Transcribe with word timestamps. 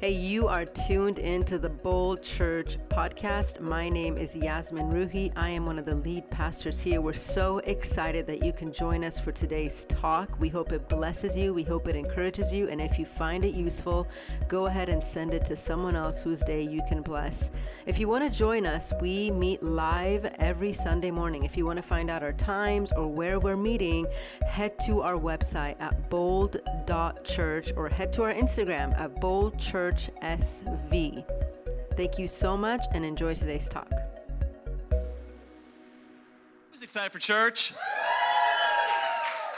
Hey, 0.00 0.12
you 0.12 0.48
are 0.48 0.64
tuned 0.64 1.18
into 1.18 1.58
the 1.58 1.68
Bold 1.68 2.22
Church 2.22 2.78
podcast. 2.88 3.60
My 3.60 3.90
name 3.90 4.16
is 4.16 4.34
Yasmin 4.34 4.86
Roohi. 4.86 5.30
I 5.36 5.50
am 5.50 5.66
one 5.66 5.78
of 5.78 5.84
the 5.84 5.94
lead 5.94 6.30
pastors 6.30 6.80
here. 6.80 7.02
We're 7.02 7.12
so 7.12 7.58
excited 7.58 8.26
that 8.28 8.42
you 8.42 8.54
can 8.54 8.72
join 8.72 9.04
us 9.04 9.20
for 9.20 9.30
today's 9.30 9.84
talk. 9.84 10.40
We 10.40 10.48
hope 10.48 10.72
it 10.72 10.88
blesses 10.88 11.36
you, 11.36 11.52
we 11.52 11.64
hope 11.64 11.86
it 11.86 11.96
encourages 11.96 12.50
you, 12.54 12.66
and 12.70 12.80
if 12.80 12.98
you 12.98 13.04
find 13.04 13.44
it 13.44 13.52
useful, 13.52 14.08
go 14.48 14.68
ahead 14.68 14.88
and 14.88 15.04
send 15.04 15.34
it 15.34 15.44
to 15.44 15.54
someone 15.54 15.96
else 15.96 16.22
whose 16.22 16.40
day 16.40 16.62
you 16.62 16.80
can 16.88 17.02
bless. 17.02 17.50
If 17.84 17.98
you 17.98 18.08
want 18.08 18.24
to 18.24 18.30
join 18.34 18.64
us, 18.64 18.94
we 19.02 19.30
meet 19.30 19.62
live 19.62 20.24
every 20.38 20.72
Sunday 20.72 21.10
morning. 21.10 21.44
If 21.44 21.58
you 21.58 21.66
want 21.66 21.76
to 21.76 21.82
find 21.82 22.08
out 22.08 22.22
our 22.22 22.32
times 22.32 22.90
or 22.90 23.06
where 23.06 23.38
we're 23.38 23.54
meeting, 23.54 24.06
head 24.48 24.78
to 24.86 25.02
our 25.02 25.18
website 25.18 25.76
at 25.78 26.08
bold.church 26.08 27.74
or 27.76 27.90
head 27.90 28.14
to 28.14 28.22
our 28.22 28.32
Instagram 28.32 28.98
at 28.98 29.14
boldchurch 29.16 29.89
Church 29.90 30.10
SV. 30.22 31.24
Thank 31.96 32.16
you 32.16 32.28
so 32.28 32.56
much 32.56 32.84
and 32.94 33.04
enjoy 33.04 33.34
today's 33.34 33.68
talk. 33.68 33.90
Who's 36.70 36.84
excited 36.84 37.10
for 37.10 37.18
church? 37.18 37.74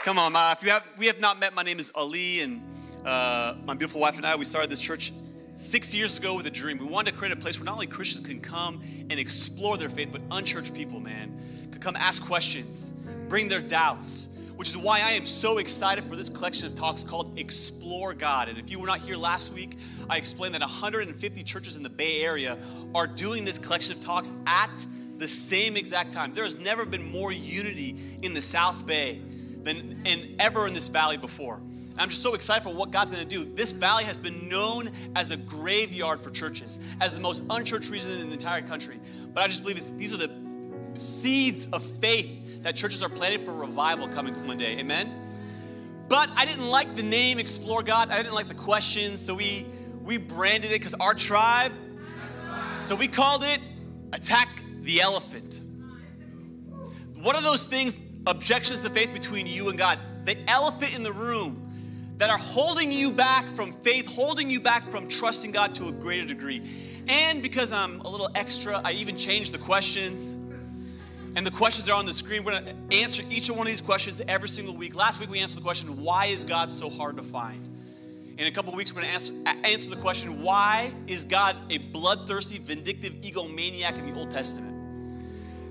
Come 0.03 0.17
on, 0.17 0.35
uh, 0.35 0.55
if 0.57 0.63
you 0.63 0.71
have, 0.71 0.83
we 0.97 1.05
have 1.05 1.19
not 1.19 1.39
met, 1.39 1.53
my 1.53 1.61
name 1.61 1.77
is 1.77 1.91
Ali, 1.93 2.41
and 2.41 2.63
uh, 3.05 3.53
my 3.63 3.75
beautiful 3.75 4.01
wife 4.01 4.17
and 4.17 4.25
I, 4.25 4.35
we 4.35 4.43
started 4.43 4.71
this 4.71 4.81
church 4.81 5.13
six 5.53 5.93
years 5.93 6.17
ago 6.17 6.35
with 6.35 6.47
a 6.47 6.51
dream. 6.51 6.79
We 6.79 6.85
wanted 6.85 7.11
to 7.11 7.17
create 7.17 7.31
a 7.31 7.39
place 7.39 7.59
where 7.59 7.65
not 7.65 7.73
only 7.75 7.85
Christians 7.85 8.25
can 8.25 8.41
come 8.41 8.81
and 9.11 9.19
explore 9.19 9.77
their 9.77 9.89
faith, 9.89 10.09
but 10.11 10.21
unchurched 10.31 10.73
people, 10.73 10.99
man, 10.99 11.69
could 11.71 11.81
come 11.81 11.95
ask 11.95 12.25
questions, 12.25 12.95
bring 13.29 13.49
their 13.49 13.61
doubts, 13.61 14.32
which 14.63 14.69
is 14.69 14.77
why 14.77 15.01
I 15.01 15.11
am 15.11 15.25
so 15.25 15.57
excited 15.57 16.05
for 16.05 16.15
this 16.15 16.29
collection 16.29 16.67
of 16.67 16.73
talks 16.73 17.03
called 17.03 17.37
Explore 17.37 18.13
God. 18.13 18.47
And 18.47 18.57
if 18.57 18.71
you 18.71 18.79
were 18.79 18.87
not 18.87 18.99
here 18.99 19.17
last 19.17 19.53
week, 19.53 19.75
I 20.09 20.15
explained 20.15 20.55
that 20.55 20.61
150 20.61 21.43
churches 21.43 21.75
in 21.75 21.83
the 21.83 21.89
Bay 21.89 22.21
Area 22.21 22.57
are 22.95 23.05
doing 23.05 23.43
this 23.43 23.57
collection 23.57 23.97
of 23.97 24.01
talks 24.01 24.31
at 24.47 24.71
the 25.17 25.27
same 25.27 25.75
exact 25.75 26.11
time. 26.11 26.33
There 26.33 26.45
has 26.45 26.57
never 26.57 26.85
been 26.85 27.11
more 27.11 27.33
unity 27.33 27.97
in 28.21 28.33
the 28.33 28.39
South 28.39 28.87
Bay 28.87 29.19
than 29.63 29.99
in 30.05 30.33
ever 30.39 30.65
in 30.65 30.73
this 30.73 30.87
valley 30.87 31.17
before. 31.17 31.59
I'm 31.97 32.07
just 32.07 32.23
so 32.23 32.33
excited 32.33 32.63
for 32.63 32.73
what 32.73 32.89
God's 32.89 33.11
going 33.11 33.27
to 33.27 33.29
do. 33.29 33.43
This 33.55 33.73
valley 33.73 34.05
has 34.05 34.15
been 34.15 34.47
known 34.47 34.91
as 35.13 35.31
a 35.31 35.35
graveyard 35.35 36.21
for 36.21 36.29
churches, 36.29 36.79
as 37.01 37.13
the 37.13 37.19
most 37.19 37.43
unchurched 37.49 37.89
region 37.89 38.11
in 38.11 38.27
the 38.27 38.33
entire 38.33 38.61
country. 38.61 38.95
But 39.33 39.43
I 39.43 39.47
just 39.47 39.61
believe 39.61 39.75
these 39.97 40.13
are 40.13 40.17
the 40.25 40.31
seeds 40.93 41.65
of 41.73 41.83
faith 41.83 42.39
that 42.63 42.75
churches 42.75 43.03
are 43.03 43.09
planting 43.09 43.45
for 43.45 43.51
revival 43.51 44.07
coming 44.07 44.33
one 44.47 44.57
day. 44.57 44.77
Amen. 44.79 45.13
But 46.09 46.29
I 46.35 46.45
didn't 46.45 46.67
like 46.67 46.95
the 46.95 47.03
name 47.03 47.39
Explore 47.39 47.83
God. 47.83 48.09
I 48.09 48.17
didn't 48.17 48.33
like 48.33 48.47
the 48.47 48.55
questions, 48.55 49.21
so 49.21 49.35
we 49.35 49.65
we 50.01 50.17
branded 50.17 50.71
it 50.71 50.75
because 50.79 50.93
our 50.95 51.13
tribe. 51.13 51.71
So 52.79 52.95
we 52.95 53.07
called 53.07 53.43
it 53.43 53.59
Attack 54.11 54.61
the 54.81 55.01
Elephant. 55.01 55.61
What 57.21 57.35
are 57.37 57.41
those 57.41 57.67
things, 57.67 57.97
objections 58.27 58.83
to 58.83 58.89
faith 58.89 59.13
between 59.13 59.47
you 59.47 59.69
and 59.69 59.77
God? 59.77 59.97
The 60.25 60.37
elephant 60.49 60.93
in 60.93 61.03
the 61.03 61.13
room 61.13 61.59
that 62.17 62.29
are 62.29 62.37
holding 62.37 62.91
you 62.91 63.11
back 63.11 63.47
from 63.47 63.71
faith, 63.71 64.05
holding 64.07 64.49
you 64.49 64.59
back 64.59 64.91
from 64.91 65.07
trusting 65.07 65.51
God 65.51 65.73
to 65.75 65.87
a 65.87 65.91
greater 65.91 66.25
degree. 66.25 66.61
And 67.07 67.41
because 67.41 67.71
I'm 67.71 68.01
a 68.01 68.09
little 68.09 68.29
extra, 68.35 68.81
I 68.83 68.91
even 68.93 69.15
changed 69.15 69.53
the 69.53 69.57
questions. 69.57 70.35
And 71.35 71.45
the 71.47 71.51
questions 71.51 71.89
are 71.89 71.97
on 71.97 72.05
the 72.05 72.13
screen. 72.13 72.43
We're 72.43 72.51
going 72.51 72.65
to 72.65 72.95
answer 72.95 73.23
each 73.29 73.49
one 73.49 73.61
of 73.61 73.67
these 73.67 73.81
questions 73.81 74.21
every 74.27 74.47
single 74.47 74.75
week. 74.75 74.95
Last 74.95 75.19
week 75.19 75.29
we 75.29 75.39
answered 75.39 75.57
the 75.57 75.63
question, 75.63 76.03
why 76.03 76.27
is 76.27 76.43
God 76.43 76.69
so 76.69 76.89
hard 76.89 77.17
to 77.17 77.23
find? 77.23 77.69
In 78.37 78.47
a 78.47 78.51
couple 78.51 78.71
of 78.71 78.77
weeks, 78.77 78.93
we're 78.93 79.01
going 79.01 79.09
to 79.09 79.13
answer, 79.13 79.33
answer 79.63 79.89
the 79.89 80.01
question 80.01 80.41
why 80.41 80.91
is 81.07 81.23
God 81.23 81.55
a 81.69 81.77
bloodthirsty, 81.77 82.59
vindictive 82.59 83.13
egomaniac 83.21 83.97
in 83.97 84.11
the 84.11 84.19
Old 84.19 84.31
Testament? 84.31 84.73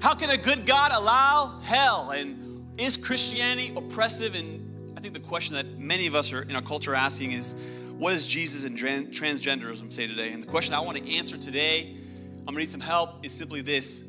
How 0.00 0.14
can 0.14 0.30
a 0.30 0.36
good 0.36 0.66
God 0.66 0.90
allow 0.92 1.60
hell? 1.62 2.10
And 2.10 2.64
is 2.78 2.96
Christianity 2.96 3.72
oppressive? 3.76 4.34
And 4.34 4.96
I 4.96 5.00
think 5.00 5.14
the 5.14 5.20
question 5.20 5.54
that 5.54 5.78
many 5.78 6.08
of 6.08 6.14
us 6.14 6.32
are 6.32 6.42
in 6.42 6.56
our 6.56 6.62
culture 6.62 6.92
are 6.92 6.96
asking 6.96 7.32
is 7.32 7.54
what 7.98 8.12
does 8.12 8.26
Jesus 8.26 8.64
and 8.64 8.76
transgenderism 8.76 9.92
say 9.92 10.08
today? 10.08 10.32
And 10.32 10.42
the 10.42 10.48
question 10.48 10.74
I 10.74 10.80
want 10.80 10.98
to 10.98 11.16
answer 11.16 11.36
today, 11.36 11.96
I'm 12.40 12.46
going 12.46 12.56
to 12.56 12.60
need 12.60 12.70
some 12.70 12.80
help, 12.80 13.24
is 13.24 13.32
simply 13.32 13.60
this 13.60 14.08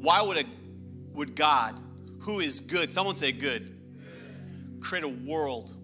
Why 0.00 0.22
would, 0.22 0.38
a, 0.38 0.44
would 1.18 1.34
God, 1.34 1.80
who 2.20 2.38
is 2.38 2.60
good, 2.60 2.92
someone 2.92 3.16
say 3.16 3.32
good, 3.32 3.76
create 4.80 5.02
a 5.02 5.08
world 5.08 5.74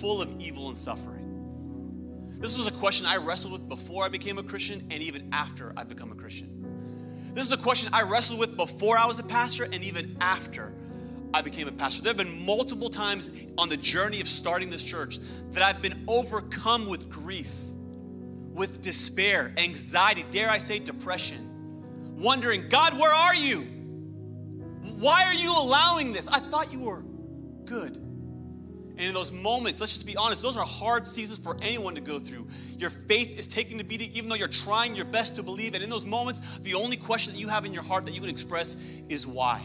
full 0.00 0.20
of 0.20 0.40
evil 0.40 0.68
and 0.68 0.76
suffering? 0.76 2.34
This 2.40 2.58
was 2.58 2.66
a 2.66 2.72
question 2.72 3.06
I 3.06 3.18
wrestled 3.18 3.52
with 3.52 3.68
before 3.68 4.04
I 4.04 4.08
became 4.08 4.38
a 4.38 4.42
Christian 4.42 4.88
and 4.90 5.00
even 5.00 5.28
after 5.32 5.72
I 5.76 5.84
become 5.84 6.10
a 6.10 6.16
Christian. 6.16 7.30
This 7.32 7.46
is 7.46 7.52
a 7.52 7.56
question 7.56 7.90
I 7.92 8.02
wrestled 8.02 8.40
with 8.40 8.56
before 8.56 8.98
I 8.98 9.06
was 9.06 9.20
a 9.20 9.22
pastor 9.22 9.64
and 9.64 9.84
even 9.84 10.16
after 10.20 10.74
I 11.32 11.40
became 11.40 11.68
a 11.68 11.72
pastor. 11.72 12.02
There 12.02 12.10
have 12.10 12.16
been 12.16 12.44
multiple 12.44 12.90
times 12.90 13.30
on 13.56 13.68
the 13.68 13.76
journey 13.76 14.20
of 14.20 14.26
starting 14.26 14.68
this 14.68 14.82
church 14.82 15.20
that 15.50 15.62
I've 15.62 15.80
been 15.80 16.04
overcome 16.08 16.88
with 16.88 17.08
grief, 17.08 17.52
with 18.52 18.82
despair, 18.82 19.52
anxiety, 19.56 20.24
dare 20.32 20.50
I 20.50 20.58
say 20.58 20.80
depression, 20.80 22.16
wondering, 22.18 22.68
God, 22.68 22.98
where 22.98 23.14
are 23.14 23.36
you? 23.36 23.77
Why 24.98 25.24
are 25.26 25.34
you 25.34 25.52
allowing 25.56 26.12
this? 26.12 26.26
I 26.26 26.40
thought 26.40 26.72
you 26.72 26.80
were 26.80 27.02
good. 27.64 27.96
And 27.96 29.06
in 29.06 29.14
those 29.14 29.30
moments, 29.30 29.78
let's 29.78 29.92
just 29.92 30.06
be 30.06 30.16
honest, 30.16 30.42
those 30.42 30.56
are 30.56 30.66
hard 30.66 31.06
seasons 31.06 31.38
for 31.38 31.56
anyone 31.62 31.94
to 31.94 32.00
go 32.00 32.18
through. 32.18 32.48
Your 32.78 32.90
faith 32.90 33.38
is 33.38 33.46
taking 33.46 33.78
the 33.78 33.84
beating, 33.84 34.10
even 34.12 34.28
though 34.28 34.34
you're 34.34 34.48
trying 34.48 34.96
your 34.96 35.04
best 35.04 35.36
to 35.36 35.44
believe. 35.44 35.74
And 35.74 35.84
in 35.84 35.88
those 35.88 36.04
moments, 36.04 36.42
the 36.62 36.74
only 36.74 36.96
question 36.96 37.32
that 37.32 37.38
you 37.38 37.46
have 37.46 37.64
in 37.64 37.72
your 37.72 37.84
heart 37.84 38.06
that 38.06 38.14
you 38.14 38.20
can 38.20 38.28
express 38.28 38.76
is 39.08 39.24
why. 39.24 39.64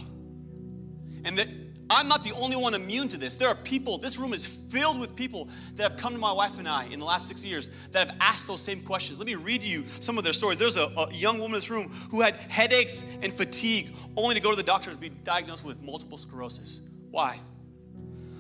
And 1.25 1.35
that 1.39 1.47
I'm 1.89 2.07
not 2.07 2.23
the 2.23 2.33
only 2.33 2.55
one 2.55 2.73
immune 2.73 3.07
to 3.09 3.17
this. 3.17 3.35
There 3.35 3.47
are 3.47 3.55
people, 3.55 3.97
this 3.97 4.17
room 4.17 4.33
is 4.33 4.45
filled 4.45 4.99
with 4.99 5.15
people 5.15 5.49
that 5.75 5.83
have 5.83 5.99
come 5.99 6.13
to 6.13 6.19
my 6.19 6.31
wife 6.31 6.57
and 6.57 6.67
I 6.67 6.85
in 6.85 6.99
the 6.99 7.05
last 7.05 7.27
six 7.27 7.43
years 7.45 7.69
that 7.91 8.07
have 8.07 8.17
asked 8.19 8.47
those 8.47 8.61
same 8.61 8.81
questions. 8.81 9.19
Let 9.19 9.27
me 9.27 9.35
read 9.35 9.61
you 9.61 9.83
some 9.99 10.17
of 10.17 10.23
their 10.23 10.33
stories. 10.33 10.57
There's 10.57 10.77
a, 10.77 10.85
a 10.97 11.11
young 11.11 11.37
woman 11.37 11.55
in 11.55 11.59
this 11.59 11.69
room 11.69 11.89
who 12.09 12.21
had 12.21 12.35
headaches 12.35 13.05
and 13.21 13.33
fatigue 13.33 13.89
only 14.15 14.35
to 14.35 14.41
go 14.41 14.51
to 14.51 14.55
the 14.55 14.63
doctor 14.63 14.91
to 14.91 14.97
be 14.97 15.09
diagnosed 15.09 15.65
with 15.65 15.81
multiple 15.81 16.17
sclerosis. 16.17 16.89
Why? 17.11 17.39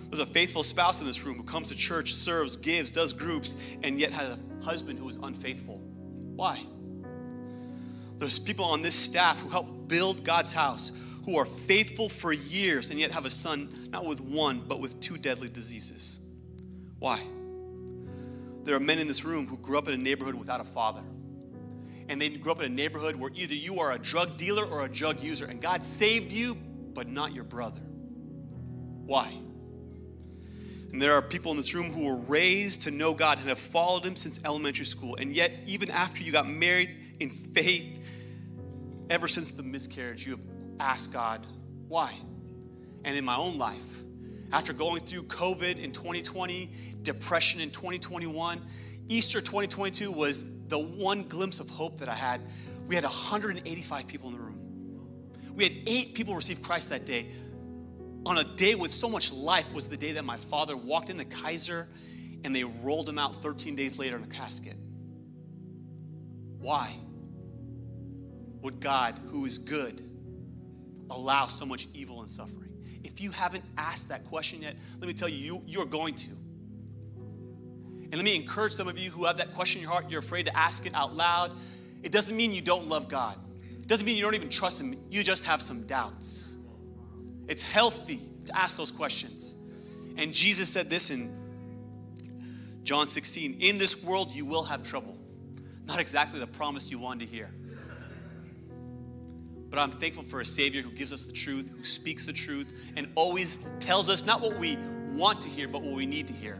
There's 0.09 0.21
a 0.21 0.25
faithful 0.25 0.63
spouse 0.63 0.99
in 0.99 1.07
this 1.07 1.25
room 1.25 1.35
who 1.35 1.43
comes 1.43 1.69
to 1.69 1.75
church, 1.75 2.13
serves, 2.13 2.55
gives, 2.57 2.91
does 2.91 3.13
groups, 3.13 3.55
and 3.81 3.99
yet 3.99 4.11
had 4.11 4.27
a 4.27 4.63
husband 4.63 4.99
who 4.99 5.09
is 5.09 5.17
unfaithful. 5.17 5.77
Why? 6.35 6.63
There's 8.17 8.37
people 8.37 8.65
on 8.65 8.81
this 8.81 8.95
staff 8.95 9.39
who 9.41 9.49
help 9.49 9.87
build 9.87 10.23
God's 10.23 10.53
house 10.53 10.97
who 11.25 11.37
are 11.37 11.45
faithful 11.45 12.09
for 12.09 12.31
years 12.31 12.91
and 12.91 12.99
yet 12.99 13.11
have 13.11 13.25
a 13.25 13.29
son 13.29 13.89
not 13.91 14.05
with 14.05 14.21
one, 14.21 14.61
but 14.67 14.79
with 14.79 14.99
two 14.99 15.17
deadly 15.17 15.49
diseases. 15.49 16.19
Why? 16.99 17.19
There 18.63 18.75
are 18.75 18.79
men 18.79 18.99
in 18.99 19.07
this 19.07 19.25
room 19.25 19.47
who 19.47 19.57
grew 19.57 19.77
up 19.77 19.87
in 19.87 19.93
a 19.93 19.97
neighborhood 19.97 20.35
without 20.35 20.61
a 20.61 20.63
father. 20.63 21.01
And 22.13 22.21
they 22.21 22.29
grew 22.29 22.51
up 22.51 22.59
in 22.59 22.65
a 22.71 22.75
neighborhood 22.75 23.15
where 23.15 23.31
either 23.33 23.55
you 23.55 23.79
are 23.79 23.91
a 23.91 23.97
drug 23.97 24.37
dealer 24.37 24.63
or 24.63 24.85
a 24.85 24.87
drug 24.87 25.19
user, 25.19 25.47
and 25.47 25.59
God 25.59 25.83
saved 25.83 26.31
you, 26.31 26.53
but 26.93 27.07
not 27.07 27.33
your 27.33 27.43
brother. 27.43 27.81
Why? 29.07 29.33
And 30.91 31.01
there 31.01 31.15
are 31.15 31.23
people 31.23 31.49
in 31.49 31.57
this 31.57 31.73
room 31.73 31.91
who 31.91 32.05
were 32.05 32.17
raised 32.27 32.83
to 32.83 32.91
know 32.91 33.15
God 33.15 33.39
and 33.39 33.49
have 33.49 33.57
followed 33.57 34.03
Him 34.03 34.15
since 34.15 34.39
elementary 34.45 34.85
school. 34.85 35.15
And 35.15 35.35
yet, 35.35 35.53
even 35.65 35.89
after 35.89 36.21
you 36.21 36.31
got 36.31 36.47
married 36.47 36.95
in 37.19 37.31
faith, 37.31 38.05
ever 39.09 39.27
since 39.27 39.49
the 39.49 39.63
miscarriage, 39.63 40.23
you 40.27 40.33
have 40.33 40.45
asked 40.79 41.13
God, 41.13 41.47
why? 41.87 42.13
And 43.03 43.17
in 43.17 43.25
my 43.25 43.37
own 43.37 43.57
life, 43.57 43.81
after 44.51 44.71
going 44.71 45.01
through 45.01 45.23
COVID 45.23 45.79
in 45.79 45.91
2020, 45.91 46.69
depression 47.01 47.59
in 47.59 47.71
2021, 47.71 48.61
Easter 49.09 49.41
2022 49.41 50.11
was 50.11 50.43
the 50.73 50.79
one 50.79 51.21
glimpse 51.27 51.59
of 51.59 51.69
hope 51.69 51.99
that 51.99 52.09
I 52.09 52.15
had. 52.15 52.41
We 52.87 52.95
had 52.95 53.03
185 53.03 54.07
people 54.07 54.29
in 54.29 54.35
the 54.35 54.41
room. 54.41 54.59
We 55.53 55.65
had 55.65 55.73
eight 55.85 56.15
people 56.15 56.33
receive 56.33 56.63
Christ 56.63 56.89
that 56.89 57.05
day 57.05 57.27
on 58.25 58.39
a 58.39 58.43
day 58.43 58.73
with 58.73 58.91
so 58.91 59.07
much 59.07 59.31
life 59.31 59.71
was 59.71 59.87
the 59.87 59.97
day 59.97 60.13
that 60.13 60.25
my 60.25 60.37
father 60.37 60.75
walked 60.75 61.11
into 61.11 61.25
Kaiser 61.25 61.87
and 62.43 62.55
they 62.55 62.63
rolled 62.63 63.07
him 63.07 63.19
out 63.19 63.39
13 63.43 63.75
days 63.75 63.99
later 63.99 64.15
in 64.15 64.23
a 64.23 64.27
casket. 64.27 64.75
Why 66.57 66.91
would 68.61 68.79
God, 68.79 69.19
who 69.27 69.45
is 69.45 69.59
good, 69.59 70.01
allow 71.11 71.45
so 71.45 71.67
much 71.67 71.87
evil 71.93 72.21
and 72.21 72.29
suffering? 72.29 72.71
If 73.03 73.21
you 73.21 73.29
haven't 73.29 73.63
asked 73.77 74.09
that 74.09 74.23
question 74.23 74.63
yet, 74.63 74.75
let 74.97 75.07
me 75.07 75.13
tell 75.13 75.29
you, 75.29 75.37
you 75.37 75.61
you're 75.67 75.85
going 75.85 76.15
to. 76.15 76.31
And 78.13 78.19
let 78.19 78.25
me 78.25 78.35
encourage 78.35 78.73
some 78.73 78.87
of 78.87 78.99
you 78.99 79.09
who 79.09 79.25
have 79.25 79.37
that 79.37 79.55
question 79.55 79.79
in 79.79 79.85
your 79.85 79.91
heart, 79.91 80.07
you're 80.07 80.19
afraid 80.19 80.45
to 80.45 80.55
ask 80.55 80.85
it 80.85 80.93
out 80.93 81.15
loud. 81.15 81.51
It 82.03 82.11
doesn't 82.11 82.37
mean 82.37 82.53
you 82.53 82.61
don't 82.61 82.87
love 82.87 83.07
God. 83.07 83.39
It 83.71 83.87
doesn't 83.87 84.05
mean 84.05 84.15
you 84.15 84.23
don't 84.23 84.35
even 84.35 84.49
trust 84.49 84.79
Him. 84.79 84.95
You 85.09 85.23
just 85.23 85.45
have 85.45 85.63
some 85.63 85.87
doubts. 85.87 86.57
It's 87.47 87.63
healthy 87.63 88.19
to 88.45 88.55
ask 88.55 88.77
those 88.77 88.91
questions. 88.91 89.55
And 90.15 90.31
Jesus 90.31 90.69
said 90.69 90.91
this 90.91 91.09
in 91.09 91.35
John 92.83 93.07
16, 93.07 93.57
in 93.59 93.79
this 93.79 94.05
world 94.05 94.31
you 94.31 94.45
will 94.45 94.65
have 94.65 94.83
trouble. 94.83 95.17
Not 95.87 95.99
exactly 95.99 96.39
the 96.39 96.45
promise 96.45 96.91
you 96.91 96.99
wanted 96.99 97.27
to 97.27 97.35
hear. 97.35 97.49
But 99.71 99.79
I'm 99.79 99.89
thankful 99.89 100.21
for 100.21 100.39
a 100.39 100.45
Savior 100.45 100.83
who 100.83 100.91
gives 100.91 101.11
us 101.11 101.25
the 101.25 101.33
truth, 101.33 101.71
who 101.75 101.83
speaks 101.83 102.27
the 102.27 102.33
truth, 102.33 102.71
and 102.95 103.07
always 103.15 103.57
tells 103.79 104.07
us 104.07 104.23
not 104.23 104.39
what 104.39 104.59
we 104.59 104.77
want 105.13 105.41
to 105.41 105.49
hear, 105.49 105.67
but 105.67 105.81
what 105.81 105.95
we 105.95 106.05
need 106.05 106.27
to 106.27 106.33
hear. 106.33 106.59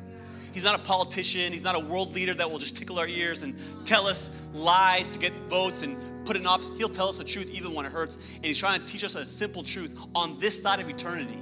He's 0.54 0.64
not 0.64 0.80
a 0.80 0.84
politician, 0.84 1.52
he's 1.52 1.64
not 1.64 1.76
a 1.76 1.80
world 1.80 2.14
leader 2.14 2.34
that 2.36 2.50
will 2.50 2.60
just 2.60 2.78
tickle 2.78 3.00
our 3.00 3.08
ears 3.08 3.42
and 3.42 3.56
tell 3.86 4.06
us 4.08 4.38
lies 4.54 5.10
to 5.10 5.20
get 5.20 5.34
votes 5.50 5.82
and 5.82 5.98
put 6.26 6.36
it 6.36 6.46
off. 6.46 6.64
He'll 6.78 6.90
tell 6.90 7.10
us 7.10 7.18
the 7.18 7.24
truth 7.24 7.50
even 7.50 7.74
when 7.74 7.86
it 7.86 7.92
hurts. 7.92 8.18
And 8.36 8.46
he's 8.46 8.60
trying 8.60 8.80
to 8.80 8.86
teach 8.86 9.04
us 9.04 9.16
a 9.16 9.26
simple 9.26 9.64
truth. 9.64 9.98
On 10.14 10.38
this 10.38 10.62
side 10.62 10.80
of 10.80 10.88
eternity, 10.88 11.40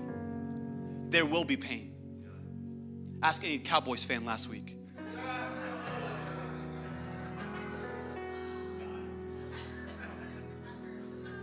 there 1.10 1.26
will 1.26 1.44
be 1.44 1.58
pain. 1.58 1.94
Ask 3.22 3.44
any 3.44 3.60
Cowboys 3.60 4.04
fan 4.04 4.26
last 4.26 4.50
week. 4.50 4.78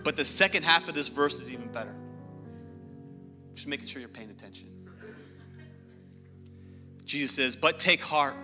But 0.03 0.17
the 0.17 0.25
second 0.25 0.63
half 0.63 0.89
of 0.89 0.95
this 0.95 1.09
verse 1.09 1.39
is 1.39 1.53
even 1.53 1.69
better. 1.69 1.95
Just 3.55 3.69
making 3.69 3.89
sure 3.89 4.01
you're 4.01 4.09
paying 4.09 4.31
attention. 4.31 4.78
Jesus 7.09 7.33
says, 7.35 7.57
But 7.57 7.79
take 7.79 8.03
heart, 8.03 8.35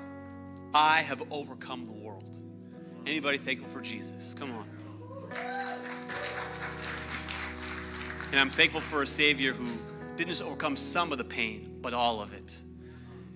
I 0.73 1.03
have 1.03 1.23
overcome 1.31 1.85
the 1.85 1.93
world. 1.93 2.39
Anybody 3.07 3.37
thankful 3.37 3.69
for 3.69 3.83
Jesus? 3.83 4.33
Come 4.33 4.51
on. 4.53 4.67
And 8.31 8.41
I'm 8.41 8.49
thankful 8.49 8.81
for 8.81 9.03
a 9.03 9.07
Savior 9.07 9.53
who 9.53 9.79
didn't 10.17 10.31
just 10.31 10.43
overcome 10.43 10.77
some 10.77 11.13
of 11.13 11.19
the 11.19 11.25
pain, 11.25 11.79
but 11.83 11.93
all 11.93 12.23
of 12.23 12.33
it. 12.33 12.59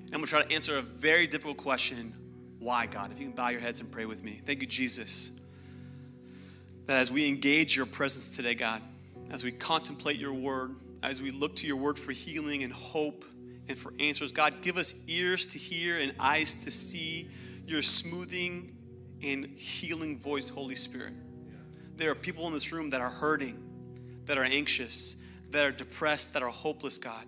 And 0.07 0.15
I'm 0.15 0.21
gonna 0.21 0.29
try 0.29 0.43
to 0.43 0.51
answer 0.51 0.79
a 0.79 0.83
very 0.83 1.27
difficult 1.27 1.59
question 1.59 2.15
why, 2.59 2.87
God? 2.87 3.13
If 3.13 3.21
you 3.21 3.27
can 3.27 3.37
bow 3.37 3.51
your 3.51 3.61
heads 3.61 3.81
and 3.81 3.93
pray 3.93 4.07
with 4.07 4.25
me. 4.25 4.41
Thank 4.45 4.63
you, 4.63 4.67
Jesus. 4.67 5.47
That 6.87 6.97
as 6.97 7.13
we 7.13 7.29
engage 7.29 7.77
your 7.77 7.87
presence 7.87 8.35
today, 8.35 8.55
God, 8.55 8.81
as 9.31 9.45
we 9.45 9.53
contemplate 9.53 10.17
your 10.17 10.33
word, 10.33 10.75
as 11.03 11.21
we 11.21 11.31
look 11.31 11.55
to 11.57 11.67
your 11.67 11.77
word 11.77 11.99
for 11.99 12.13
healing 12.13 12.63
and 12.63 12.73
hope 12.73 13.27
and 13.69 13.77
for 13.77 13.93
answers, 14.01 14.33
God, 14.33 14.63
give 14.63 14.77
us 14.77 14.95
ears 15.07 15.47
to 15.49 15.59
hear 15.59 15.99
and 15.99 16.15
eyes 16.19 16.65
to 16.65 16.71
see 16.71 17.29
your 17.67 17.83
smoothing 17.83 18.75
and 19.23 19.45
healing 19.47 20.19
voice, 20.19 20.49
Holy 20.49 20.75
Spirit. 20.75 21.13
There 21.97 22.11
are 22.11 22.15
people 22.15 22.47
in 22.47 22.53
this 22.53 22.73
room 22.73 22.91
that 22.91 23.01
are 23.01 23.11
hurting, 23.11 23.63
that 24.25 24.39
are 24.39 24.45
anxious, 24.45 25.25
that 25.51 25.65
are 25.65 25.73
depressed, 25.73 26.33
that 26.33 26.43
are 26.43 26.51
hopeless, 26.51 26.97
God, 26.97 27.27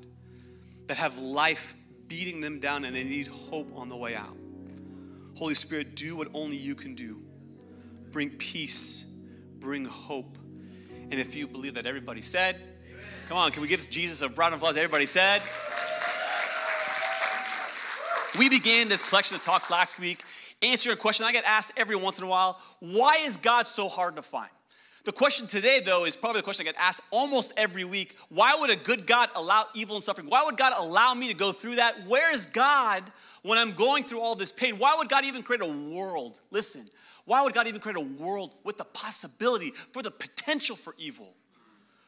that 0.87 0.97
have 0.97 1.19
life 1.19 1.75
beating 2.07 2.41
them 2.41 2.59
down 2.59 2.85
and 2.85 2.95
they 2.95 3.05
need 3.05 3.27
hope 3.27 3.71
on 3.77 3.89
the 3.89 3.97
way 3.97 4.15
out. 4.15 4.37
Holy 5.37 5.55
Spirit, 5.55 5.95
do 5.95 6.17
what 6.17 6.29
only 6.35 6.57
you 6.57 6.75
can 6.75 6.95
do. 6.95 7.21
Bring 8.11 8.31
peace, 8.31 9.17
bring 9.59 9.85
hope. 9.85 10.39
And 11.11 11.15
if 11.15 11.35
you 11.35 11.47
believe 11.47 11.75
that 11.75 11.87
everybody 11.87 12.21
said, 12.21 12.57
Amen. 12.57 13.05
come 13.29 13.37
on, 13.37 13.51
can 13.51 13.63
we 13.63 13.69
give 13.69 13.89
Jesus 13.91 14.23
a 14.23 14.29
round 14.31 14.55
of 14.55 14.61
applause? 14.61 14.77
Everybody 14.77 15.07
said. 15.07 15.43
We 18.39 18.49
began 18.49 18.89
this 18.89 19.03
collection 19.03 19.37
of 19.37 19.43
talks 19.43 19.71
last 19.71 19.99
week 19.99 20.23
answering 20.63 20.95
a 20.95 20.97
question 20.97 21.27
I 21.27 21.33
get 21.33 21.45
asked 21.45 21.73
every 21.77 21.97
once 21.97 22.19
in 22.19 22.25
a 22.25 22.29
while 22.29 22.61
why 22.79 23.17
is 23.17 23.37
God 23.37 23.67
so 23.67 23.89
hard 23.89 24.17
to 24.17 24.23
find? 24.23 24.51
The 25.05 25.13
question 25.13 25.47
today, 25.47 25.81
though, 25.85 26.05
is 26.05 26.15
probably 26.15 26.41
the 26.41 26.45
question 26.45 26.67
I 26.67 26.71
get 26.73 26.81
asked 26.81 27.01
almost 27.11 27.53
every 27.57 27.85
week. 27.85 28.17
Why 28.29 28.55
would 28.59 28.71
a 28.71 28.77
good 28.77 29.07
God 29.07 29.31
allow 29.35 29.65
evil 29.75 29.97
and 29.97 30.05
suffering? 30.05 30.29
Why 30.29 30.45
would 30.45 30.57
God 30.57 30.75
allow 30.77 31.15
me 31.15 31.29
to 31.29 31.35
go 31.35 31.53
through 31.53 31.77
that? 31.77 32.07
Where 32.07 32.33
is 32.33 32.47
God 32.47 33.03
when 33.43 33.59
I'm 33.59 33.73
going 33.73 34.05
through 34.05 34.21
all 34.21 34.35
this 34.35 34.53
pain? 34.53 34.79
Why 34.79 34.95
would 34.97 35.09
God 35.09 35.25
even 35.25 35.43
create 35.43 35.63
a 35.63 35.67
world? 35.67 36.41
Listen, 36.51 36.85
why 37.25 37.43
would 37.43 37.55
God 37.55 37.67
even 37.67 37.81
create 37.81 37.97
a 37.97 38.01
world 38.01 38.55
with 38.63 38.77
the 38.77 38.85
possibility 38.85 39.71
for 39.93 40.03
the 40.03 40.11
potential 40.11 40.77
for 40.77 40.95
evil, 40.99 41.33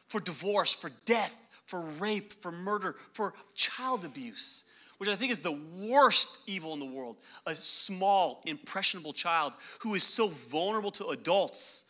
for 0.07 0.21
divorce, 0.21 0.71
for 0.71 0.91
death, 1.05 1.47
for 1.65 1.81
rape, 1.81 2.31
for 2.33 2.51
murder, 2.51 2.95
for 3.13 3.33
child 3.55 4.05
abuse? 4.05 4.69
Which 4.97 5.09
I 5.09 5.15
think 5.15 5.31
is 5.31 5.41
the 5.41 5.59
worst 5.79 6.47
evil 6.47 6.73
in 6.73 6.79
the 6.79 6.85
world. 6.85 7.17
A 7.45 7.55
small, 7.55 8.41
impressionable 8.45 9.13
child 9.13 9.53
who 9.79 9.95
is 9.95 10.03
so 10.03 10.27
vulnerable 10.27 10.91
to 10.91 11.07
adults 11.07 11.85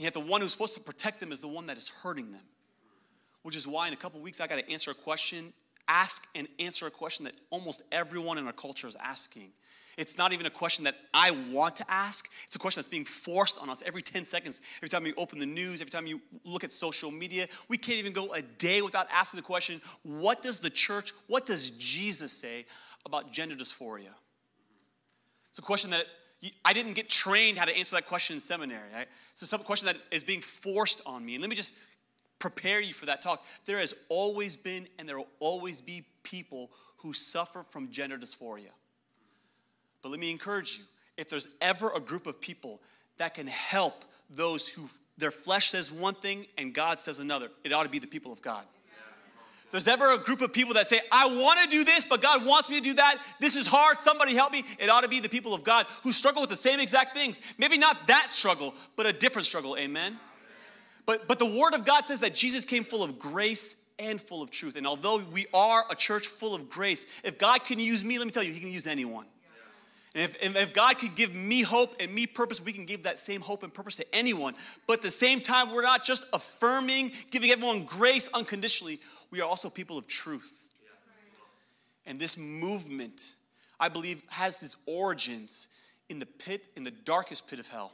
and 0.00 0.04
yet 0.04 0.14
the 0.14 0.20
one 0.20 0.40
who's 0.40 0.52
supposed 0.52 0.72
to 0.72 0.80
protect 0.80 1.20
them 1.20 1.30
is 1.30 1.40
the 1.40 1.48
one 1.48 1.66
that 1.66 1.76
is 1.76 1.90
hurting 1.90 2.32
them. 2.32 2.40
Which 3.42 3.54
is 3.54 3.68
why 3.68 3.86
in 3.86 3.92
a 3.92 3.96
couple 3.96 4.18
weeks 4.18 4.40
I 4.40 4.46
got 4.46 4.58
to 4.58 4.72
answer 4.72 4.90
a 4.90 4.94
question, 4.94 5.52
ask 5.88 6.26
and 6.34 6.48
answer 6.58 6.86
a 6.86 6.90
question 6.90 7.26
that 7.26 7.34
almost 7.50 7.82
everyone 7.92 8.38
in 8.38 8.46
our 8.46 8.54
culture 8.54 8.86
is 8.86 8.96
asking. 8.96 9.52
It's 9.96 10.16
not 10.16 10.32
even 10.32 10.46
a 10.46 10.50
question 10.50 10.84
that 10.84 10.94
I 11.12 11.32
want 11.50 11.76
to 11.76 11.90
ask. 11.90 12.28
It's 12.46 12.56
a 12.56 12.58
question 12.58 12.80
that's 12.80 12.88
being 12.88 13.04
forced 13.04 13.60
on 13.60 13.68
us 13.68 13.82
every 13.84 14.02
10 14.02 14.24
seconds. 14.24 14.60
Every 14.78 14.88
time 14.88 15.06
you 15.06 15.14
open 15.16 15.38
the 15.38 15.46
news, 15.46 15.80
every 15.80 15.90
time 15.90 16.06
you 16.06 16.20
look 16.44 16.64
at 16.64 16.72
social 16.72 17.10
media, 17.10 17.46
we 17.68 17.76
can't 17.76 17.98
even 17.98 18.12
go 18.12 18.32
a 18.34 18.42
day 18.42 18.82
without 18.82 19.06
asking 19.12 19.38
the 19.38 19.46
question 19.46 19.80
what 20.02 20.42
does 20.42 20.60
the 20.60 20.70
church, 20.70 21.12
what 21.26 21.46
does 21.46 21.70
Jesus 21.72 22.32
say 22.32 22.66
about 23.04 23.32
gender 23.32 23.54
dysphoria? 23.54 24.14
It's 25.48 25.58
a 25.58 25.62
question 25.62 25.90
that 25.90 26.06
I 26.64 26.72
didn't 26.72 26.94
get 26.94 27.08
trained 27.08 27.58
how 27.58 27.64
to 27.66 27.76
answer 27.76 27.96
that 27.96 28.06
question 28.06 28.34
in 28.34 28.40
seminary. 28.40 28.88
Right? 28.94 29.08
It's 29.32 29.52
a 29.52 29.58
question 29.58 29.86
that 29.86 29.96
is 30.10 30.24
being 30.24 30.40
forced 30.40 31.02
on 31.06 31.24
me. 31.24 31.34
And 31.34 31.42
let 31.42 31.50
me 31.50 31.56
just 31.56 31.74
prepare 32.38 32.80
you 32.80 32.92
for 32.92 33.06
that 33.06 33.22
talk. 33.22 33.44
There 33.66 33.78
has 33.78 33.94
always 34.08 34.56
been 34.56 34.88
and 34.98 35.08
there 35.08 35.18
will 35.18 35.28
always 35.40 35.80
be 35.80 36.04
people 36.22 36.70
who 36.98 37.12
suffer 37.12 37.64
from 37.70 37.90
gender 37.90 38.18
dysphoria. 38.18 38.70
But 40.02 40.10
let 40.10 40.20
me 40.20 40.30
encourage 40.30 40.78
you 40.78 40.84
if 41.16 41.28
there's 41.28 41.48
ever 41.60 41.90
a 41.94 42.00
group 42.00 42.26
of 42.26 42.40
people 42.40 42.80
that 43.18 43.34
can 43.34 43.46
help 43.46 44.04
those 44.30 44.68
who 44.68 44.88
their 45.18 45.30
flesh 45.30 45.68
says 45.68 45.92
one 45.92 46.14
thing 46.14 46.46
and 46.56 46.74
God 46.74 46.98
says 46.98 47.18
another, 47.18 47.48
it 47.62 47.72
ought 47.72 47.82
to 47.82 47.90
be 47.90 47.98
the 47.98 48.06
people 48.06 48.32
of 48.32 48.40
God 48.40 48.64
If 49.66 49.70
there's 49.72 49.88
ever 49.88 50.14
a 50.14 50.18
group 50.18 50.40
of 50.40 50.52
people 50.52 50.74
that 50.74 50.86
say, 50.86 51.00
I 51.12 51.26
want 51.26 51.60
to 51.60 51.68
do 51.68 51.84
this, 51.84 52.04
but 52.04 52.22
God 52.22 52.46
wants 52.46 52.70
me 52.70 52.76
to 52.76 52.82
do 52.82 52.94
that. 52.94 53.18
This 53.38 53.54
is 53.54 53.66
hard. 53.66 53.98
Somebody 53.98 54.34
help 54.34 54.50
me. 54.50 54.64
It 54.78 54.88
ought 54.88 55.02
to 55.02 55.08
be 55.08 55.20
the 55.20 55.28
people 55.28 55.52
of 55.52 55.62
God 55.62 55.86
who 56.02 56.12
struggle 56.12 56.40
with 56.40 56.50
the 56.50 56.56
same 56.56 56.80
exact 56.80 57.14
things. 57.14 57.40
Maybe 57.58 57.76
not 57.76 58.06
that 58.06 58.30
struggle, 58.30 58.74
but 58.96 59.06
a 59.06 59.12
different 59.12 59.46
struggle. 59.46 59.76
Amen. 59.78 60.18
But, 61.06 61.28
but 61.28 61.38
the 61.38 61.46
word 61.46 61.74
of 61.74 61.84
God 61.84 62.06
says 62.06 62.20
that 62.20 62.34
Jesus 62.34 62.64
came 62.64 62.84
full 62.84 63.02
of 63.02 63.18
grace 63.18 63.90
and 63.98 64.20
full 64.20 64.42
of 64.42 64.50
truth. 64.50 64.76
And 64.76 64.86
although 64.86 65.22
we 65.32 65.46
are 65.52 65.84
a 65.90 65.94
church 65.94 66.26
full 66.26 66.54
of 66.54 66.70
grace, 66.70 67.06
if 67.22 67.38
God 67.38 67.64
can 67.64 67.78
use 67.78 68.04
me, 68.04 68.18
let 68.18 68.26
me 68.26 68.32
tell 68.32 68.42
you, 68.42 68.52
He 68.52 68.60
can 68.60 68.72
use 68.72 68.86
anyone. 68.86 69.26
And 70.14 70.24
if, 70.24 70.56
if, 70.56 70.72
God 70.72 70.98
could 70.98 71.14
give 71.14 71.34
me 71.34 71.62
hope 71.62 71.94
and 72.00 72.12
me 72.12 72.26
purpose, 72.26 72.60
we 72.60 72.72
can 72.72 72.84
give 72.84 73.04
that 73.04 73.20
same 73.20 73.40
hope 73.40 73.62
and 73.62 73.72
purpose 73.72 73.96
to 73.98 74.06
anyone. 74.12 74.54
But 74.88 74.94
at 74.94 75.02
the 75.02 75.10
same 75.10 75.40
time, 75.40 75.72
we're 75.72 75.82
not 75.82 76.04
just 76.04 76.26
affirming, 76.32 77.12
giving 77.30 77.50
everyone 77.50 77.84
grace 77.84 78.28
unconditionally 78.34 78.98
we 79.30 79.40
are 79.40 79.48
also 79.48 79.70
people 79.70 79.96
of 79.96 80.06
truth. 80.06 80.68
And 82.06 82.18
this 82.18 82.36
movement, 82.36 83.34
I 83.78 83.88
believe, 83.88 84.22
has 84.30 84.62
its 84.62 84.76
origins 84.86 85.68
in 86.08 86.18
the 86.18 86.26
pit, 86.26 86.66
in 86.76 86.82
the 86.82 86.90
darkest 86.90 87.48
pit 87.48 87.58
of 87.58 87.68
hell. 87.68 87.92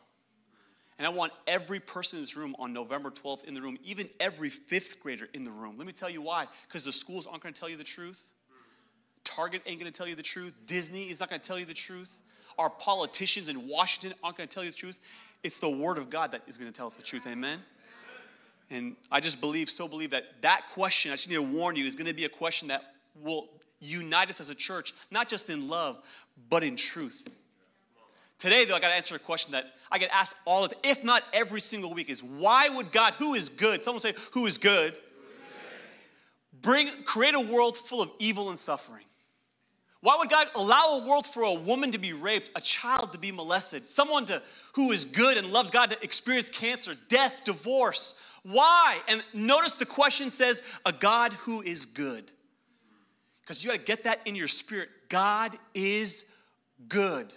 And 0.99 1.07
I 1.07 1.11
want 1.11 1.33
every 1.47 1.81
person 1.81 2.19
in 2.19 2.23
this 2.23 2.37
room 2.37 2.57
on 2.59 2.73
November 2.73 3.11
12th 3.11 3.45
in 3.45 3.53
the 3.53 3.61
room, 3.61 3.77
even 3.85 4.09
every 4.19 4.49
fifth 4.49 5.03
grader 5.03 5.29
in 5.35 5.45
the 5.45 5.51
room. 5.51 5.77
Let 5.77 5.87
me 5.87 5.93
tell 5.93 6.09
you 6.09 6.23
why. 6.23 6.47
Because 6.67 6.85
the 6.85 6.93
schools 6.93 7.27
aren't 7.27 7.43
going 7.43 7.53
to 7.53 7.61
tell 7.61 7.69
you 7.69 7.77
the 7.77 7.85
truth. 7.85 8.33
Target 9.27 9.63
ain't 9.67 9.81
to 9.81 9.91
tell 9.91 10.09
you 10.09 10.15
the 10.15 10.23
truth. 10.23 10.57
Disney 10.67 11.11
is 11.11 11.21
not 11.21 11.29
to 11.29 11.39
tell 11.39 11.59
you 11.59 11.65
the 11.65 11.75
truth. 11.75 12.23
Our 12.59 12.71
politicians 12.71 13.49
in 13.49 13.69
Washington 13.69 14.17
aren't 14.23 14.39
to 14.39 14.47
tell 14.47 14.65
you 14.65 14.71
the 14.71 14.77
truth. 14.77 15.01
It's 15.43 15.59
the 15.59 15.69
Word 15.69 15.99
of 15.99 16.09
God 16.09 16.33
that 16.33 16.43
is 16.47 16.57
to 16.59 16.73
tell 16.73 16.87
us 16.87 16.95
the 16.95 17.03
truth. 17.03 17.27
Amen. 17.27 17.59
And 18.71 18.97
I 19.13 19.21
just 19.21 19.41
believe, 19.41 19.69
so 19.71 19.87
believe 19.87 20.11
that 20.11 20.43
that 20.43 20.67
question, 20.73 21.13
I 21.13 21.15
just 21.15 21.29
need 21.29 21.37
to 21.37 21.43
warn 21.43 21.77
you, 21.77 21.85
is 21.85 21.95
to 21.95 22.15
be 22.15 22.25
a 22.25 22.29
question 22.29 22.69
that 22.69 22.83
will 23.23 23.49
unite 23.81 24.29
us 24.29 24.41
as 24.41 24.51
a 24.51 24.55
church, 24.55 24.93
not 25.11 25.29
just 25.29 25.51
in 25.51 25.69
love, 25.69 26.03
but 26.49 26.65
in 26.65 26.77
truth. 26.77 27.29
Today, 28.39 28.65
though, 28.65 28.75
I 28.75 28.81
got 28.81 28.89
to 28.89 28.95
answer 28.95 29.15
a 29.15 29.19
question 29.19 29.53
that 29.53 29.65
I 29.91 29.99
get 29.99 30.11
asked 30.13 30.37
all 30.45 30.65
of, 30.65 30.73
if 30.83 31.05
not 31.05 31.23
every 31.33 31.61
single 31.61 31.95
week, 31.95 32.11
is 32.11 32.23
why 32.23 32.69
would 32.69 32.93
God, 32.93 33.15
who 33.15 33.35
is 33.35 33.49
good? 33.49 33.83
Someone 33.83 34.01
say, 34.01 34.15
who 34.33 34.47
is 34.47 34.59
good? 34.59 34.95
Bring, 36.61 36.89
create 37.05 37.35
a 37.35 37.41
world 37.41 37.77
full 37.77 38.03
of 38.03 38.11
evil 38.19 38.49
and 38.51 38.59
suffering. 38.59 39.05
Why 40.07 40.15
would 40.21 40.31
God 40.31 40.47
allow 40.55 41.01
a 41.01 41.09
world 41.09 41.27
for 41.27 41.43
a 41.43 41.53
woman 41.53 41.91
to 41.91 41.99
be 41.99 42.13
raped, 42.13 42.53
a 42.55 42.61
child 42.61 43.13
to 43.15 43.19
be 43.19 43.33
molested, 43.33 43.85
someone 43.85 44.25
to, 44.27 44.41
who 44.75 44.93
is 44.93 45.05
good 45.05 45.37
and 45.37 45.49
loves 45.49 45.73
God 45.73 45.91
to 45.91 46.01
experience 46.01 46.49
cancer, 46.49 46.93
death, 47.09 47.43
divorce, 47.43 48.25
why? 48.45 49.01
And 49.09 49.21
notice 49.35 49.75
the 49.75 49.85
question 49.85 50.31
says, 50.31 50.63
a 50.85 50.93
God 50.93 51.33
who 51.33 51.61
is 51.61 51.87
good. 51.87 52.31
Because 53.41 53.65
you 53.65 53.71
got 53.73 53.81
to 53.81 53.85
get 53.85 54.05
that 54.05 54.21
in 54.27 54.37
your 54.37 54.47
spirit. 54.47 54.91
God 55.09 55.59
is 55.75 56.31
good. 56.87 57.35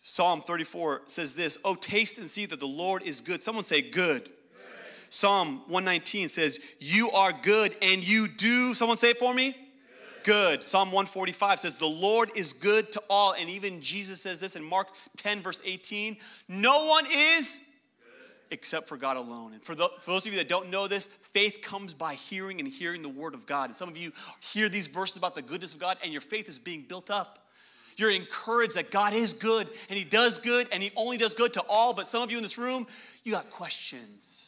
Psalm 0.00 0.40
34 0.40 1.02
says 1.06 1.34
this 1.34 1.58
Oh, 1.64 1.74
taste 1.74 2.18
and 2.18 2.30
see 2.30 2.46
that 2.46 2.60
the 2.60 2.66
Lord 2.68 3.02
is 3.02 3.22
good. 3.22 3.42
Someone 3.42 3.64
say, 3.64 3.82
good. 3.82 4.22
good. 4.22 4.32
Psalm 5.08 5.62
119 5.66 6.28
says, 6.28 6.60
You 6.78 7.10
are 7.10 7.32
good 7.32 7.74
and 7.82 8.08
you 8.08 8.28
do, 8.28 8.72
someone 8.72 8.96
say 8.96 9.10
it 9.10 9.18
for 9.18 9.34
me, 9.34 9.56
good. 10.24 10.62
Psalm 10.62 10.88
145 10.88 11.60
says, 11.60 11.76
The 11.76 11.86
Lord 11.86 12.30
is 12.34 12.52
good 12.52 12.90
to 12.92 13.02
all. 13.08 13.32
And 13.32 13.48
even 13.48 13.80
Jesus 13.80 14.20
says 14.20 14.40
this 14.40 14.56
in 14.56 14.64
Mark 14.64 14.88
10, 15.16 15.42
verse 15.42 15.60
18 15.64 16.16
No 16.48 16.86
one 16.86 17.04
is 17.10 17.68
except 18.50 18.88
for 18.88 18.96
God 18.96 19.16
alone. 19.16 19.52
And 19.52 19.62
for, 19.62 19.74
the, 19.74 19.88
for, 20.00 20.12
those 20.12 20.26
of 20.26 20.32
you 20.32 20.38
that 20.38 20.48
don't 20.48 20.70
know 20.70 20.88
this, 20.88 21.06
faith 21.06 21.60
comes 21.62 21.94
by 21.94 22.14
hearing 22.14 22.60
and 22.60 22.68
hearing 22.68 23.02
the 23.02 23.08
word 23.08 23.34
of 23.34 23.46
God. 23.46 23.66
And 23.66 23.74
some 23.76 23.88
of 23.88 23.96
you 23.96 24.12
hear 24.40 24.68
these 24.68 24.86
verses 24.86 25.16
about 25.16 25.34
the 25.34 25.42
goodness 25.42 25.74
of 25.74 25.80
God, 25.80 25.98
and 26.02 26.12
your 26.12 26.20
faith 26.20 26.48
is 26.48 26.58
being 26.58 26.82
built 26.82 27.10
up. 27.10 27.50
You're 27.96 28.10
encouraged 28.10 28.76
that 28.76 28.90
God 28.90 29.12
is 29.12 29.34
good, 29.34 29.68
and 29.88 29.98
He 29.98 30.04
does 30.04 30.38
good, 30.38 30.68
and 30.72 30.82
He 30.82 30.92
only 30.96 31.16
does 31.16 31.34
good 31.34 31.52
to 31.54 31.62
all. 31.68 31.94
But 31.94 32.06
some 32.06 32.22
of 32.22 32.30
you 32.30 32.36
in 32.36 32.42
this 32.42 32.56
room, 32.56 32.86
you 33.24 33.32
got 33.32 33.50
questions. 33.50 34.47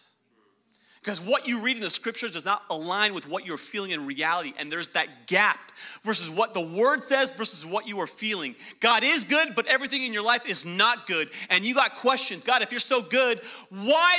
Because 1.02 1.18
what 1.18 1.48
you 1.48 1.60
read 1.60 1.76
in 1.76 1.82
the 1.82 1.88
scriptures 1.88 2.32
does 2.32 2.44
not 2.44 2.62
align 2.68 3.14
with 3.14 3.26
what 3.26 3.46
you're 3.46 3.56
feeling 3.56 3.90
in 3.92 4.04
reality. 4.04 4.52
And 4.58 4.70
there's 4.70 4.90
that 4.90 5.26
gap 5.26 5.72
versus 6.02 6.28
what 6.28 6.52
the 6.52 6.60
word 6.60 7.02
says 7.02 7.30
versus 7.30 7.64
what 7.64 7.88
you 7.88 8.00
are 8.00 8.06
feeling. 8.06 8.54
God 8.80 9.02
is 9.02 9.24
good, 9.24 9.48
but 9.56 9.66
everything 9.66 10.04
in 10.04 10.12
your 10.12 10.22
life 10.22 10.46
is 10.46 10.66
not 10.66 11.06
good. 11.06 11.30
And 11.48 11.64
you 11.64 11.74
got 11.74 11.96
questions. 11.96 12.44
God, 12.44 12.60
if 12.60 12.70
you're 12.70 12.80
so 12.80 13.00
good, 13.00 13.40
why, 13.70 14.18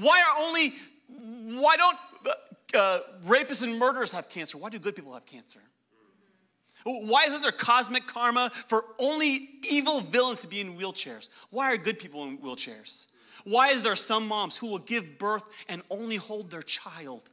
why 0.00 0.22
are 0.22 0.46
only, 0.46 0.72
why 1.60 1.76
don't 1.76 1.98
uh, 2.74 3.00
rapists 3.26 3.62
and 3.62 3.78
murderers 3.78 4.10
have 4.12 4.30
cancer? 4.30 4.56
Why 4.56 4.70
do 4.70 4.78
good 4.78 4.96
people 4.96 5.12
have 5.12 5.26
cancer? 5.26 5.60
Why 6.84 7.24
isn't 7.24 7.42
there 7.42 7.52
cosmic 7.52 8.06
karma 8.06 8.50
for 8.68 8.82
only 8.98 9.48
evil 9.68 10.00
villains 10.00 10.40
to 10.40 10.48
be 10.48 10.60
in 10.60 10.76
wheelchairs? 10.76 11.28
Why 11.50 11.72
are 11.72 11.76
good 11.76 11.98
people 11.98 12.24
in 12.24 12.38
wheelchairs? 12.38 13.08
Why 13.44 13.68
is 13.68 13.82
there 13.82 13.96
some 13.96 14.26
moms 14.26 14.56
who 14.56 14.66
will 14.66 14.78
give 14.78 15.18
birth 15.18 15.48
and 15.68 15.82
only 15.90 16.16
hold 16.16 16.50
their 16.50 16.62
child 16.62 17.30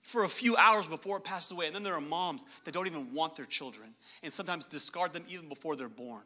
for 0.00 0.24
a 0.24 0.28
few 0.28 0.56
hours 0.56 0.86
before 0.86 1.18
it 1.18 1.24
passes 1.24 1.52
away? 1.52 1.66
And 1.66 1.74
then 1.74 1.82
there 1.82 1.94
are 1.94 2.00
moms 2.00 2.46
that 2.64 2.72
don't 2.72 2.86
even 2.86 3.12
want 3.12 3.36
their 3.36 3.46
children 3.46 3.94
and 4.22 4.32
sometimes 4.32 4.64
discard 4.64 5.12
them 5.12 5.24
even 5.28 5.48
before 5.48 5.76
they're 5.76 5.88
born. 5.88 6.22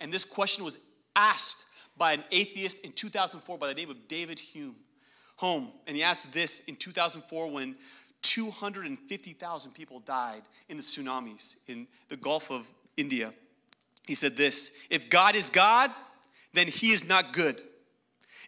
And 0.00 0.12
this 0.12 0.24
question 0.24 0.64
was 0.64 0.78
asked 1.16 1.66
by 1.96 2.12
an 2.12 2.22
atheist 2.30 2.84
in 2.84 2.92
2004 2.92 3.58
by 3.58 3.66
the 3.66 3.74
name 3.74 3.90
of 3.90 4.08
David 4.08 4.38
Hume. 4.38 4.76
Home. 5.36 5.70
And 5.86 5.96
he 5.96 6.02
asked 6.02 6.32
this 6.32 6.64
in 6.64 6.74
2004 6.74 7.50
when 7.50 7.76
250,000 8.22 9.72
people 9.72 10.00
died 10.00 10.42
in 10.68 10.76
the 10.76 10.82
tsunamis 10.82 11.58
in 11.68 11.86
the 12.08 12.16
Gulf 12.16 12.50
of 12.50 12.66
India. 12.96 13.32
He 14.06 14.14
said 14.14 14.36
this 14.36 14.86
If 14.90 15.08
God 15.08 15.34
is 15.36 15.50
God, 15.50 15.92
then 16.54 16.66
he 16.66 16.90
is 16.90 17.08
not 17.08 17.32
good. 17.32 17.60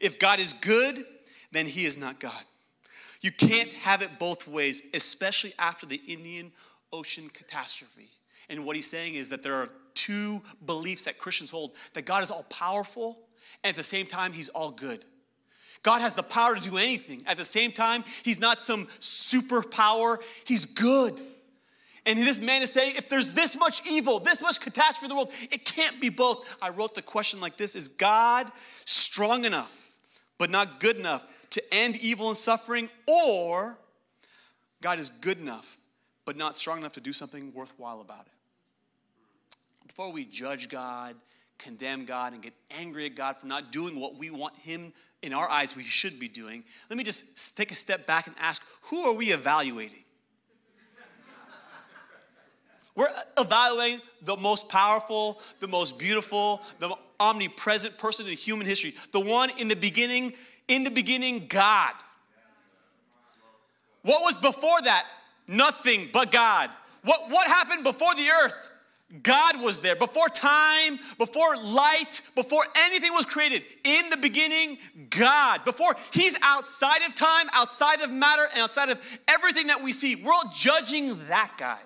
If 0.00 0.18
God 0.18 0.40
is 0.40 0.52
good, 0.54 1.04
then 1.52 1.66
he 1.66 1.84
is 1.84 1.98
not 1.98 2.18
God. 2.18 2.42
You 3.20 3.30
can't 3.30 3.72
have 3.74 4.02
it 4.02 4.18
both 4.18 4.48
ways, 4.48 4.82
especially 4.94 5.52
after 5.58 5.84
the 5.84 6.00
Indian 6.08 6.52
Ocean 6.92 7.30
catastrophe. 7.32 8.08
And 8.48 8.64
what 8.64 8.76
he's 8.76 8.88
saying 8.88 9.14
is 9.14 9.28
that 9.28 9.42
there 9.42 9.54
are 9.54 9.68
two 9.94 10.40
beliefs 10.64 11.04
that 11.04 11.18
Christians 11.18 11.50
hold 11.50 11.76
that 11.92 12.06
God 12.06 12.24
is 12.24 12.30
all 12.30 12.44
powerful, 12.44 13.18
and 13.62 13.70
at 13.70 13.76
the 13.76 13.84
same 13.84 14.06
time, 14.06 14.32
he's 14.32 14.48
all 14.48 14.70
good. 14.70 15.04
God 15.82 16.00
has 16.00 16.14
the 16.14 16.22
power 16.22 16.54
to 16.54 16.60
do 16.60 16.76
anything. 16.76 17.22
At 17.26 17.36
the 17.36 17.44
same 17.44 17.72
time, 17.72 18.04
he's 18.22 18.40
not 18.40 18.60
some 18.60 18.86
superpower, 18.98 20.18
he's 20.44 20.64
good. 20.64 21.20
And 22.06 22.18
this 22.18 22.40
man 22.40 22.62
is 22.62 22.72
saying, 22.72 22.96
if 22.96 23.08
there's 23.10 23.34
this 23.34 23.56
much 23.58 23.86
evil, 23.86 24.18
this 24.20 24.40
much 24.40 24.60
catastrophe 24.60 25.06
in 25.06 25.08
the 25.10 25.14
world, 25.16 25.32
it 25.50 25.66
can't 25.66 26.00
be 26.00 26.08
both. 26.08 26.56
I 26.62 26.70
wrote 26.70 26.94
the 26.94 27.02
question 27.02 27.40
like 27.40 27.58
this 27.58 27.74
Is 27.74 27.88
God 27.88 28.50
strong 28.86 29.44
enough 29.44 29.79
but 30.40 30.48
not 30.48 30.80
good 30.80 30.96
enough 30.96 31.28
to 31.50 31.62
end 31.70 31.96
evil 31.96 32.28
and 32.28 32.36
suffering, 32.36 32.88
or 33.06 33.78
God 34.80 34.98
is 34.98 35.10
good 35.10 35.38
enough, 35.38 35.76
but 36.24 36.34
not 36.34 36.56
strong 36.56 36.78
enough 36.78 36.94
to 36.94 37.00
do 37.00 37.12
something 37.12 37.52
worthwhile 37.52 38.00
about 38.00 38.22
it. 38.22 38.32
Before 39.86 40.10
we 40.10 40.24
judge 40.24 40.70
God, 40.70 41.14
condemn 41.58 42.06
God, 42.06 42.32
and 42.32 42.40
get 42.40 42.54
angry 42.70 43.04
at 43.04 43.16
God 43.16 43.36
for 43.36 43.48
not 43.48 43.70
doing 43.70 44.00
what 44.00 44.16
we 44.16 44.30
want 44.30 44.56
Him 44.56 44.94
in 45.20 45.34
our 45.34 45.46
eyes 45.50 45.76
we 45.76 45.82
should 45.82 46.18
be 46.18 46.28
doing, 46.28 46.64
let 46.88 46.96
me 46.96 47.04
just 47.04 47.54
take 47.54 47.70
a 47.70 47.76
step 47.76 48.06
back 48.06 48.26
and 48.26 48.34
ask 48.40 48.64
who 48.84 49.00
are 49.02 49.12
we 49.12 49.32
evaluating? 49.32 50.04
We're 52.94 53.08
uh, 53.08 53.42
evaluating 53.42 54.00
the 54.22 54.38
most 54.38 54.70
powerful, 54.70 55.38
the 55.58 55.68
most 55.68 55.98
beautiful, 55.98 56.62
the 56.78 56.96
omnipresent 57.20 57.98
person 57.98 58.26
in 58.26 58.32
human 58.32 58.66
history. 58.66 58.94
The 59.12 59.20
one 59.20 59.50
in 59.58 59.68
the 59.68 59.76
beginning, 59.76 60.32
in 60.68 60.84
the 60.84 60.90
beginning, 60.90 61.46
God. 61.46 61.94
What 64.02 64.22
was 64.22 64.38
before 64.38 64.80
that? 64.84 65.06
Nothing 65.46 66.08
but 66.12 66.32
God. 66.32 66.70
What, 67.04 67.30
what 67.30 67.46
happened 67.46 67.84
before 67.84 68.14
the 68.14 68.28
earth? 68.30 68.70
God 69.22 69.60
was 69.60 69.80
there. 69.80 69.96
Before 69.96 70.28
time, 70.28 70.98
before 71.18 71.56
light, 71.56 72.22
before 72.36 72.62
anything 72.76 73.12
was 73.12 73.24
created. 73.24 73.64
In 73.82 74.08
the 74.08 74.16
beginning, 74.16 74.78
God. 75.10 75.64
Before 75.64 75.96
He's 76.12 76.36
outside 76.42 77.02
of 77.06 77.14
time, 77.14 77.48
outside 77.52 78.02
of 78.02 78.10
matter, 78.10 78.46
and 78.52 78.62
outside 78.62 78.88
of 78.88 79.18
everything 79.26 79.66
that 79.66 79.82
we 79.82 79.90
see. 79.90 80.14
We're 80.14 80.32
all 80.32 80.52
judging 80.54 81.26
that 81.26 81.52
guy. 81.58 81.78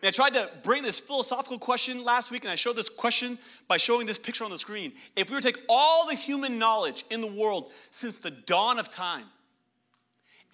And 0.00 0.08
I 0.08 0.10
tried 0.12 0.34
to 0.34 0.48
bring 0.62 0.82
this 0.82 1.00
philosophical 1.00 1.58
question 1.58 2.04
last 2.04 2.30
week, 2.30 2.44
and 2.44 2.52
I 2.52 2.54
showed 2.54 2.76
this 2.76 2.88
question 2.88 3.36
by 3.66 3.78
showing 3.78 4.06
this 4.06 4.18
picture 4.18 4.44
on 4.44 4.50
the 4.50 4.58
screen. 4.58 4.92
If 5.16 5.28
we 5.28 5.34
were 5.34 5.40
to 5.40 5.52
take 5.52 5.62
all 5.68 6.06
the 6.06 6.14
human 6.14 6.58
knowledge 6.58 7.04
in 7.10 7.20
the 7.20 7.26
world 7.26 7.72
since 7.90 8.18
the 8.18 8.30
dawn 8.30 8.78
of 8.78 8.88
time 8.90 9.24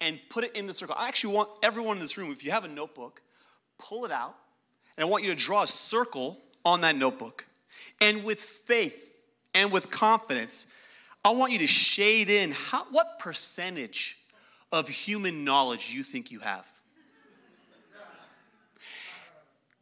and 0.01 0.19
put 0.29 0.43
it 0.43 0.55
in 0.55 0.65
the 0.65 0.73
circle, 0.73 0.95
I 0.97 1.07
actually 1.07 1.35
want 1.35 1.49
everyone 1.61 1.97
in 1.97 2.01
this 2.01 2.17
room, 2.17 2.31
if 2.31 2.43
you 2.43 2.51
have 2.51 2.65
a 2.65 2.69
notebook, 2.69 3.21
pull 3.77 4.03
it 4.05 4.11
out, 4.11 4.35
and 4.97 5.05
I 5.05 5.09
want 5.09 5.23
you 5.23 5.29
to 5.29 5.35
draw 5.35 5.61
a 5.61 5.67
circle 5.67 6.39
on 6.63 6.81
that 6.81 6.95
notebook. 6.95 7.45
And 8.01 8.23
with 8.23 8.41
faith 8.41 9.15
and 9.53 9.71
with 9.71 9.91
confidence, 9.91 10.73
I 11.23 11.29
want 11.29 11.51
you 11.51 11.59
to 11.59 11.67
shade 11.67 12.29
in 12.29 12.51
how, 12.51 12.85
what 12.85 13.19
percentage 13.19 14.17
of 14.71 14.87
human 14.87 15.43
knowledge 15.43 15.91
you 15.91 16.01
think 16.03 16.31
you 16.31 16.39
have. 16.39 16.67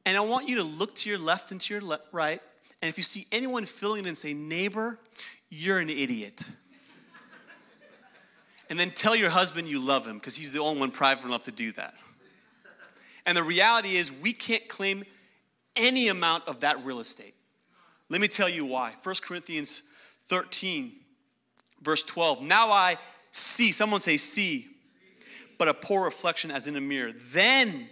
And 0.05 0.17
I 0.17 0.21
want 0.21 0.49
you 0.49 0.57
to 0.57 0.63
look 0.63 0.95
to 0.95 1.09
your 1.09 1.17
left 1.17 1.51
and 1.51 1.61
to 1.61 1.73
your 1.73 1.83
le- 1.83 1.99
right. 2.11 2.41
And 2.81 2.89
if 2.89 2.97
you 2.97 3.03
see 3.03 3.25
anyone 3.31 3.65
filling 3.65 4.05
it 4.05 4.09
in, 4.09 4.15
say, 4.15 4.33
neighbor, 4.33 4.99
you're 5.49 5.79
an 5.79 5.89
idiot. 5.89 6.47
and 8.69 8.77
then 8.77 8.91
tell 8.91 9.15
your 9.15 9.29
husband 9.29 9.67
you 9.67 9.79
love 9.79 10.05
him 10.05 10.17
because 10.17 10.35
he's 10.35 10.51
the 10.51 10.59
only 10.59 10.79
one 10.79 10.91
private 10.91 11.25
enough 11.25 11.43
to 11.43 11.51
do 11.51 11.71
that. 11.73 11.93
And 13.25 13.37
the 13.37 13.43
reality 13.43 13.95
is, 13.95 14.11
we 14.21 14.33
can't 14.33 14.67
claim 14.67 15.05
any 15.75 16.09
amount 16.09 16.47
of 16.47 16.59
that 16.59 16.83
real 16.83 16.99
estate. 16.99 17.33
Let 18.09 18.19
me 18.19 18.27
tell 18.27 18.49
you 18.49 18.65
why. 18.65 18.91
1 19.01 19.15
Corinthians 19.23 19.91
13, 20.27 20.91
verse 21.81 22.03
12. 22.03 22.41
Now 22.41 22.69
I 22.69 22.97
see, 23.31 23.71
someone 23.71 24.01
say, 24.01 24.17
see, 24.17 24.67
but 25.57 25.67
a 25.67 25.73
poor 25.73 26.03
reflection 26.03 26.51
as 26.51 26.67
in 26.67 26.75
a 26.75 26.81
mirror. 26.81 27.11
Then 27.13 27.87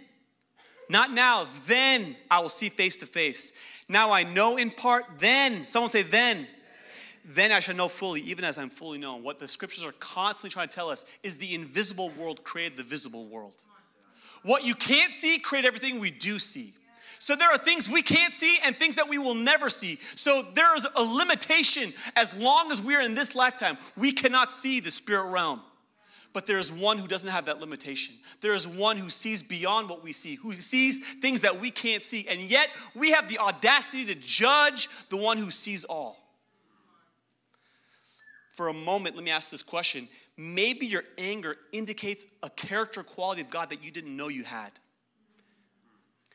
not 0.92 1.10
now, 1.10 1.46
then 1.66 2.14
I 2.30 2.40
will 2.40 2.48
see 2.48 2.68
face 2.68 2.98
to 2.98 3.06
face. 3.06 3.54
Now 3.88 4.12
I 4.12 4.22
know 4.22 4.56
in 4.56 4.70
part, 4.70 5.04
then, 5.18 5.66
someone 5.66 5.90
say, 5.90 6.02
then. 6.02 6.46
Then 7.24 7.50
I 7.50 7.60
shall 7.60 7.74
know 7.74 7.88
fully, 7.88 8.20
even 8.22 8.44
as 8.44 8.58
I'm 8.58 8.68
fully 8.68 8.98
known. 8.98 9.22
What 9.22 9.38
the 9.38 9.48
scriptures 9.48 9.84
are 9.84 9.92
constantly 9.92 10.52
trying 10.52 10.68
to 10.68 10.74
tell 10.74 10.90
us 10.90 11.06
is 11.22 11.38
the 11.38 11.54
invisible 11.54 12.10
world 12.18 12.44
created 12.44 12.76
the 12.76 12.84
visible 12.84 13.26
world. 13.26 13.62
What 14.42 14.64
you 14.64 14.74
can't 14.74 15.12
see 15.12 15.38
created 15.38 15.68
everything 15.68 15.98
we 15.98 16.10
do 16.10 16.38
see. 16.38 16.74
So 17.18 17.36
there 17.36 17.48
are 17.48 17.58
things 17.58 17.88
we 17.88 18.02
can't 18.02 18.34
see 18.34 18.58
and 18.64 18.76
things 18.76 18.96
that 18.96 19.08
we 19.08 19.16
will 19.16 19.36
never 19.36 19.70
see. 19.70 19.98
So 20.16 20.42
there 20.54 20.74
is 20.74 20.86
a 20.96 21.02
limitation 21.02 21.92
as 22.16 22.34
long 22.34 22.72
as 22.72 22.82
we're 22.82 23.00
in 23.00 23.14
this 23.14 23.34
lifetime. 23.34 23.78
We 23.96 24.12
cannot 24.12 24.50
see 24.50 24.80
the 24.80 24.90
spirit 24.90 25.30
realm. 25.30 25.60
But 26.32 26.46
there 26.46 26.58
is 26.58 26.72
one 26.72 26.98
who 26.98 27.06
doesn't 27.06 27.28
have 27.28 27.44
that 27.46 27.60
limitation. 27.60 28.14
There 28.40 28.54
is 28.54 28.66
one 28.66 28.96
who 28.96 29.10
sees 29.10 29.42
beyond 29.42 29.88
what 29.88 30.02
we 30.02 30.12
see, 30.12 30.36
who 30.36 30.52
sees 30.52 31.14
things 31.20 31.42
that 31.42 31.60
we 31.60 31.70
can't 31.70 32.02
see. 32.02 32.26
And 32.28 32.40
yet 32.40 32.68
we 32.94 33.10
have 33.10 33.28
the 33.28 33.38
audacity 33.38 34.06
to 34.06 34.14
judge 34.14 34.88
the 35.10 35.16
one 35.16 35.36
who 35.36 35.50
sees 35.50 35.84
all. 35.84 36.18
For 38.52 38.68
a 38.68 38.74
moment, 38.74 39.14
let 39.14 39.24
me 39.24 39.30
ask 39.30 39.50
this 39.50 39.62
question. 39.62 40.08
Maybe 40.36 40.86
your 40.86 41.04
anger 41.18 41.56
indicates 41.72 42.26
a 42.42 42.50
character 42.50 43.02
quality 43.02 43.42
of 43.42 43.50
God 43.50 43.70
that 43.70 43.84
you 43.84 43.90
didn't 43.90 44.16
know 44.16 44.28
you 44.28 44.44
had. 44.44 44.72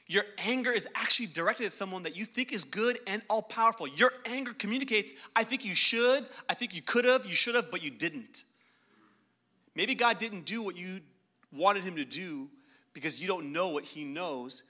Your 0.07 0.23
anger 0.37 0.71
is 0.71 0.87
actually 0.95 1.27
directed 1.27 1.65
at 1.65 1.73
someone 1.73 2.03
that 2.03 2.15
you 2.15 2.25
think 2.25 2.53
is 2.53 2.63
good 2.63 2.97
and 3.07 3.21
all 3.29 3.41
powerful. 3.41 3.87
Your 3.87 4.11
anger 4.25 4.53
communicates, 4.53 5.13
I 5.35 5.43
think 5.43 5.65
you 5.65 5.75
should, 5.75 6.25
I 6.49 6.53
think 6.53 6.75
you 6.75 6.81
could 6.81 7.03
have, 7.03 7.25
you 7.25 7.35
should 7.35 7.55
have, 7.55 7.69
but 7.71 7.83
you 7.83 7.91
didn't. 7.91 8.43
Maybe 9.77 9.93
God 9.93 10.17
didn't 10.17 10.45
do 10.45 10.63
what 10.63 10.75
you 10.75 11.01
wanted 11.55 11.83
him 11.83 11.97
to 11.97 12.03
do 12.03 12.49
because 12.93 13.21
you 13.21 13.27
don't 13.27 13.53
know 13.53 13.67
what 13.67 13.83
he 13.83 14.03
knows 14.03 14.63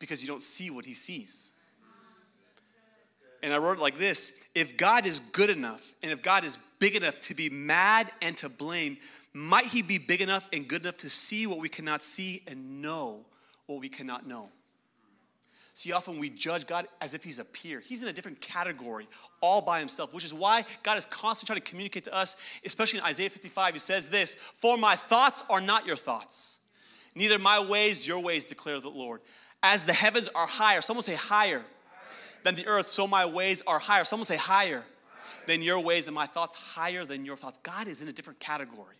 because 0.00 0.22
you 0.24 0.28
don't 0.28 0.42
see 0.42 0.70
what 0.70 0.84
he 0.84 0.92
sees. 0.92 1.52
And 3.44 3.54
I 3.54 3.58
wrote 3.58 3.78
it 3.78 3.80
like 3.80 3.96
this 3.96 4.44
If 4.56 4.76
God 4.76 5.06
is 5.06 5.20
good 5.20 5.50
enough 5.50 5.94
and 6.02 6.10
if 6.10 6.20
God 6.20 6.42
is 6.42 6.58
big 6.80 6.96
enough 6.96 7.20
to 7.20 7.34
be 7.36 7.48
mad 7.48 8.10
and 8.22 8.36
to 8.38 8.48
blame, 8.48 8.96
might 9.32 9.66
he 9.66 9.82
be 9.82 9.98
big 9.98 10.20
enough 10.20 10.48
and 10.52 10.66
good 10.66 10.82
enough 10.82 10.96
to 10.98 11.08
see 11.08 11.46
what 11.46 11.60
we 11.60 11.68
cannot 11.68 12.02
see 12.02 12.42
and 12.48 12.82
know 12.82 13.24
what 13.66 13.78
we 13.78 13.88
cannot 13.88 14.26
know. 14.26 14.48
See, 15.72 15.92
often 15.92 16.18
we 16.18 16.30
judge 16.30 16.66
God 16.66 16.86
as 17.00 17.14
if 17.14 17.22
He's 17.22 17.38
a 17.38 17.44
peer. 17.44 17.80
He's 17.80 18.02
in 18.02 18.08
a 18.08 18.12
different 18.12 18.40
category 18.40 19.08
all 19.40 19.62
by 19.62 19.78
Himself, 19.78 20.12
which 20.12 20.24
is 20.24 20.34
why 20.34 20.64
God 20.82 20.98
is 20.98 21.06
constantly 21.06 21.54
trying 21.54 21.64
to 21.64 21.70
communicate 21.70 22.04
to 22.04 22.14
us, 22.14 22.36
especially 22.64 22.98
in 22.98 23.04
Isaiah 23.04 23.30
55. 23.30 23.74
He 23.74 23.78
says 23.78 24.10
this 24.10 24.34
For 24.34 24.76
my 24.76 24.96
thoughts 24.96 25.44
are 25.48 25.60
not 25.60 25.86
your 25.86 25.96
thoughts, 25.96 26.60
neither 27.14 27.38
my 27.38 27.64
ways 27.64 28.06
your 28.06 28.20
ways, 28.20 28.44
declare 28.44 28.80
the 28.80 28.90
Lord. 28.90 29.20
As 29.62 29.84
the 29.84 29.92
heavens 29.92 30.28
are 30.34 30.46
higher, 30.46 30.80
someone 30.80 31.02
say 31.02 31.14
higher, 31.14 31.62
than 32.44 32.54
the 32.54 32.66
earth, 32.66 32.86
so 32.86 33.06
my 33.06 33.26
ways 33.26 33.62
are 33.66 33.78
higher. 33.78 34.04
Someone 34.04 34.26
say 34.26 34.36
higher 34.36 34.84
than 35.46 35.62
your 35.62 35.80
ways, 35.80 36.08
and 36.08 36.14
my 36.14 36.26
thoughts 36.26 36.56
higher 36.56 37.04
than 37.04 37.24
your 37.24 37.36
thoughts. 37.36 37.58
God 37.62 37.88
is 37.88 38.02
in 38.02 38.08
a 38.08 38.12
different 38.12 38.40
category. 38.40 38.96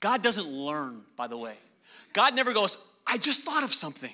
God 0.00 0.22
doesn't 0.22 0.48
learn, 0.48 1.02
by 1.16 1.26
the 1.26 1.36
way. 1.36 1.54
God 2.12 2.34
never 2.34 2.52
goes, 2.52 2.94
I 3.06 3.18
just 3.18 3.44
thought 3.44 3.62
of 3.62 3.72
something. 3.72 4.12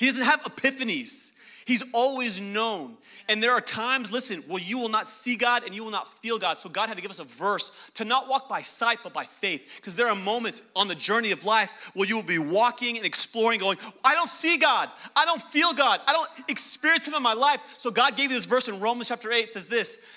He 0.00 0.06
doesn't 0.06 0.24
have 0.24 0.40
epiphanies. 0.44 1.32
He's 1.66 1.84
always 1.92 2.40
known. 2.40 2.96
And 3.28 3.42
there 3.42 3.52
are 3.52 3.60
times, 3.60 4.10
listen, 4.10 4.40
where 4.48 4.62
you 4.62 4.78
will 4.78 4.88
not 4.88 5.06
see 5.06 5.36
God 5.36 5.62
and 5.62 5.74
you 5.74 5.84
will 5.84 5.90
not 5.90 6.08
feel 6.22 6.38
God. 6.38 6.58
So 6.58 6.70
God 6.70 6.88
had 6.88 6.96
to 6.96 7.02
give 7.02 7.10
us 7.10 7.18
a 7.18 7.24
verse 7.24 7.70
to 7.96 8.06
not 8.06 8.26
walk 8.26 8.48
by 8.48 8.62
sight, 8.62 9.00
but 9.02 9.12
by 9.12 9.24
faith. 9.24 9.74
Because 9.76 9.96
there 9.96 10.08
are 10.08 10.16
moments 10.16 10.62
on 10.74 10.88
the 10.88 10.94
journey 10.94 11.32
of 11.32 11.44
life 11.44 11.90
where 11.92 12.08
you 12.08 12.16
will 12.16 12.22
be 12.22 12.38
walking 12.38 12.96
and 12.96 13.04
exploring, 13.04 13.60
going, 13.60 13.76
I 14.02 14.14
don't 14.14 14.30
see 14.30 14.56
God. 14.56 14.88
I 15.14 15.26
don't 15.26 15.42
feel 15.42 15.74
God. 15.74 16.00
I 16.06 16.14
don't 16.14 16.30
experience 16.48 17.06
Him 17.06 17.12
in 17.12 17.22
my 17.22 17.34
life. 17.34 17.60
So 17.76 17.90
God 17.90 18.16
gave 18.16 18.30
you 18.30 18.38
this 18.38 18.46
verse 18.46 18.68
in 18.68 18.80
Romans 18.80 19.08
chapter 19.08 19.30
8. 19.30 19.44
It 19.44 19.50
says 19.50 19.66
this. 19.66 20.10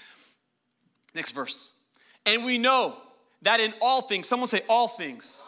Next 1.13 1.31
verse. 1.31 1.77
And 2.25 2.45
we 2.45 2.57
know 2.57 2.95
that 3.41 3.59
in 3.59 3.73
all 3.81 4.03
things, 4.03 4.29
someone 4.29 4.47
say 4.47 4.61
all 4.69 4.87
things. 4.87 5.43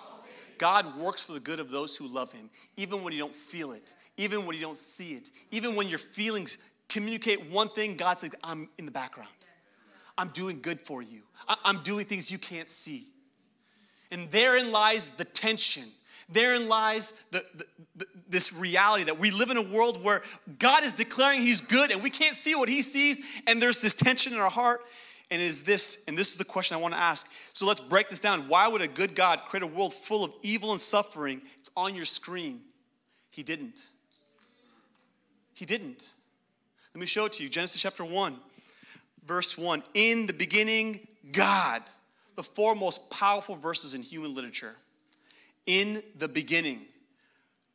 God 0.57 0.97
works 0.97 1.25
for 1.25 1.33
the 1.33 1.39
good 1.39 1.59
of 1.59 1.69
those 1.69 1.95
who 1.97 2.07
love 2.07 2.31
him, 2.31 2.49
even 2.77 3.03
when 3.03 3.13
you 3.13 3.19
don't 3.19 3.35
feel 3.35 3.71
it, 3.71 3.93
even 4.17 4.45
when 4.45 4.55
you 4.55 4.61
don't 4.61 4.77
see 4.77 5.13
it, 5.13 5.31
even 5.51 5.75
when 5.75 5.87
your 5.87 5.99
feelings 5.99 6.57
communicate 6.87 7.49
one 7.49 7.69
thing, 7.69 7.97
God 7.97 8.19
says, 8.19 8.31
I'm 8.43 8.69
in 8.77 8.85
the 8.85 8.91
background. 8.91 9.29
I'm 10.17 10.29
doing 10.29 10.61
good 10.61 10.79
for 10.79 11.01
you. 11.01 11.21
I'm 11.63 11.83
doing 11.83 12.05
things 12.05 12.31
you 12.31 12.37
can't 12.37 12.69
see. 12.69 13.07
And 14.11 14.31
therein 14.31 14.71
lies 14.71 15.11
the 15.11 15.25
tension. 15.25 15.83
Therein 16.29 16.69
lies 16.69 17.25
the, 17.31 17.43
the, 17.55 17.65
the, 17.97 18.05
this 18.29 18.53
reality 18.53 19.03
that 19.03 19.19
we 19.19 19.31
live 19.31 19.49
in 19.49 19.57
a 19.57 19.61
world 19.61 20.03
where 20.03 20.23
God 20.57 20.83
is 20.83 20.93
declaring 20.93 21.41
He's 21.41 21.61
good 21.61 21.91
and 21.91 22.01
we 22.01 22.09
can't 22.09 22.35
see 22.35 22.55
what 22.55 22.69
He 22.69 22.81
sees, 22.81 23.19
and 23.45 23.61
there's 23.61 23.81
this 23.81 23.93
tension 23.93 24.33
in 24.33 24.39
our 24.39 24.49
heart. 24.49 24.81
And 25.31 25.41
is 25.41 25.63
this, 25.63 26.05
and 26.07 26.15
this 26.15 26.31
is 26.31 26.37
the 26.37 26.45
question 26.45 26.77
I 26.77 26.79
want 26.79 26.93
to 26.93 26.99
ask. 26.99 27.31
So 27.51 27.65
let's 27.65 27.79
break 27.79 28.09
this 28.09 28.19
down. 28.19 28.47
Why 28.47 28.67
would 28.67 28.81
a 28.81 28.87
good 28.87 29.15
God 29.15 29.41
create 29.47 29.63
a 29.63 29.67
world 29.67 29.91
full 29.91 30.23
of 30.23 30.31
evil 30.43 30.71
and 30.71 30.79
suffering? 30.79 31.41
It's 31.57 31.71
on 31.75 31.95
your 31.95 32.05
screen. 32.05 32.61
He 33.31 33.41
didn't. 33.41 33.89
He 35.55 35.65
didn't. 35.65 36.13
Let 36.93 36.99
me 36.99 37.07
show 37.07 37.25
it 37.25 37.33
to 37.33 37.43
you. 37.43 37.49
Genesis 37.49 37.81
chapter 37.81 38.05
1, 38.05 38.37
verse 39.25 39.57
1. 39.57 39.83
In 39.95 40.27
the 40.27 40.33
beginning, 40.33 41.07
God. 41.31 41.81
The 42.35 42.43
four 42.43 42.75
most 42.75 43.09
powerful 43.09 43.55
verses 43.55 43.93
in 43.93 44.01
human 44.01 44.35
literature. 44.35 44.75
In 45.65 46.03
the 46.17 46.27
beginning, 46.27 46.81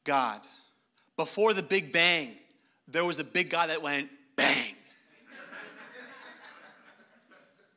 God. 0.04 0.42
Before 1.16 1.54
the 1.54 1.62
Big 1.62 1.90
Bang, 1.90 2.34
there 2.86 3.04
was 3.04 3.18
a 3.18 3.24
big 3.24 3.48
God 3.48 3.70
that 3.70 3.80
went 3.80 4.10
bang. 4.36 4.74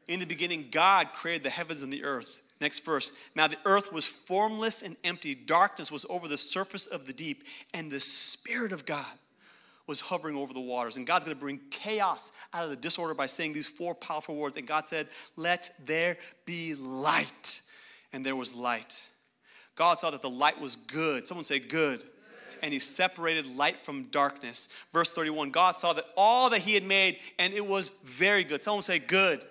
In 0.09 0.19
the 0.19 0.25
beginning, 0.25 0.67
God 0.69 1.07
created 1.15 1.43
the 1.43 1.49
heavens 1.49 1.81
and 1.81 1.93
the 1.93 2.03
earth. 2.03 2.41
Next 2.59 2.79
verse. 2.79 3.13
Now 3.35 3.47
the 3.47 3.57
earth 3.63 3.93
was 3.93 4.05
formless 4.05 4.81
and 4.81 4.97
empty. 5.05 5.33
Darkness 5.33 5.91
was 5.91 6.05
over 6.09 6.27
the 6.27 6.37
surface 6.37 6.87
of 6.87 7.07
the 7.07 7.13
deep, 7.13 7.43
and 7.73 7.89
the 7.89 8.01
Spirit 8.01 8.73
of 8.73 8.85
God 8.85 9.17
was 9.87 10.01
hovering 10.01 10.35
over 10.35 10.53
the 10.53 10.61
waters. 10.61 10.97
And 10.97 11.05
God's 11.05 11.25
going 11.25 11.35
to 11.35 11.41
bring 11.41 11.59
chaos 11.69 12.31
out 12.53 12.63
of 12.63 12.69
the 12.69 12.75
disorder 12.75 13.13
by 13.13 13.25
saying 13.25 13.53
these 13.53 13.67
four 13.67 13.93
powerful 13.93 14.35
words. 14.35 14.57
And 14.57 14.67
God 14.67 14.87
said, 14.87 15.07
Let 15.35 15.69
there 15.85 16.17
be 16.45 16.75
light. 16.75 17.61
And 18.13 18.25
there 18.25 18.35
was 18.35 18.55
light. 18.55 19.07
God 19.75 19.97
saw 19.97 20.11
that 20.11 20.21
the 20.21 20.29
light 20.29 20.59
was 20.61 20.75
good. 20.75 21.27
Someone 21.27 21.43
say, 21.43 21.59
Good. 21.59 21.99
good. 21.99 22.03
And 22.61 22.71
he 22.71 22.79
separated 22.79 23.45
light 23.57 23.75
from 23.75 24.03
darkness. 24.03 24.69
Verse 24.93 25.11
31 25.13 25.51
God 25.51 25.71
saw 25.71 25.93
that 25.93 26.05
all 26.15 26.49
that 26.51 26.59
he 26.59 26.73
had 26.73 26.83
made, 26.83 27.17
and 27.39 27.53
it 27.53 27.65
was 27.65 27.89
very 28.05 28.43
good. 28.43 28.61
Someone 28.61 28.83
say, 28.83 28.99
Good. 28.99 29.41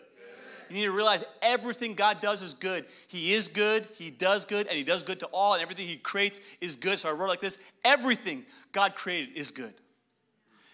You 0.72 0.78
need 0.78 0.85
to 0.87 0.92
realize 0.92 1.22
everything 1.42 1.92
God 1.92 2.22
does 2.22 2.40
is 2.40 2.54
good. 2.54 2.87
He 3.06 3.35
is 3.35 3.48
good, 3.48 3.87
He 3.98 4.11
does 4.11 4.46
good, 4.46 4.66
and 4.68 4.76
He 4.76 4.85
does 4.85 5.02
good 5.02 5.20
to 5.20 5.26
all, 5.26 5.52
and 5.52 5.62
everything 5.62 5.87
He 5.87 5.96
creates 5.96 6.40
is 6.62 6.76
good. 6.76 6.98
So 6.98 7.11
I 7.11 7.12
wrote 7.12 7.28
like 7.28 7.40
this 7.40 7.59
everything 7.85 8.46
God 8.72 8.94
created 8.94 9.37
is 9.37 9.50
good. 9.50 9.74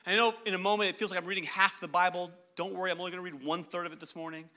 I 0.08 0.16
know 0.16 0.32
in 0.46 0.54
a 0.54 0.58
moment 0.58 0.88
it 0.88 0.96
feels 0.96 1.10
like 1.10 1.20
I'm 1.20 1.26
reading 1.26 1.44
half 1.44 1.80
the 1.80 1.88
Bible. 1.88 2.30
Don't 2.56 2.74
worry, 2.74 2.90
I'm 2.90 2.98
only 2.98 3.10
going 3.10 3.22
to 3.22 3.30
read 3.30 3.44
one 3.44 3.62
third 3.62 3.84
of 3.84 3.92
it 3.92 4.00
this 4.00 4.16
morning. 4.16 4.48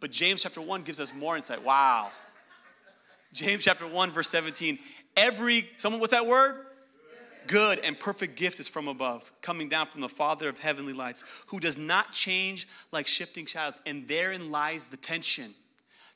But 0.00 0.10
James 0.10 0.42
chapter 0.42 0.60
1 0.62 0.82
gives 0.84 1.00
us 1.00 1.14
more 1.14 1.36
insight. 1.36 1.62
Wow. 1.62 2.10
James 3.32 3.64
chapter 3.64 3.86
1, 3.86 4.10
verse 4.10 4.30
17. 4.30 4.78
Every, 5.16 5.68
someone, 5.76 6.00
what's 6.00 6.12
that 6.12 6.26
word? 6.26 6.64
good 7.48 7.78
and 7.80 7.98
perfect 7.98 8.36
gift 8.36 8.60
is 8.60 8.68
from 8.68 8.88
above, 8.88 9.32
coming 9.40 9.68
down 9.68 9.86
from 9.86 10.02
the 10.02 10.08
Father 10.08 10.48
of 10.48 10.58
heavenly 10.58 10.92
lights, 10.92 11.24
who 11.46 11.58
does 11.58 11.76
not 11.76 12.12
change 12.12 12.68
like 12.92 13.06
shifting 13.06 13.46
shadows. 13.46 13.78
And 13.86 14.06
therein 14.06 14.50
lies 14.52 14.86
the 14.86 14.96
tension. 14.96 15.52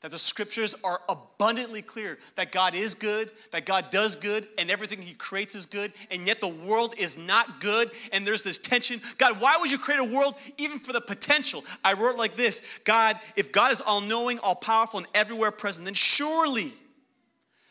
That 0.03 0.11
the 0.11 0.19
scriptures 0.19 0.75
are 0.83 0.99
abundantly 1.07 1.81
clear 1.81 2.19
that 2.35 2.51
God 2.51 2.75
is 2.75 2.93
good, 2.93 3.31
that 3.51 3.65
God 3.65 3.89
does 3.89 4.17
good, 4.17 4.45
and 4.57 4.69
everything 4.69 5.01
He 5.01 5.13
creates 5.13 5.55
is 5.55 5.65
good, 5.65 5.93
and 6.11 6.27
yet 6.27 6.41
the 6.41 6.49
world 6.49 6.93
is 6.97 7.17
not 7.17 7.61
good, 7.61 7.89
and 8.11 8.27
there's 8.27 8.43
this 8.43 8.57
tension. 8.57 8.99
God, 9.17 9.39
why 9.39 9.55
would 9.57 9.71
you 9.71 9.77
create 9.77 10.01
a 10.01 10.03
world 10.03 10.35
even 10.57 10.77
for 10.77 10.91
the 10.91 10.99
potential? 10.99 11.63
I 11.85 11.93
wrote 11.93 12.17
like 12.17 12.35
this 12.35 12.79
God, 12.83 13.17
if 13.37 13.53
God 13.53 13.71
is 13.71 13.79
all 13.79 14.01
knowing, 14.01 14.39
all 14.39 14.55
powerful, 14.55 14.99
and 14.99 15.07
everywhere 15.15 15.51
present, 15.51 15.85
then 15.85 15.93
surely 15.93 16.73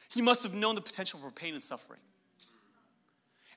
He 0.09 0.23
must 0.23 0.43
have 0.43 0.55
known 0.55 0.75
the 0.75 0.81
potential 0.81 1.21
for 1.21 1.31
pain 1.31 1.53
and 1.53 1.63
suffering. 1.63 2.01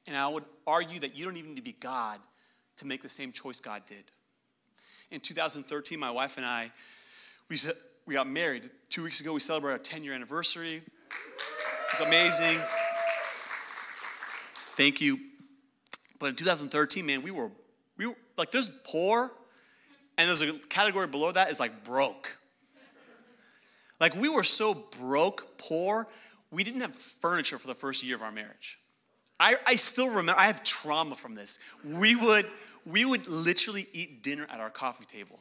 And 0.05 0.17
I 0.17 0.27
would 0.27 0.43
argue 0.67 0.99
that 0.99 1.17
you 1.17 1.23
don't 1.23 1.37
even 1.37 1.51
need 1.51 1.57
to 1.57 1.63
be 1.63 1.77
God 1.79 2.19
to 2.77 2.85
make 2.85 3.01
the 3.01 3.09
same 3.09 3.31
choice 3.31 3.61
God 3.61 3.83
did. 3.87 4.03
In 5.11 5.21
2013, 5.21 5.97
my 5.97 6.11
wife 6.11 6.35
and 6.35 6.45
I, 6.45 6.71
we, 7.49 7.57
we 8.05 8.13
got 8.13 8.27
married. 8.27 8.69
Two 8.89 9.03
weeks 9.03 9.19
ago, 9.19 9.33
we 9.33 9.39
celebrated 9.39 9.73
our 9.73 9.83
10 9.83 10.03
year 10.03 10.13
anniversary. 10.13 10.75
It 10.75 11.99
was 11.99 12.07
amazing. 12.07 12.59
Thank 14.75 15.01
you. 15.01 15.19
But 16.19 16.27
in 16.27 16.35
2013, 16.35 17.05
man, 17.05 17.21
we 17.21 17.31
were, 17.31 17.51
we 17.97 18.07
were 18.07 18.15
like, 18.37 18.51
there's 18.51 18.69
poor, 18.85 19.31
and 20.17 20.27
there's 20.27 20.41
a 20.41 20.53
category 20.69 21.07
below 21.07 21.31
that 21.31 21.51
is 21.51 21.59
like 21.59 21.83
broke. 21.83 22.35
Like, 23.99 24.15
we 24.15 24.27
were 24.27 24.43
so 24.43 24.75
broke, 24.99 25.57
poor, 25.57 26.07
we 26.51 26.63
didn't 26.63 26.81
have 26.81 26.95
furniture 26.95 27.57
for 27.57 27.67
the 27.67 27.75
first 27.75 28.03
year 28.03 28.15
of 28.15 28.21
our 28.21 28.31
marriage. 28.31 28.77
I, 29.39 29.55
I 29.65 29.75
still 29.75 30.09
remember, 30.09 30.35
I 30.37 30.47
have 30.47 30.63
trauma 30.63 31.15
from 31.15 31.35
this. 31.35 31.59
We 31.83 32.15
would, 32.15 32.45
we 32.85 33.05
would 33.05 33.27
literally 33.27 33.87
eat 33.93 34.21
dinner 34.21 34.47
at 34.49 34.59
our 34.59 34.69
coffee 34.69 35.05
table. 35.05 35.39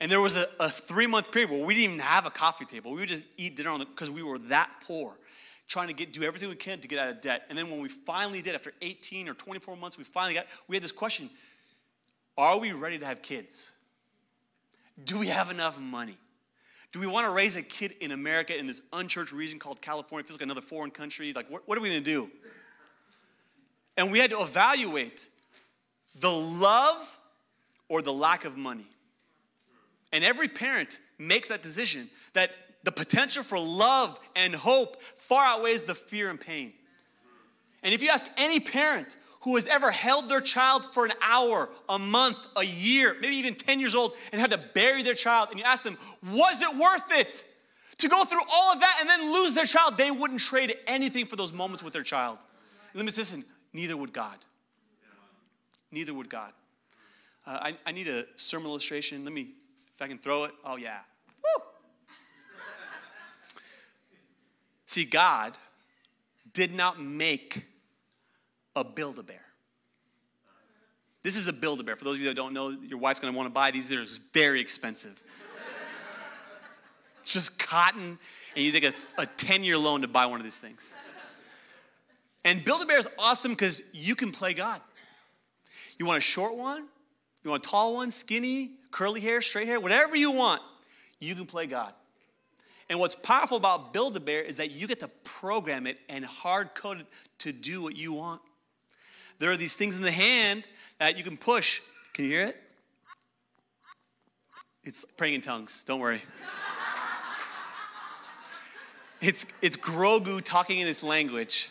And 0.00 0.10
there 0.10 0.20
was 0.20 0.36
a, 0.36 0.46
a 0.58 0.70
three 0.70 1.06
month 1.06 1.30
period 1.30 1.50
where 1.50 1.64
we 1.64 1.74
didn't 1.74 1.94
even 1.94 1.98
have 1.98 2.24
a 2.24 2.30
coffee 2.30 2.64
table. 2.64 2.92
We 2.92 3.00
would 3.00 3.08
just 3.08 3.24
eat 3.36 3.56
dinner 3.56 3.76
because 3.78 4.10
we 4.10 4.22
were 4.22 4.38
that 4.38 4.70
poor, 4.86 5.18
trying 5.68 5.88
to 5.88 5.94
get 5.94 6.12
do 6.12 6.22
everything 6.22 6.48
we 6.48 6.56
can 6.56 6.80
to 6.80 6.88
get 6.88 6.98
out 6.98 7.10
of 7.10 7.20
debt. 7.20 7.44
And 7.48 7.58
then 7.58 7.70
when 7.70 7.80
we 7.80 7.88
finally 7.88 8.40
did, 8.40 8.54
after 8.54 8.72
18 8.80 9.28
or 9.28 9.34
24 9.34 9.76
months, 9.76 9.98
we 9.98 10.04
finally 10.04 10.34
got, 10.34 10.46
we 10.68 10.76
had 10.76 10.82
this 10.82 10.92
question 10.92 11.28
Are 12.38 12.58
we 12.58 12.72
ready 12.72 12.98
to 12.98 13.06
have 13.06 13.20
kids? 13.20 13.76
Do 15.04 15.18
we 15.18 15.28
have 15.28 15.50
enough 15.50 15.78
money? 15.78 16.16
Do 16.92 16.98
we 16.98 17.06
want 17.06 17.26
to 17.26 17.32
raise 17.32 17.56
a 17.56 17.62
kid 17.62 17.94
in 18.00 18.10
America 18.10 18.58
in 18.58 18.66
this 18.66 18.82
unchurched 18.92 19.32
region 19.32 19.58
called 19.58 19.80
California? 19.80 20.24
It 20.24 20.26
feels 20.26 20.40
like 20.40 20.44
another 20.44 20.60
foreign 20.60 20.90
country. 20.90 21.32
Like, 21.32 21.48
what, 21.48 21.62
what 21.66 21.78
are 21.78 21.80
we 21.80 21.88
going 21.88 22.02
to 22.02 22.10
do? 22.10 22.30
And 23.96 24.10
we 24.10 24.18
had 24.18 24.30
to 24.30 24.40
evaluate 24.40 25.28
the 26.18 26.30
love 26.30 27.18
or 27.88 28.02
the 28.02 28.12
lack 28.12 28.44
of 28.44 28.56
money. 28.56 28.86
And 30.12 30.24
every 30.24 30.48
parent 30.48 30.98
makes 31.18 31.48
that 31.48 31.62
decision 31.62 32.08
that 32.34 32.50
the 32.82 32.92
potential 32.92 33.42
for 33.42 33.58
love 33.58 34.18
and 34.34 34.54
hope 34.54 35.00
far 35.02 35.44
outweighs 35.44 35.82
the 35.82 35.94
fear 35.94 36.30
and 36.30 36.40
pain. 36.40 36.72
And 37.82 37.94
if 37.94 38.02
you 38.02 38.10
ask 38.10 38.26
any 38.36 38.60
parent 38.60 39.16
who 39.42 39.54
has 39.54 39.66
ever 39.66 39.90
held 39.90 40.28
their 40.28 40.40
child 40.40 40.84
for 40.92 41.06
an 41.06 41.12
hour, 41.22 41.68
a 41.88 41.98
month, 41.98 42.46
a 42.56 42.64
year, 42.64 43.16
maybe 43.20 43.36
even 43.36 43.54
10 43.54 43.80
years 43.80 43.94
old, 43.94 44.12
and 44.32 44.40
had 44.40 44.50
to 44.50 44.60
bury 44.74 45.02
their 45.02 45.14
child, 45.14 45.48
and 45.50 45.58
you 45.58 45.64
ask 45.64 45.82
them, 45.82 45.96
was 46.32 46.60
it 46.60 46.76
worth 46.76 47.16
it 47.16 47.44
to 47.98 48.08
go 48.08 48.24
through 48.24 48.42
all 48.52 48.72
of 48.72 48.80
that 48.80 48.96
and 49.00 49.08
then 49.08 49.32
lose 49.32 49.54
their 49.54 49.64
child? 49.64 49.96
They 49.96 50.10
wouldn't 50.10 50.40
trade 50.40 50.74
anything 50.86 51.24
for 51.24 51.36
those 51.36 51.52
moments 51.52 51.82
with 51.82 51.94
their 51.94 52.02
child. 52.02 52.38
let 52.94 53.04
me 53.04 53.10
say, 53.10 53.22
listen, 53.22 53.44
neither 53.72 53.96
would 53.96 54.12
God. 54.12 54.36
Neither 55.90 56.12
would 56.12 56.28
God. 56.28 56.52
Uh, 57.46 57.58
I, 57.62 57.76
I 57.86 57.92
need 57.92 58.08
a 58.08 58.24
sermon 58.36 58.68
illustration. 58.68 59.24
Let 59.24 59.32
me, 59.32 59.48
if 60.00 60.04
I 60.04 60.08
can 60.08 60.18
throw 60.18 60.44
it. 60.44 60.52
Oh, 60.64 60.76
yeah. 60.76 61.00
Woo! 61.44 61.62
See, 64.86 65.04
God 65.04 65.58
did 66.54 66.72
not 66.72 66.98
make 66.98 67.66
a 68.74 68.82
Build 68.82 69.18
a 69.18 69.22
Bear. 69.22 69.44
This 71.22 71.36
is 71.36 71.48
a 71.48 71.52
Build 71.52 71.80
a 71.80 71.82
Bear. 71.82 71.96
For 71.96 72.04
those 72.04 72.16
of 72.16 72.22
you 72.22 72.28
that 72.28 72.34
don't 72.34 72.54
know, 72.54 72.70
your 72.70 72.98
wife's 72.98 73.20
gonna 73.20 73.36
wanna 73.36 73.50
buy 73.50 73.70
these. 73.72 73.90
They're 73.90 74.06
very 74.32 74.58
expensive. 74.58 75.22
it's 77.20 77.34
just 77.34 77.58
cotton, 77.58 78.18
and 78.56 78.64
you 78.64 78.72
take 78.72 78.84
a, 78.84 78.94
a 79.18 79.26
10 79.26 79.64
year 79.64 79.76
loan 79.76 80.00
to 80.00 80.08
buy 80.08 80.24
one 80.24 80.40
of 80.40 80.44
these 80.44 80.56
things. 80.56 80.94
And 82.42 82.64
Build 82.64 82.80
a 82.80 82.86
Bear 82.86 82.98
is 82.98 83.08
awesome 83.18 83.52
because 83.52 83.90
you 83.92 84.14
can 84.14 84.32
play 84.32 84.54
God. 84.54 84.80
You 85.98 86.06
want 86.06 86.16
a 86.16 86.22
short 86.22 86.56
one, 86.56 86.86
you 87.44 87.50
want 87.50 87.66
a 87.66 87.68
tall 87.68 87.96
one, 87.96 88.10
skinny, 88.10 88.79
curly 88.90 89.20
hair, 89.20 89.42
straight 89.42 89.66
hair, 89.66 89.80
whatever 89.80 90.16
you 90.16 90.30
want, 90.30 90.62
you 91.18 91.34
can 91.34 91.46
play 91.46 91.66
God. 91.66 91.92
And 92.88 92.98
what's 92.98 93.14
powerful 93.14 93.56
about 93.56 93.92
Build 93.92 94.16
a 94.16 94.20
Bear 94.20 94.42
is 94.42 94.56
that 94.56 94.72
you 94.72 94.88
get 94.88 95.00
to 95.00 95.08
program 95.22 95.86
it 95.86 95.98
and 96.08 96.24
hard 96.24 96.74
code 96.74 97.00
it 97.00 97.06
to 97.38 97.52
do 97.52 97.82
what 97.82 97.96
you 97.96 98.12
want. 98.12 98.40
There 99.38 99.50
are 99.50 99.56
these 99.56 99.74
things 99.74 99.94
in 99.94 100.02
the 100.02 100.10
hand 100.10 100.64
that 100.98 101.16
you 101.16 101.22
can 101.22 101.36
push. 101.36 101.80
Can 102.12 102.24
you 102.24 102.32
hear 102.32 102.46
it? 102.46 102.56
It's 104.82 105.04
praying 105.16 105.34
in 105.34 105.40
tongues, 105.40 105.84
don't 105.84 106.00
worry. 106.00 106.20
it's, 109.20 109.46
it's 109.62 109.76
Grogu 109.76 110.42
talking 110.42 110.80
in 110.80 110.88
its 110.88 111.04
language. 111.04 111.68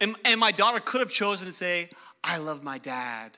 And, 0.00 0.16
and 0.24 0.40
my 0.40 0.52
daughter 0.52 0.80
could 0.80 1.00
have 1.00 1.10
chosen 1.10 1.46
to 1.46 1.52
say, 1.52 1.90
I 2.22 2.38
love 2.38 2.62
my 2.62 2.78
dad, 2.78 3.36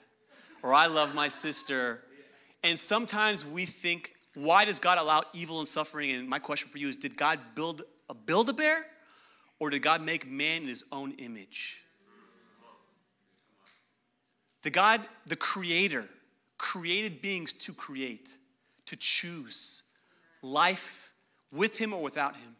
or 0.63 0.75
I 0.75 0.87
love 0.87 1.15
my 1.15 1.29
sister. 1.29 2.03
And 2.63 2.79
sometimes 2.79 3.47
we 3.47 3.65
think, 3.65 4.13
why 4.35 4.65
does 4.65 4.79
God 4.79 4.99
allow 4.99 5.23
evil 5.33 5.61
and 5.61 5.69
suffering? 5.69 6.11
And 6.13 6.29
my 6.29 6.39
question 6.39 6.69
for 6.69 6.79
you 6.79 6.89
is, 6.89 6.97
did 6.97 7.17
God 7.17 7.39
build 7.55 7.83
a 8.09 8.15
Build-A-Bear, 8.15 8.87
or 9.59 9.71
did 9.71 9.83
God 9.83 10.03
make 10.03 10.29
man 10.29 10.63
in 10.63 10.69
his 10.69 10.85
own 10.93 11.13
image? 11.13 11.85
The 14.63 14.71
God, 14.71 15.01
the 15.27 15.37
creator, 15.37 16.05
created 16.59 17.23
beings 17.23 17.53
to 17.55 17.73
create, 17.73 18.37
to 18.87 18.97
choose 18.97 19.85
life 20.43 21.13
with 21.53 21.79
him 21.79 21.95
or 21.95 22.03
without 22.03 22.37
him. 22.37 22.57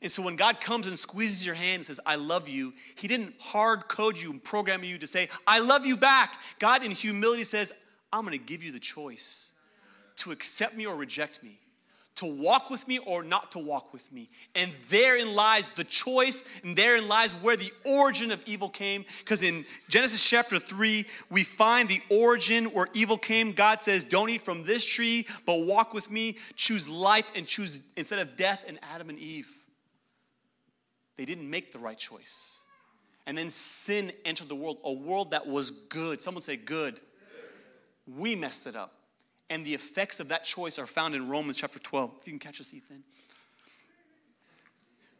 And 0.00 0.10
so 0.10 0.22
when 0.22 0.34
God 0.34 0.60
comes 0.60 0.88
and 0.88 0.98
squeezes 0.98 1.46
your 1.46 1.54
hand 1.54 1.76
and 1.76 1.84
says, 1.84 2.00
I 2.04 2.16
love 2.16 2.48
you, 2.48 2.74
He 2.96 3.06
didn't 3.06 3.34
hard 3.38 3.86
code 3.86 4.18
you 4.18 4.32
and 4.32 4.42
program 4.42 4.82
you 4.82 4.98
to 4.98 5.06
say, 5.06 5.28
I 5.46 5.60
love 5.60 5.86
you 5.86 5.96
back. 5.96 6.34
God 6.58 6.84
in 6.84 6.90
humility 6.90 7.44
says, 7.44 7.72
I'm 8.12 8.24
gonna 8.24 8.38
give 8.38 8.62
you 8.62 8.72
the 8.72 8.80
choice 8.80 9.58
to 10.16 10.32
accept 10.32 10.76
me 10.76 10.86
or 10.86 10.94
reject 10.94 11.42
me, 11.42 11.58
to 12.16 12.26
walk 12.26 12.68
with 12.70 12.86
me 12.86 12.98
or 12.98 13.22
not 13.22 13.52
to 13.52 13.58
walk 13.58 13.92
with 13.92 14.12
me. 14.12 14.28
And 14.54 14.70
therein 14.90 15.34
lies 15.34 15.70
the 15.70 15.84
choice, 15.84 16.44
and 16.62 16.76
therein 16.76 17.08
lies 17.08 17.32
where 17.34 17.56
the 17.56 17.72
origin 17.84 18.30
of 18.30 18.42
evil 18.46 18.68
came. 18.68 19.04
Because 19.20 19.42
in 19.42 19.64
Genesis 19.88 20.22
chapter 20.22 20.58
3, 20.58 21.06
we 21.30 21.42
find 21.42 21.88
the 21.88 22.02
origin 22.10 22.66
where 22.66 22.88
evil 22.92 23.16
came. 23.16 23.52
God 23.52 23.80
says, 23.80 24.04
Don't 24.04 24.28
eat 24.28 24.42
from 24.42 24.64
this 24.64 24.84
tree, 24.84 25.26
but 25.46 25.62
walk 25.62 25.94
with 25.94 26.10
me, 26.10 26.36
choose 26.54 26.88
life, 26.88 27.26
and 27.34 27.46
choose 27.46 27.88
instead 27.96 28.18
of 28.18 28.36
death 28.36 28.64
and 28.68 28.78
Adam 28.94 29.08
and 29.08 29.18
Eve. 29.18 29.48
They 31.16 31.24
didn't 31.24 31.48
make 31.48 31.72
the 31.72 31.78
right 31.78 31.98
choice. 31.98 32.62
And 33.26 33.38
then 33.38 33.50
sin 33.50 34.12
entered 34.24 34.48
the 34.48 34.56
world, 34.56 34.78
a 34.84 34.92
world 34.92 35.30
that 35.30 35.46
was 35.46 35.70
good. 35.70 36.20
Someone 36.20 36.42
say 36.42 36.56
good. 36.56 37.00
We 38.06 38.34
messed 38.34 38.66
it 38.66 38.76
up. 38.76 38.92
And 39.50 39.64
the 39.64 39.74
effects 39.74 40.18
of 40.18 40.28
that 40.28 40.44
choice 40.44 40.78
are 40.78 40.86
found 40.86 41.14
in 41.14 41.28
Romans 41.28 41.58
chapter 41.58 41.78
12. 41.78 42.10
If 42.20 42.26
you 42.26 42.32
can 42.32 42.38
catch 42.38 42.60
us, 42.60 42.72
Ethan. 42.72 43.02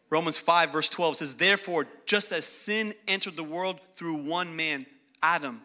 Romans 0.08 0.38
5, 0.38 0.72
verse 0.72 0.88
12 0.88 1.16
says, 1.16 1.34
Therefore, 1.36 1.86
just 2.06 2.32
as 2.32 2.44
sin 2.44 2.94
entered 3.08 3.36
the 3.36 3.44
world 3.44 3.80
through 3.94 4.16
one 4.16 4.54
man, 4.54 4.84
Adam, 5.22 5.62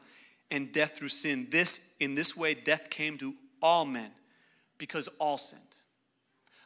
and 0.52 0.72
death 0.72 0.96
through 0.96 1.10
sin, 1.10 1.48
this 1.50 1.98
in 2.00 2.16
this 2.16 2.36
way 2.38 2.54
death 2.54 2.90
came 2.90 3.18
to 3.18 3.34
all 3.62 3.86
men 3.86 4.10
because 4.78 5.10
all 5.20 5.38
sinned. 5.38 5.62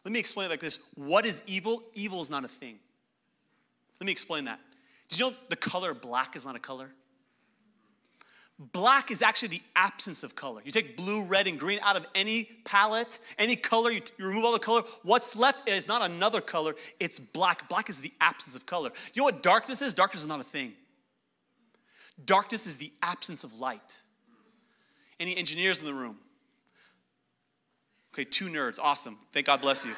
Let 0.03 0.11
me 0.11 0.19
explain 0.19 0.47
it 0.47 0.49
like 0.49 0.59
this. 0.59 0.93
What 0.95 1.25
is 1.25 1.41
evil? 1.47 1.83
Evil 1.93 2.21
is 2.21 2.29
not 2.29 2.43
a 2.43 2.47
thing. 2.47 2.77
Let 3.99 4.05
me 4.05 4.11
explain 4.11 4.45
that. 4.45 4.59
Did 5.09 5.19
you 5.19 5.29
know 5.29 5.35
the 5.49 5.55
color 5.55 5.93
black 5.93 6.35
is 6.35 6.45
not 6.45 6.55
a 6.55 6.59
color? 6.59 6.91
Black 8.73 9.09
is 9.09 9.23
actually 9.23 9.47
the 9.47 9.61
absence 9.75 10.21
of 10.21 10.35
color. 10.35 10.61
You 10.63 10.71
take 10.71 10.95
blue, 10.95 11.25
red, 11.25 11.47
and 11.47 11.59
green 11.59 11.79
out 11.81 11.95
of 11.95 12.05
any 12.13 12.47
palette, 12.63 13.19
any 13.39 13.55
color, 13.55 13.89
you, 13.89 14.01
you, 14.19 14.27
remove 14.27 14.45
all 14.45 14.51
the 14.51 14.59
color. 14.59 14.83
What's 15.01 15.35
left 15.35 15.67
is 15.67 15.87
not 15.87 16.03
another 16.03 16.41
color, 16.41 16.75
it's 16.99 17.19
black. 17.19 17.67
Black 17.69 17.89
is 17.89 18.01
the 18.01 18.13
absence 18.21 18.55
of 18.55 18.67
color. 18.67 18.91
You 19.15 19.21
know 19.21 19.23
what 19.23 19.41
darkness 19.41 19.81
is? 19.81 19.95
Darkness 19.95 20.21
is 20.21 20.27
not 20.27 20.41
a 20.41 20.43
thing. 20.43 20.73
Darkness 22.23 22.67
is 22.67 22.77
the 22.77 22.91
absence 23.01 23.43
of 23.43 23.51
light. 23.55 24.01
Any 25.19 25.35
engineers 25.35 25.79
in 25.79 25.87
the 25.87 25.93
room? 25.95 26.17
Okay, 28.13 28.25
two 28.25 28.47
nerds, 28.47 28.77
awesome. 28.79 29.17
Thank 29.33 29.47
God 29.47 29.61
bless 29.61 29.85
you. 29.85 29.93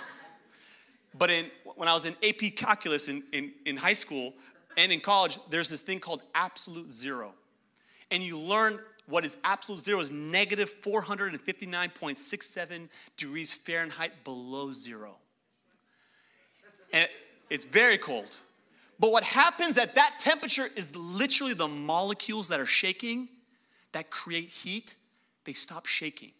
But 1.14 1.32
in, 1.32 1.48
when 1.76 1.90
I 1.90 1.94
was 1.94 2.06
in 2.06 2.16
AP 2.24 2.56
calculus 2.56 3.10
in, 3.10 3.24
in, 3.34 3.52
in 3.66 3.76
high 3.76 3.94
school 3.94 4.34
and 4.78 4.90
in 4.90 5.02
college, 5.02 5.38
there's 5.50 5.68
this 5.68 5.82
thing 5.82 6.00
called 6.00 6.24
absolute 6.34 6.94
zero. 6.94 7.34
And 8.14 8.24
you 8.24 8.38
learn 8.38 8.80
what 9.08 9.26
is 9.26 9.36
absolute 9.44 9.82
zero 9.82 10.00
is 10.00 10.12
negative 10.12 10.74
459.67 10.82 12.88
degrees 13.18 13.54
Fahrenheit 13.54 14.12
below 14.24 14.72
zero. 14.72 15.18
And 16.94 17.10
it's 17.50 17.66
very 17.66 17.98
cold. 17.98 18.38
But 19.00 19.12
what 19.12 19.24
happens 19.24 19.80
at 19.80 19.96
that 19.96 20.18
temperature 20.20 20.68
is 20.76 20.96
literally 20.96 21.56
the 21.56 21.68
molecules 21.68 22.50
that 22.50 22.60
are 22.60 22.68
shaking 22.68 23.30
that 23.94 24.12
create 24.12 24.50
heat, 24.50 24.94
they 25.46 25.54
stop 25.54 25.88
shaking. 25.88 26.34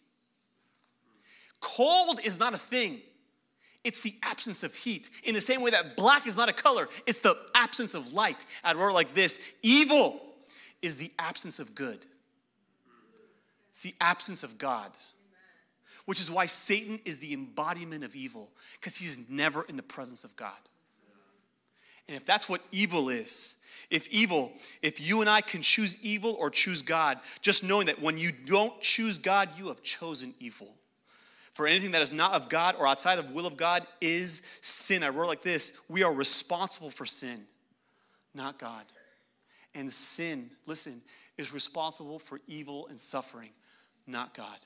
Cold 1.60 2.20
is 2.22 2.38
not 2.38 2.54
a 2.54 2.58
thing. 2.58 3.00
It's 3.82 4.00
the 4.00 4.14
absence 4.22 4.62
of 4.62 4.76
heat. 4.76 5.10
In 5.24 5.34
the 5.34 5.40
same 5.40 5.60
way 5.60 5.72
that 5.72 5.96
black 5.96 6.28
is 6.28 6.36
not 6.36 6.48
a 6.48 6.52
color, 6.52 6.88
it's 7.04 7.18
the 7.18 7.36
absence 7.54 7.94
of 7.94 8.12
light. 8.12 8.46
I'd 8.62 8.76
word 8.76 8.92
like 8.92 9.12
this 9.12 9.40
evil 9.62 10.20
is 10.84 10.96
the 10.96 11.10
absence 11.18 11.58
of 11.58 11.74
good, 11.74 11.98
it's 13.70 13.80
the 13.80 13.94
absence 14.00 14.42
of 14.42 14.58
God. 14.58 14.90
Which 16.06 16.20
is 16.20 16.30
why 16.30 16.44
Satan 16.44 17.00
is 17.06 17.16
the 17.16 17.32
embodiment 17.32 18.04
of 18.04 18.14
evil, 18.14 18.50
because 18.74 18.94
he's 18.94 19.30
never 19.30 19.62
in 19.62 19.78
the 19.78 19.82
presence 19.82 20.22
of 20.22 20.36
God. 20.36 20.52
And 22.06 22.14
if 22.14 22.26
that's 22.26 22.46
what 22.46 22.60
evil 22.72 23.08
is, 23.08 23.62
if 23.90 24.08
evil, 24.08 24.52
if 24.82 25.00
you 25.00 25.20
and 25.20 25.30
I 25.30 25.40
can 25.40 25.62
choose 25.62 26.02
evil 26.04 26.36
or 26.38 26.50
choose 26.50 26.82
God, 26.82 27.20
just 27.40 27.64
knowing 27.64 27.86
that 27.86 28.02
when 28.02 28.18
you 28.18 28.32
don't 28.32 28.78
choose 28.80 29.18
God, 29.18 29.50
you 29.56 29.68
have 29.68 29.82
chosen 29.82 30.34
evil. 30.40 30.74
For 31.52 31.66
anything 31.66 31.92
that 31.92 32.02
is 32.02 32.12
not 32.12 32.34
of 32.34 32.48
God 32.48 32.74
or 32.78 32.86
outside 32.86 33.18
of 33.18 33.30
will 33.30 33.46
of 33.46 33.56
God 33.56 33.86
is 34.00 34.42
sin. 34.60 35.04
I 35.04 35.08
wrote 35.08 35.28
like 35.28 35.42
this 35.42 35.80
We 35.88 36.02
are 36.02 36.12
responsible 36.12 36.90
for 36.90 37.06
sin, 37.06 37.46
not 38.34 38.58
God. 38.58 38.82
And 39.74 39.92
sin, 39.92 40.50
listen, 40.66 41.00
is 41.36 41.52
responsible 41.52 42.18
for 42.18 42.40
evil 42.46 42.86
and 42.88 42.98
suffering, 42.98 43.50
not 44.06 44.34
God. 44.34 44.58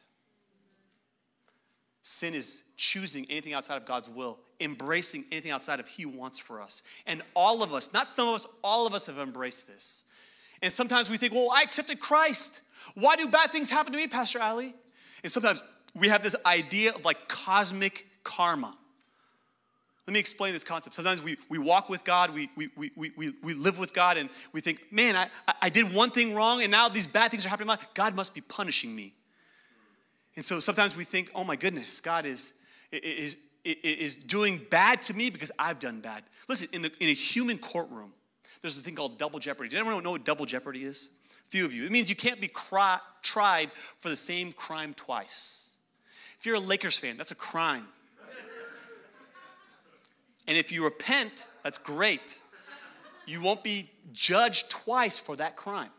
Sin 2.02 2.34
is 2.34 2.64
choosing 2.76 3.26
anything 3.28 3.52
outside 3.52 3.76
of 3.76 3.84
God's 3.84 4.08
will, 4.08 4.38
embracing 4.60 5.24
anything 5.30 5.50
outside 5.50 5.80
of 5.80 5.88
He 5.88 6.06
wants 6.06 6.38
for 6.38 6.60
us. 6.60 6.82
And 7.06 7.22
all 7.34 7.62
of 7.62 7.72
us, 7.74 7.92
not 7.92 8.06
some 8.06 8.28
of 8.28 8.34
us, 8.34 8.46
all 8.62 8.86
of 8.86 8.94
us 8.94 9.06
have 9.06 9.18
embraced 9.18 9.66
this. 9.66 10.04
And 10.62 10.72
sometimes 10.72 11.08
we 11.10 11.16
think, 11.16 11.32
well, 11.32 11.50
I 11.52 11.62
accepted 11.62 12.00
Christ. 12.00 12.62
Why 12.94 13.16
do 13.16 13.28
bad 13.28 13.52
things 13.52 13.70
happen 13.70 13.92
to 13.92 13.98
me, 13.98 14.06
Pastor 14.08 14.40
Ali? 14.40 14.74
And 15.22 15.32
sometimes 15.32 15.62
we 15.94 16.08
have 16.08 16.22
this 16.22 16.36
idea 16.46 16.92
of 16.92 17.04
like 17.04 17.28
cosmic 17.28 18.06
karma. 18.24 18.76
Let 20.08 20.14
me 20.14 20.20
explain 20.20 20.54
this 20.54 20.64
concept. 20.64 20.96
Sometimes 20.96 21.22
we, 21.22 21.36
we 21.50 21.58
walk 21.58 21.90
with 21.90 22.02
God, 22.02 22.32
we, 22.32 22.48
we, 22.56 22.70
we, 22.74 23.12
we, 23.14 23.34
we 23.42 23.52
live 23.52 23.78
with 23.78 23.92
God, 23.92 24.16
and 24.16 24.30
we 24.54 24.62
think, 24.62 24.90
man, 24.90 25.14
I, 25.14 25.28
I 25.60 25.68
did 25.68 25.92
one 25.92 26.10
thing 26.10 26.34
wrong, 26.34 26.62
and 26.62 26.70
now 26.70 26.88
these 26.88 27.06
bad 27.06 27.30
things 27.30 27.44
are 27.44 27.50
happening. 27.50 27.76
God 27.92 28.16
must 28.16 28.34
be 28.34 28.40
punishing 28.40 28.96
me. 28.96 29.12
And 30.34 30.42
so 30.42 30.60
sometimes 30.60 30.96
we 30.96 31.04
think, 31.04 31.30
oh 31.34 31.44
my 31.44 31.56
goodness, 31.56 32.00
God 32.00 32.24
is, 32.24 32.54
is, 32.90 33.36
is 33.64 34.16
doing 34.16 34.62
bad 34.70 35.02
to 35.02 35.14
me 35.14 35.28
because 35.28 35.52
I've 35.58 35.78
done 35.78 36.00
bad. 36.00 36.22
Listen, 36.48 36.68
in, 36.72 36.80
the, 36.80 36.92
in 37.00 37.10
a 37.10 37.12
human 37.12 37.58
courtroom, 37.58 38.14
there's 38.62 38.76
this 38.76 38.84
thing 38.86 38.94
called 38.94 39.18
double 39.18 39.38
jeopardy. 39.38 39.68
Does 39.68 39.78
anyone 39.78 40.02
know 40.02 40.12
what 40.12 40.24
double 40.24 40.46
jeopardy 40.46 40.84
is? 40.84 41.18
A 41.46 41.50
few 41.50 41.66
of 41.66 41.74
you. 41.74 41.84
It 41.84 41.92
means 41.92 42.08
you 42.08 42.16
can't 42.16 42.40
be 42.40 42.48
cry, 42.48 42.98
tried 43.20 43.70
for 44.00 44.08
the 44.08 44.16
same 44.16 44.52
crime 44.52 44.94
twice. 44.94 45.76
If 46.38 46.46
you're 46.46 46.56
a 46.56 46.60
Lakers 46.60 46.96
fan, 46.96 47.18
that's 47.18 47.30
a 47.30 47.34
crime. 47.34 47.88
And 50.48 50.56
if 50.56 50.72
you 50.72 50.82
repent, 50.82 51.46
that's 51.62 51.78
great. 51.78 52.40
You 53.26 53.42
won't 53.42 53.62
be 53.62 53.90
judged 54.12 54.70
twice 54.70 55.18
for 55.18 55.36
that 55.36 55.56
crime. 55.56 55.90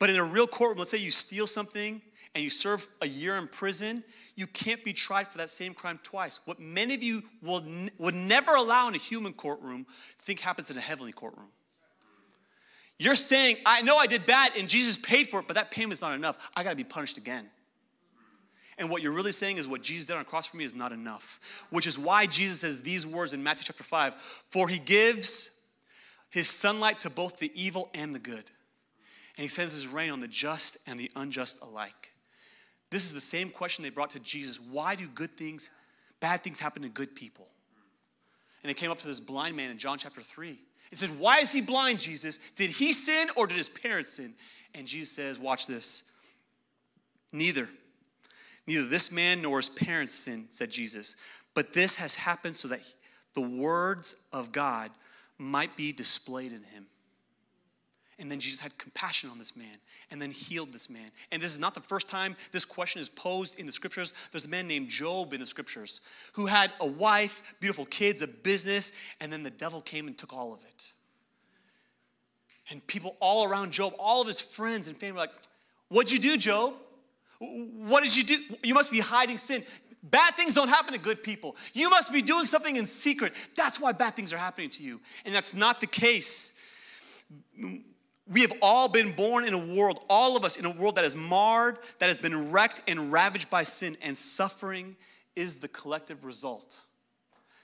But 0.00 0.10
in 0.10 0.16
a 0.16 0.24
real 0.24 0.48
courtroom, 0.48 0.78
let's 0.78 0.90
say 0.90 0.98
you 0.98 1.12
steal 1.12 1.46
something 1.46 2.02
and 2.34 2.44
you 2.44 2.50
serve 2.50 2.86
a 3.00 3.06
year 3.06 3.36
in 3.36 3.46
prison, 3.46 4.02
you 4.34 4.48
can't 4.48 4.82
be 4.82 4.92
tried 4.92 5.28
for 5.28 5.38
that 5.38 5.50
same 5.50 5.74
crime 5.74 6.00
twice. 6.02 6.40
What 6.44 6.58
many 6.58 6.94
of 6.94 7.02
you 7.02 7.22
will, 7.42 7.62
would 7.98 8.14
never 8.14 8.54
allow 8.56 8.88
in 8.88 8.94
a 8.94 8.98
human 8.98 9.32
courtroom, 9.32 9.86
think 10.18 10.40
happens 10.40 10.70
in 10.70 10.76
a 10.76 10.80
heavenly 10.80 11.12
courtroom. 11.12 11.48
You're 12.98 13.14
saying, 13.14 13.58
I 13.64 13.82
know 13.82 13.96
I 13.96 14.06
did 14.06 14.26
bad 14.26 14.52
and 14.58 14.68
Jesus 14.68 14.98
paid 14.98 15.28
for 15.28 15.38
it, 15.40 15.46
but 15.46 15.54
that 15.54 15.70
payment's 15.70 16.02
not 16.02 16.14
enough. 16.14 16.50
I 16.56 16.64
gotta 16.64 16.76
be 16.76 16.84
punished 16.84 17.16
again. 17.16 17.48
And 18.80 18.88
what 18.88 19.02
you're 19.02 19.12
really 19.12 19.30
saying 19.30 19.58
is 19.58 19.68
what 19.68 19.82
Jesus 19.82 20.06
did 20.06 20.14
on 20.14 20.20
the 20.20 20.24
cross 20.24 20.46
for 20.46 20.56
me 20.56 20.64
is 20.64 20.74
not 20.74 20.90
enough. 20.90 21.38
Which 21.68 21.86
is 21.86 21.98
why 21.98 22.24
Jesus 22.24 22.60
says 22.60 22.80
these 22.80 23.06
words 23.06 23.34
in 23.34 23.42
Matthew 23.42 23.64
chapter 23.66 23.84
5 23.84 24.14
For 24.50 24.68
he 24.68 24.78
gives 24.78 25.66
his 26.30 26.48
sunlight 26.48 26.98
to 27.00 27.10
both 27.10 27.38
the 27.38 27.52
evil 27.54 27.90
and 27.92 28.14
the 28.14 28.18
good. 28.18 28.44
And 29.36 29.42
he 29.42 29.48
sends 29.48 29.72
his 29.72 29.86
rain 29.86 30.10
on 30.10 30.20
the 30.20 30.28
just 30.28 30.88
and 30.88 30.98
the 30.98 31.10
unjust 31.14 31.62
alike. 31.62 32.14
This 32.90 33.04
is 33.04 33.12
the 33.12 33.20
same 33.20 33.50
question 33.50 33.84
they 33.84 33.90
brought 33.90 34.10
to 34.10 34.20
Jesus. 34.20 34.58
Why 34.58 34.94
do 34.94 35.06
good 35.08 35.36
things, 35.36 35.68
bad 36.18 36.42
things 36.42 36.58
happen 36.58 36.82
to 36.82 36.88
good 36.88 37.14
people? 37.14 37.48
And 38.62 38.70
they 38.70 38.74
came 38.74 38.90
up 38.90 38.98
to 38.98 39.06
this 39.06 39.20
blind 39.20 39.56
man 39.56 39.70
in 39.70 39.76
John 39.76 39.98
chapter 39.98 40.22
3. 40.22 40.58
It 40.90 40.96
says, 40.96 41.12
Why 41.12 41.40
is 41.40 41.52
he 41.52 41.60
blind, 41.60 41.98
Jesus? 41.98 42.38
Did 42.56 42.70
he 42.70 42.94
sin 42.94 43.28
or 43.36 43.46
did 43.46 43.58
his 43.58 43.68
parents 43.68 44.14
sin? 44.14 44.32
And 44.74 44.86
Jesus 44.86 45.14
says, 45.14 45.38
Watch 45.38 45.66
this. 45.66 46.12
Neither. 47.30 47.68
Neither 48.70 48.86
this 48.86 49.10
man 49.10 49.42
nor 49.42 49.56
his 49.56 49.68
parents 49.68 50.14
sinned, 50.14 50.46
said 50.50 50.70
Jesus, 50.70 51.16
but 51.54 51.72
this 51.72 51.96
has 51.96 52.14
happened 52.14 52.54
so 52.54 52.68
that 52.68 52.78
the 53.34 53.40
words 53.40 54.26
of 54.32 54.52
God 54.52 54.92
might 55.38 55.76
be 55.76 55.90
displayed 55.90 56.52
in 56.52 56.62
him. 56.62 56.86
And 58.20 58.30
then 58.30 58.38
Jesus 58.38 58.60
had 58.60 58.78
compassion 58.78 59.28
on 59.28 59.38
this 59.38 59.56
man 59.56 59.76
and 60.12 60.22
then 60.22 60.30
healed 60.30 60.72
this 60.72 60.88
man. 60.88 61.10
And 61.32 61.42
this 61.42 61.52
is 61.52 61.58
not 61.58 61.74
the 61.74 61.80
first 61.80 62.08
time 62.08 62.36
this 62.52 62.64
question 62.64 63.00
is 63.00 63.08
posed 63.08 63.58
in 63.58 63.66
the 63.66 63.72
scriptures. 63.72 64.14
There's 64.30 64.44
a 64.44 64.48
man 64.48 64.68
named 64.68 64.88
Job 64.88 65.32
in 65.32 65.40
the 65.40 65.46
scriptures 65.46 66.00
who 66.34 66.46
had 66.46 66.70
a 66.78 66.86
wife, 66.86 67.56
beautiful 67.58 67.86
kids, 67.86 68.22
a 68.22 68.28
business, 68.28 68.92
and 69.20 69.32
then 69.32 69.42
the 69.42 69.50
devil 69.50 69.80
came 69.80 70.06
and 70.06 70.16
took 70.16 70.32
all 70.32 70.54
of 70.54 70.62
it. 70.62 70.92
And 72.70 72.86
people 72.86 73.16
all 73.18 73.48
around 73.48 73.72
Job, 73.72 73.94
all 73.98 74.20
of 74.20 74.28
his 74.28 74.40
friends 74.40 74.86
and 74.86 74.96
family 74.96 75.14
were 75.14 75.18
like, 75.18 75.32
What'd 75.88 76.12
you 76.12 76.20
do, 76.20 76.36
Job? 76.36 76.74
What 77.40 78.02
did 78.02 78.14
you 78.14 78.22
do? 78.22 78.36
You 78.62 78.74
must 78.74 78.92
be 78.92 79.00
hiding 79.00 79.38
sin. 79.38 79.64
Bad 80.02 80.34
things 80.34 80.54
don't 80.54 80.68
happen 80.68 80.92
to 80.92 80.98
good 80.98 81.22
people. 81.22 81.56
You 81.72 81.90
must 81.90 82.12
be 82.12 82.22
doing 82.22 82.46
something 82.46 82.76
in 82.76 82.86
secret. 82.86 83.32
That's 83.56 83.80
why 83.80 83.92
bad 83.92 84.14
things 84.14 84.32
are 84.32 84.38
happening 84.38 84.70
to 84.70 84.82
you. 84.82 85.00
And 85.24 85.34
that's 85.34 85.54
not 85.54 85.80
the 85.80 85.86
case. 85.86 86.58
We 88.30 88.42
have 88.42 88.52
all 88.62 88.88
been 88.88 89.12
born 89.12 89.44
in 89.44 89.54
a 89.54 89.74
world, 89.74 90.00
all 90.08 90.36
of 90.36 90.44
us, 90.44 90.56
in 90.56 90.64
a 90.64 90.70
world 90.70 90.96
that 90.96 91.04
is 91.04 91.16
marred, 91.16 91.78
that 91.98 92.06
has 92.06 92.18
been 92.18 92.52
wrecked 92.52 92.82
and 92.86 93.10
ravaged 93.10 93.50
by 93.50 93.62
sin, 93.62 93.96
and 94.02 94.16
suffering 94.16 94.96
is 95.34 95.56
the 95.56 95.68
collective 95.68 96.24
result. 96.24 96.82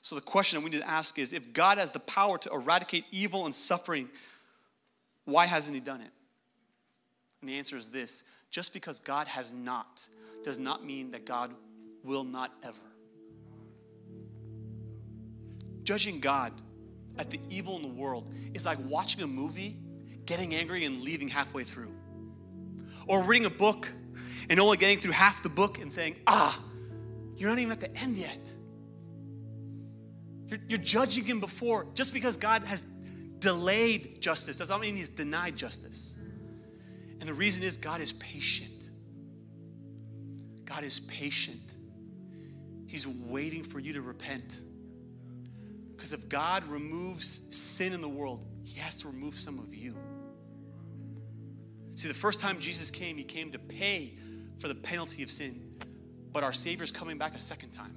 So, 0.01 0.15
the 0.15 0.23
question 0.23 0.59
that 0.59 0.65
we 0.65 0.71
need 0.71 0.83
to 0.83 0.89
ask 0.89 1.19
is 1.19 1.33
if 1.33 1.53
God 1.53 1.79
has 1.79 1.91
the 1.91 2.01
power 2.01 2.39
to 2.39 2.51
eradicate 2.51 3.05
evil 3.11 3.45
and 3.45 3.55
suffering, 3.55 4.09
why 5.25 5.47
hasn't 5.47 5.75
He 5.75 5.81
done 5.81 6.01
it? 6.01 6.11
And 7.41 7.51
the 7.51 7.59
answer 7.59 7.77
is 7.77 7.89
this 7.91 8.25
just 8.51 8.73
because 8.73 9.01
God 9.01 9.27
has 9.27 9.53
not 9.53 10.07
does 10.45 10.59
not 10.59 10.85
mean 10.85 11.11
that 11.11 11.27
God 11.27 11.55
will 12.05 12.25
not 12.25 12.53
ever. 12.63 12.77
Judging 15.83 16.21
God 16.21 16.53
at 17.19 17.31
the 17.31 17.41
evil 17.49 17.77
in 17.77 17.83
the 17.83 18.01
world 18.01 18.31
is 18.55 18.67
like 18.67 18.79
watching 18.87 19.23
a 19.23 19.27
movie, 19.27 19.77
getting 20.25 20.55
angry, 20.55 20.85
and 20.85 21.03
leaving 21.03 21.29
halfway 21.29 21.65
through. 21.65 21.93
Or 23.07 23.23
reading 23.23 23.47
a 23.47 23.51
book 23.51 23.91
and 24.51 24.61
only 24.61 24.77
getting 24.77 24.99
through 24.99 25.13
half 25.13 25.43
the 25.43 25.49
book 25.49 25.79
and 25.81 25.91
saying, 25.91 26.17
ah, 26.27 26.61
you're 27.37 27.49
not 27.49 27.59
even 27.59 27.73
at 27.73 27.81
the 27.81 27.97
end 27.97 28.17
yet. 28.17 28.53
You're, 30.49 30.61
you're 30.69 30.79
judging 30.79 31.25
him 31.25 31.41
before. 31.41 31.87
Just 31.95 32.13
because 32.15 32.37
God 32.37 32.63
has 32.65 32.83
delayed 33.39 34.21
justice 34.21 34.57
does 34.57 34.71
not 34.71 34.81
mean 34.81 34.97
he's 34.97 35.09
denied 35.09 35.57
justice. 35.57 36.19
And 37.21 37.29
the 37.29 37.35
reason 37.35 37.65
is 37.65 37.77
God 37.77 38.01
is 38.01 38.13
patient. 38.15 38.91
God 40.65 40.85
is 40.85 41.01
patient. 41.01 41.77
He's 42.87 43.07
waiting 43.07 43.63
for 43.63 43.79
you 43.79 43.93
to 43.95 44.03
repent. 44.03 44.61
Because 45.97 46.13
if 46.13 46.29
God 46.29 46.65
removes 46.67 47.57
sin 47.57 47.93
in 47.93 48.01
the 48.01 48.09
world, 48.09 48.45
He 48.63 48.79
has 48.81 48.97
to 48.97 49.09
remove 49.09 49.35
some 49.35 49.59
of 49.59 49.75
you. 49.75 49.97
See, 51.95 52.09
the 52.09 52.15
first 52.15 52.41
time 52.41 52.59
Jesus 52.59 52.91
came, 52.91 53.17
He 53.17 53.25
came 53.25 53.51
to 53.53 53.59
pay 53.59 54.19
for 54.59 54.69
the 54.69 54.75
penalty 54.75 55.23
of 55.23 55.31
sin. 55.31 55.75
But 56.33 56.45
our 56.45 56.53
Savior's 56.53 56.93
coming 56.93 57.17
back 57.17 57.35
a 57.35 57.39
second 57.39 57.71
time. 57.71 57.97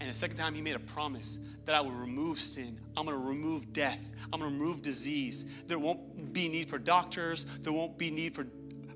And 0.00 0.08
the 0.08 0.14
second 0.14 0.36
time, 0.36 0.54
He 0.54 0.62
made 0.62 0.76
a 0.76 0.80
promise 0.80 1.38
that 1.64 1.74
I 1.74 1.80
will 1.80 1.92
remove 1.92 2.38
sin. 2.38 2.78
I'm 2.96 3.06
going 3.06 3.16
to 3.16 3.28
remove 3.28 3.72
death. 3.72 4.12
I'm 4.32 4.40
going 4.40 4.52
to 4.52 4.58
remove 4.58 4.82
disease. 4.82 5.44
There 5.66 5.78
won't 5.78 6.32
be 6.32 6.48
need 6.48 6.68
for 6.68 6.78
doctors. 6.78 7.44
There 7.62 7.72
won't 7.72 7.98
be 7.98 8.10
need 8.10 8.34
for, 8.34 8.46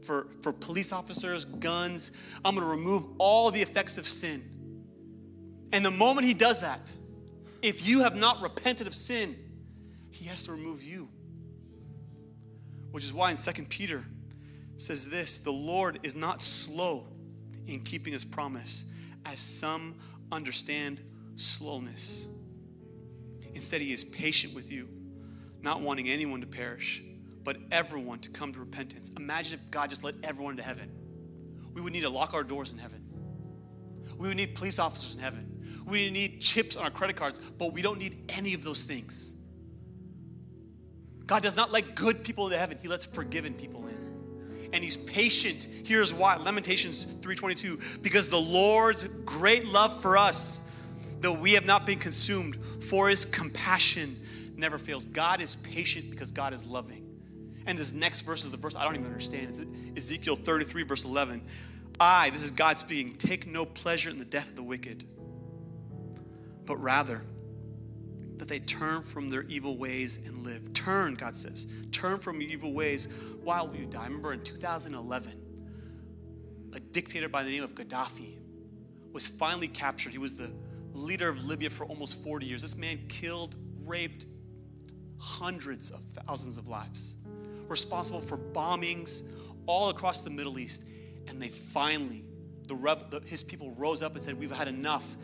for, 0.03 0.29
for 0.43 0.53
police 0.53 0.93
officers, 0.93 1.45
guns. 1.45 2.11
I'm 2.45 2.55
going 2.55 2.67
to 2.67 2.71
remove 2.71 3.07
all 3.19 3.51
the 3.51 3.61
effects 3.61 3.99
of 3.99 4.09
sin. 4.09 4.43
And 5.73 5.85
the 5.85 5.91
moment 5.91 6.27
he 6.27 6.35
does 6.35 6.61
that, 6.63 6.95
if 7.63 7.87
you 7.87 8.01
have 8.03 8.17
not 8.17 8.43
repented 8.43 8.87
of 8.87 8.95
sin, 8.95 9.37
he 10.11 10.27
has 10.27 10.43
to 10.45 10.53
remove 10.53 10.83
you. 10.83 11.09
Which 12.91 13.05
is 13.05 13.13
why 13.13 13.31
in 13.31 13.37
2 13.37 13.63
Peter 13.65 14.05
says 14.77 15.11
this, 15.11 15.39
the 15.39 15.53
Lord 15.53 15.99
is 16.03 16.15
not 16.15 16.43
slow 16.43 17.09
in 17.67 17.81
keeping 17.81 18.13
his 18.13 18.25
promise, 18.25 18.93
as 19.25 19.41
some 19.41 19.95
understand 20.33 21.01
slowness. 21.37 22.29
Instead, 23.55 23.81
he 23.81 23.93
is 23.93 24.05
patient 24.05 24.55
with 24.55 24.71
you, 24.71 24.89
not 25.63 25.81
wanting 25.81 26.09
anyone 26.09 26.41
to 26.41 26.47
perish, 26.47 27.03
but 27.45 27.57
everyone 27.71 28.19
to 28.21 28.31
come 28.31 28.53
to 28.53 28.61
repentance. 28.61 29.11
Imagine 29.17 29.59
if 29.59 29.71
God 29.71 29.91
just 29.91 30.03
let 30.03 30.15
everyone 30.23 30.53
into 30.53 30.65
heaven. 30.65 30.91
We 31.73 31.81
would 31.81 31.93
need 31.93 32.03
to 32.03 32.11
lock 32.11 32.35
our 32.35 32.45
doors 32.45 32.73
in 32.73 32.79
heaven. 32.79 33.03
We 34.17 34.29
would 34.29 34.37
need 34.37 34.55
police 34.55 34.79
officers 34.79 35.17
in 35.17 35.21
heaven. 35.21 35.83
We 35.87 36.11
need 36.11 36.41
chips 36.41 36.77
on 36.77 36.85
our 36.85 36.91
credit 36.91 37.17
cards, 37.17 37.39
but 37.59 37.73
we 37.73 37.83
don't 37.83 37.99
need 37.99 38.25
any 38.31 38.55
of 38.55 38.65
those 38.65 38.85
things. 38.85 39.41
God 41.27 41.43
does 41.43 41.57
not 41.57 41.73
let 41.73 41.95
good 41.95 42.25
people 42.25 42.47
into 42.47 42.59
heaven. 42.59 42.79
He 42.81 42.89
lets 42.89 43.05
forgiven 43.05 43.55
people 43.55 43.87
in. 43.87 44.04
And 44.75 44.85
he's 44.85 44.97
patient. 44.97 45.69
Here's 45.85 46.13
why. 46.13 46.37
Lamentations 46.37 47.05
3:22 47.05 48.03
because 48.03 48.29
the 48.29 48.41
Lord's 48.41 49.05
great 49.05 49.67
love 49.67 50.03
for 50.03 50.19
us, 50.19 50.69
though 51.21 51.33
we 51.33 51.53
have 51.53 51.65
not 51.65 51.87
been 51.87 51.99
consumed, 51.99 52.59
for 52.83 53.09
his 53.09 53.25
compassion 53.25 54.17
never 54.57 54.79
fails. 54.79 55.05
God 55.05 55.41
is 55.41 55.57
patient 55.57 56.11
because 56.11 56.33
God 56.33 56.53
is 56.53 56.67
loving. 56.67 57.03
And 57.67 57.79
this 57.79 57.93
next 57.93 58.23
verse 58.23 58.45
is 58.45 58.51
the 58.51 58.57
verse 58.57 58.77
I 58.77 58.85
don't 58.85 58.95
even 58.95 59.07
understand. 59.07 59.49
It's 59.49 60.07
Ezekiel 60.11 60.37
33, 60.37 60.83
verse 60.83 61.05
11. 61.05 61.41
I, 62.01 62.31
this 62.31 62.43
is 62.43 62.51
God 62.51 62.77
speaking, 62.77 63.13
take 63.15 63.47
no 63.47 63.65
pleasure 63.65 64.11
in 64.11 64.19
the 64.19 64.25
death 64.25 64.51
of 64.51 64.57
the 64.57 64.63
wicked, 64.63 65.05
but 66.67 66.77
rather 66.77 67.23
that 68.37 68.49
they 68.49 68.59
turn 68.59 69.03
from 69.03 69.29
their 69.29 69.43
evil 69.45 69.77
ways 69.77 70.19
and 70.27 70.39
live. 70.39 70.73
Turn, 70.73 71.15
God 71.15 71.37
says. 71.37 71.73
Turn 71.93 72.19
from 72.19 72.41
your 72.41 72.51
evil 72.51 72.73
ways. 72.73 73.09
While 73.45 73.69
will 73.69 73.77
you 73.77 73.87
die? 73.87 74.01
I 74.01 74.05
remember 74.07 74.33
in 74.33 74.43
2011, 74.43 75.33
a 76.73 76.81
dictator 76.81 77.29
by 77.29 77.43
the 77.43 77.51
name 77.51 77.63
of 77.63 77.75
Gaddafi 77.75 78.39
was 79.13 79.27
finally 79.27 79.69
captured. 79.69 80.13
He 80.13 80.19
was 80.19 80.37
the 80.37 80.51
leader 80.95 81.29
of 81.29 81.45
Libya 81.45 81.69
for 81.69 81.85
almost 81.85 82.25
40 82.25 82.47
years. 82.47 82.63
This 82.63 82.77
man 82.77 82.99
killed, 83.09 83.57
raped 83.85 84.25
hundreds 85.19 85.91
of 85.91 86.03
thousands 86.03 86.57
of 86.57 86.69
lives, 86.69 87.19
responsible 87.69 88.23
for 88.23 88.39
bombings 88.39 89.25
all 89.67 89.91
across 89.91 90.23
the 90.23 90.31
Middle 90.31 90.59
East. 90.59 90.85
And 91.29 91.41
they 91.41 91.49
finally, 91.49 92.25
the 92.67 93.23
his 93.27 93.43
people 93.43 93.75
rose 93.77 94.03
up 94.03 94.15
and 94.15 94.23
said, 94.23 94.39
We've 94.39 94.51
had 94.51 94.69
enough. 94.69 95.17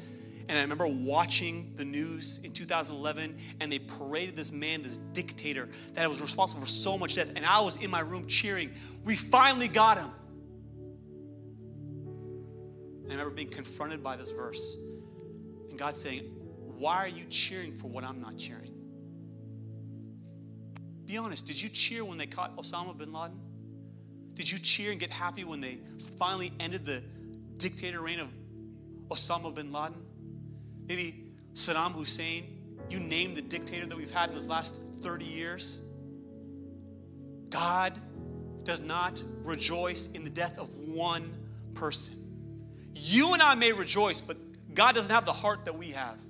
And 0.51 0.59
I 0.59 0.63
remember 0.63 0.89
watching 0.89 1.73
the 1.77 1.85
news 1.85 2.41
in 2.43 2.51
2011, 2.51 3.39
and 3.61 3.71
they 3.71 3.79
paraded 3.79 4.35
this 4.35 4.51
man, 4.51 4.83
this 4.83 4.97
dictator, 4.97 5.69
that 5.95 6.09
was 6.09 6.21
responsible 6.21 6.63
for 6.63 6.69
so 6.69 6.99
much 6.99 7.15
death. 7.15 7.31
And 7.37 7.47
I 7.47 7.61
was 7.61 7.77
in 7.77 7.89
my 7.89 8.01
room 8.01 8.27
cheering, 8.27 8.73
We 9.05 9.15
finally 9.15 9.69
got 9.69 9.99
him. 9.99 10.11
And 13.05 13.13
I 13.13 13.15
remember 13.15 13.37
being 13.37 13.49
confronted 13.49 14.03
by 14.03 14.17
this 14.17 14.33
verse. 14.33 14.77
And 15.69 15.79
God 15.79 15.95
saying, 15.95 16.23
Why 16.25 16.97
are 16.97 17.09
you 17.09 17.27
cheering 17.27 17.73
for 17.73 17.87
what 17.87 18.03
I'm 18.03 18.21
not 18.21 18.37
cheering? 18.37 18.73
Be 21.07 21.17
honest, 21.17 21.47
did 21.47 21.63
you 21.63 21.69
cheer 21.69 22.05
when 22.05 22.19
they 22.19 22.27
caught 22.27 22.57
Osama 22.57 22.99
bin 22.99 23.13
Laden? 23.13 23.39
Did 24.35 24.51
you 24.51 24.59
cheer 24.59 24.91
and 24.91 24.99
get 24.99 25.11
happy 25.11 25.45
when 25.45 25.61
they 25.61 25.79
finally 26.19 26.53
ended 26.59 26.85
the 26.85 27.05
dictator 27.57 28.01
reign 28.01 28.19
of 28.19 28.29
Osama 29.11 29.55
bin 29.55 29.71
Laden? 29.73 30.10
Maybe 30.91 31.23
Saddam 31.55 31.93
Hussein, 31.93 32.43
you 32.91 32.99
name 32.99 33.33
the 33.33 33.43
dictator 33.43 33.87
that 33.87 33.97
we've 33.97 34.11
had 34.11 34.31
in 34.31 34.35
this 34.35 34.49
last 34.49 34.75
30 35.03 35.25
years. 35.25 35.87
God 37.49 37.97
does 38.65 38.81
not 38.81 39.23
rejoice 39.45 40.11
in 40.15 40.25
the 40.25 40.31
death 40.31 40.59
of 40.59 40.75
one 40.75 41.33
person. 41.75 42.17
You 42.93 43.35
and 43.35 43.41
I 43.41 43.55
may 43.55 43.73
rejoice, 43.73 44.21
but 44.21 44.37
God 44.75 44.97
doesn't 44.97 45.15
have 45.15 45.25
the 45.25 45.33
heart 45.33 45.65
that 45.67 45.79
we 45.79 45.91
have. 45.91 46.21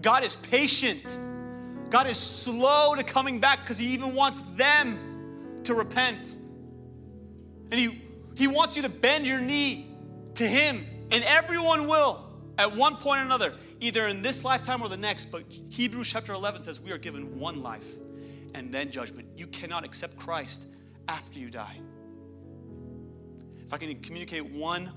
God 0.00 0.22
is 0.22 0.36
patient. 0.36 1.18
God 1.90 2.06
is 2.06 2.16
slow 2.16 2.94
to 2.94 3.02
coming 3.02 3.40
back 3.40 3.62
because 3.62 3.78
He 3.78 3.88
even 3.88 4.14
wants 4.14 4.42
them 4.52 5.60
to 5.64 5.74
repent. 5.74 6.36
And 7.72 7.80
He, 7.80 8.02
he 8.36 8.46
wants 8.46 8.76
you 8.76 8.82
to 8.82 8.88
bend 8.88 9.26
your 9.26 9.40
knee 9.40 9.90
to 10.34 10.46
Him, 10.46 10.86
and 11.10 11.24
everyone 11.24 11.88
will 11.88 12.24
at 12.58 12.74
one 12.74 12.96
point 12.96 13.20
or 13.20 13.24
another, 13.24 13.52
either 13.84 14.06
in 14.08 14.22
this 14.22 14.44
lifetime 14.44 14.80
or 14.80 14.88
the 14.88 14.96
next. 14.96 15.26
But 15.26 15.42
Hebrews 15.68 16.10
chapter 16.10 16.32
11 16.32 16.62
says 16.62 16.80
we 16.80 16.90
are 16.90 16.98
given 16.98 17.38
one 17.38 17.62
life 17.62 17.86
and 18.54 18.72
then 18.72 18.90
judgment. 18.90 19.28
You 19.36 19.46
cannot 19.48 19.84
accept 19.84 20.16
Christ 20.16 20.74
after 21.06 21.38
you 21.38 21.50
die. 21.50 21.76
If 23.66 23.72
I 23.72 23.76
can 23.76 23.94
communicate 24.00 24.44
one, 24.46 24.90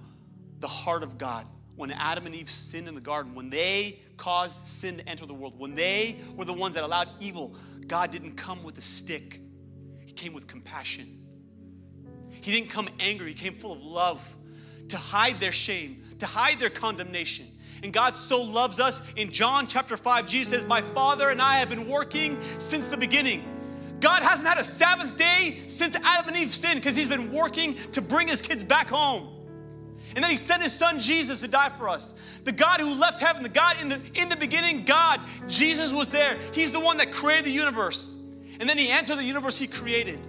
the 0.59 0.67
heart 0.67 1.03
of 1.03 1.17
God. 1.17 1.45
When 1.75 1.91
Adam 1.91 2.25
and 2.25 2.33
Eve 2.33 2.49
sinned 2.49 2.87
in 2.87 2.95
the 2.95 3.01
garden, 3.01 3.35
when 3.35 3.49
they 3.49 3.99
caused 4.15 4.65
sin 4.65 4.97
to 4.97 5.07
enter 5.07 5.25
the 5.25 5.33
world, 5.33 5.59
when 5.59 5.75
they 5.75 6.17
were 6.35 6.45
the 6.45 6.53
ones 6.53 6.73
that 6.75 6.83
allowed 6.83 7.09
evil, 7.19 7.55
God 7.85 8.09
didn't 8.09 8.35
come 8.35 8.63
with 8.63 8.77
a 8.77 8.81
stick, 8.81 9.39
He 10.05 10.11
came 10.11 10.33
with 10.33 10.47
compassion. 10.47 11.05
He 12.31 12.51
didn't 12.51 12.69
come 12.69 12.89
angry, 12.99 13.29
He 13.29 13.35
came 13.35 13.53
full 13.53 13.73
of 13.73 13.83
love 13.83 14.37
to 14.89 14.97
hide 14.97 15.39
their 15.39 15.51
shame, 15.51 16.03
to 16.17 16.25
hide 16.25 16.59
their 16.59 16.71
condemnation. 16.71 17.45
And 17.83 17.93
God 17.93 18.15
so 18.15 18.41
loves 18.41 18.79
us. 18.79 19.01
In 19.15 19.31
John 19.31 19.67
chapter 19.67 19.97
5, 19.97 20.27
Jesus 20.27 20.49
says, 20.49 20.67
My 20.67 20.81
Father 20.81 21.29
and 21.29 21.41
I 21.41 21.59
have 21.59 21.69
been 21.69 21.87
working 21.87 22.37
since 22.57 22.89
the 22.89 22.97
beginning. 22.97 23.43
God 23.99 24.23
hasn't 24.23 24.47
had 24.47 24.57
a 24.57 24.63
Sabbath 24.63 25.17
day 25.17 25.59
since 25.67 25.95
Adam 25.95 26.29
and 26.29 26.37
Eve 26.37 26.53
sinned 26.53 26.79
because 26.79 26.95
He's 26.95 27.07
been 27.07 27.31
working 27.31 27.75
to 27.91 28.01
bring 28.01 28.27
His 28.27 28.41
kids 28.41 28.63
back 28.63 28.89
home. 28.89 29.33
And 30.15 30.23
then 30.23 30.31
he 30.31 30.37
sent 30.37 30.63
his 30.63 30.71
son 30.71 30.99
Jesus 30.99 31.41
to 31.41 31.47
die 31.47 31.69
for 31.69 31.89
us. 31.89 32.19
The 32.43 32.51
God 32.51 32.79
who 32.79 32.95
left 32.95 33.19
heaven, 33.19 33.43
the 33.43 33.49
God 33.49 33.79
in 33.81 33.89
the 33.89 33.99
in 34.15 34.29
the 34.29 34.35
beginning, 34.35 34.83
God, 34.83 35.19
Jesus 35.47 35.93
was 35.93 36.09
there. 36.09 36.37
He's 36.53 36.71
the 36.71 36.79
one 36.79 36.97
that 36.97 37.11
created 37.11 37.45
the 37.45 37.51
universe. 37.51 38.17
And 38.59 38.67
then 38.67 38.77
he 38.77 38.89
entered 38.89 39.17
the 39.17 39.23
universe 39.23 39.59
he 39.59 39.67
created. 39.67 40.27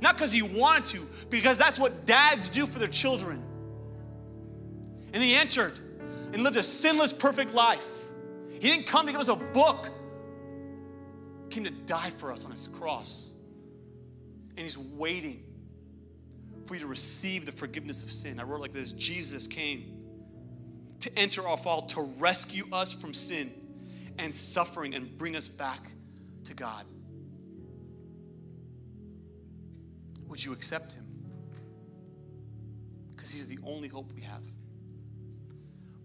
Not 0.00 0.16
because 0.16 0.32
he 0.32 0.42
wanted 0.42 0.86
to, 0.86 1.06
because 1.28 1.58
that's 1.58 1.78
what 1.78 2.06
dads 2.06 2.48
do 2.48 2.64
for 2.64 2.78
their 2.78 2.88
children. 2.88 3.44
And 5.12 5.22
he 5.22 5.34
entered 5.34 5.78
and 6.32 6.42
lived 6.42 6.56
a 6.56 6.62
sinless, 6.62 7.12
perfect 7.12 7.52
life. 7.52 7.86
He 8.50 8.60
didn't 8.60 8.86
come 8.86 9.06
to 9.06 9.12
give 9.12 9.20
us 9.20 9.28
a 9.28 9.36
book. 9.36 9.90
He 11.44 11.54
came 11.54 11.64
to 11.64 11.70
die 11.70 12.10
for 12.10 12.32
us 12.32 12.44
on 12.44 12.50
his 12.50 12.68
cross. 12.68 13.36
And 14.50 14.60
he's 14.60 14.78
waiting 14.78 15.42
for 16.66 16.74
you 16.74 16.80
to 16.80 16.86
receive 16.86 17.46
the 17.46 17.52
forgiveness 17.52 18.02
of 18.02 18.12
sin. 18.12 18.38
I 18.38 18.44
wrote 18.44 18.60
like 18.60 18.72
this 18.72 18.92
Jesus 18.92 19.46
came 19.46 20.00
to 21.00 21.18
enter 21.18 21.46
our 21.48 21.56
fall, 21.56 21.82
to 21.82 22.02
rescue 22.18 22.64
us 22.72 22.92
from 22.92 23.14
sin 23.14 23.52
and 24.18 24.34
suffering 24.34 24.94
and 24.94 25.16
bring 25.16 25.34
us 25.34 25.48
back 25.48 25.90
to 26.44 26.54
God. 26.54 26.84
Would 30.28 30.44
you 30.44 30.52
accept 30.52 30.94
him? 30.94 31.06
Because 33.10 33.32
he's 33.32 33.48
the 33.48 33.58
only 33.66 33.88
hope 33.88 34.12
we 34.12 34.22
have. 34.22 34.44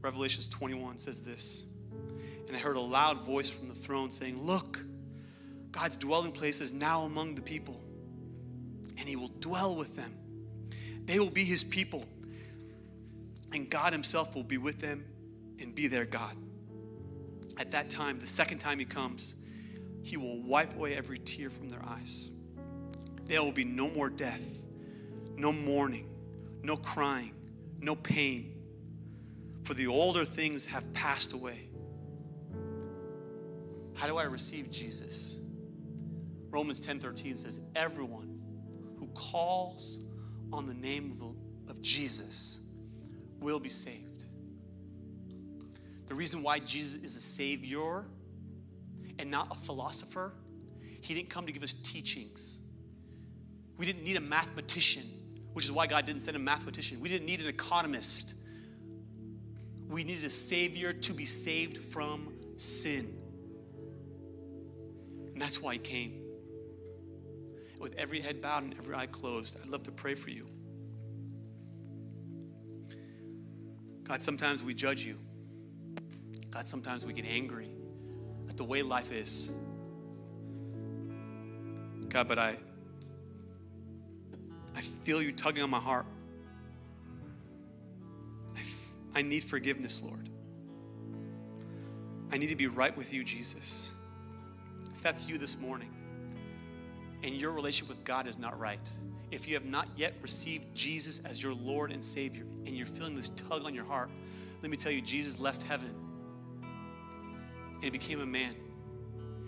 Revelations 0.05 0.47
21 0.47 0.99
says 0.99 1.21
this 1.21 1.65
And 2.47 2.55
I 2.55 2.59
heard 2.59 2.77
a 2.77 2.81
loud 2.81 3.17
voice 3.21 3.49
from 3.49 3.67
the 3.67 3.75
throne 3.75 4.11
saying, 4.11 4.37
Look, 4.37 4.83
God's 5.71 5.97
dwelling 5.97 6.31
place 6.31 6.61
is 6.61 6.71
now 6.71 7.01
among 7.01 7.35
the 7.35 7.41
people, 7.41 7.81
and 8.97 9.09
he 9.09 9.15
will 9.15 9.31
dwell 9.39 9.75
with 9.75 9.95
them 9.95 10.13
they 11.05 11.19
will 11.19 11.29
be 11.29 11.43
his 11.43 11.63
people. 11.63 12.05
And 13.53 13.69
God 13.69 13.93
himself 13.93 14.35
will 14.35 14.43
be 14.43 14.57
with 14.57 14.81
them 14.81 15.05
and 15.59 15.73
be 15.73 15.87
their 15.87 16.05
God. 16.05 16.35
At 17.57 17.71
that 17.71 17.89
time, 17.89 18.19
the 18.19 18.27
second 18.27 18.59
time 18.59 18.79
he 18.79 18.85
comes, 18.85 19.35
he 20.03 20.17
will 20.17 20.41
wipe 20.41 20.75
away 20.75 20.95
every 20.95 21.19
tear 21.19 21.49
from 21.49 21.69
their 21.69 21.83
eyes. 21.87 22.31
There 23.25 23.41
will 23.41 23.53
be 23.53 23.63
no 23.63 23.89
more 23.89 24.09
death, 24.09 24.65
no 25.37 25.51
mourning, 25.51 26.09
no 26.63 26.75
crying, 26.75 27.33
no 27.79 27.95
pain, 27.95 28.54
for 29.65 29.73
the 29.73 29.87
older 29.87 30.23
things 30.23 30.67
have 30.67 30.93
passed 30.93 31.33
away. 31.33 31.67
How 33.95 34.05
do 34.05 34.17
I 34.17 34.23
receive 34.25 34.69
Jesus? 34.69 35.41
Romans 36.51 36.79
10:13 36.79 37.35
says 37.35 37.59
everyone 37.75 38.39
who 38.99 39.07
calls 39.07 40.05
on 40.53 40.67
the 40.67 40.73
name 40.73 41.11
of, 41.11 41.69
of 41.69 41.81
Jesus 41.81 42.69
will 43.39 43.59
be 43.59 43.69
saved. 43.69 44.27
The 46.05 46.13
reason 46.13 46.43
why 46.43 46.59
Jesus 46.59 47.01
is 47.01 47.17
a 47.17 47.21
savior 47.21 48.05
and 49.17 49.31
not 49.31 49.47
a 49.51 49.55
philosopher, 49.55 50.33
he 51.01 51.15
didn't 51.15 51.29
come 51.29 51.47
to 51.47 51.51
give 51.51 51.63
us 51.63 51.73
teachings. 51.73 52.61
We 53.77 53.87
didn't 53.87 54.03
need 54.03 54.17
a 54.17 54.21
mathematician, 54.21 55.03
which 55.53 55.65
is 55.65 55.71
why 55.71 55.87
God 55.87 56.05
didn't 56.05 56.21
send 56.21 56.37
a 56.37 56.39
mathematician. 56.39 56.99
We 56.99 57.09
didn't 57.09 57.25
need 57.25 57.41
an 57.41 57.47
economist. 57.47 58.34
We 59.87 60.03
needed 60.03 60.25
a 60.25 60.29
savior 60.29 60.91
to 60.91 61.13
be 61.13 61.25
saved 61.25 61.77
from 61.77 62.33
sin. 62.57 63.17
And 65.33 65.41
that's 65.41 65.61
why 65.61 65.73
he 65.73 65.79
came 65.79 66.25
with 67.79 67.93
every 67.97 68.19
head 68.19 68.41
bowed 68.41 68.63
and 68.63 68.75
every 68.79 68.95
eye 68.95 69.05
closed, 69.05 69.59
I'd 69.61 69.69
love 69.69 69.83
to 69.83 69.91
pray 69.91 70.15
for 70.15 70.29
you. 70.31 70.47
God, 74.03 74.21
sometimes 74.21 74.63
we 74.63 74.73
judge 74.73 75.05
you. 75.05 75.17
God, 76.49 76.67
sometimes 76.67 77.05
we 77.05 77.13
get 77.13 77.27
angry 77.27 77.69
at 78.49 78.57
the 78.57 78.63
way 78.63 78.81
life 78.81 79.11
is. 79.11 79.51
God, 82.09 82.27
but 82.27 82.39
I 82.39 82.55
I 84.75 84.81
feel 84.81 85.21
you 85.21 85.31
tugging 85.31 85.63
on 85.63 85.69
my 85.69 85.79
heart. 85.79 86.05
I 89.15 89.21
need 89.21 89.43
forgiveness, 89.43 90.03
Lord. 90.03 90.29
I 92.31 92.37
need 92.37 92.49
to 92.49 92.55
be 92.55 92.67
right 92.67 92.95
with 92.95 93.13
you, 93.13 93.23
Jesus. 93.23 93.93
If 94.93 95.01
that's 95.01 95.27
you 95.27 95.37
this 95.37 95.59
morning, 95.59 95.91
and 97.23 97.33
your 97.33 97.51
relationship 97.53 97.95
with 97.95 98.03
God 98.03 98.27
is 98.27 98.37
not 98.37 98.59
right, 98.59 98.89
if 99.31 99.47
you 99.47 99.55
have 99.55 99.65
not 99.65 99.87
yet 99.95 100.13
received 100.21 100.75
Jesus 100.75 101.25
as 101.25 101.41
your 101.41 101.53
Lord 101.53 101.91
and 101.91 102.03
Savior, 102.03 102.43
and 102.65 102.69
you're 102.69 102.85
feeling 102.85 103.15
this 103.15 103.29
tug 103.29 103.65
on 103.65 103.73
your 103.73 103.85
heart, 103.85 104.09
let 104.61 104.69
me 104.69 104.77
tell 104.77 104.91
you, 104.91 105.01
Jesus 105.01 105.39
left 105.39 105.63
heaven 105.63 105.93
and 107.75 107.83
he 107.83 107.89
became 107.89 108.21
a 108.21 108.25
man. 108.25 108.55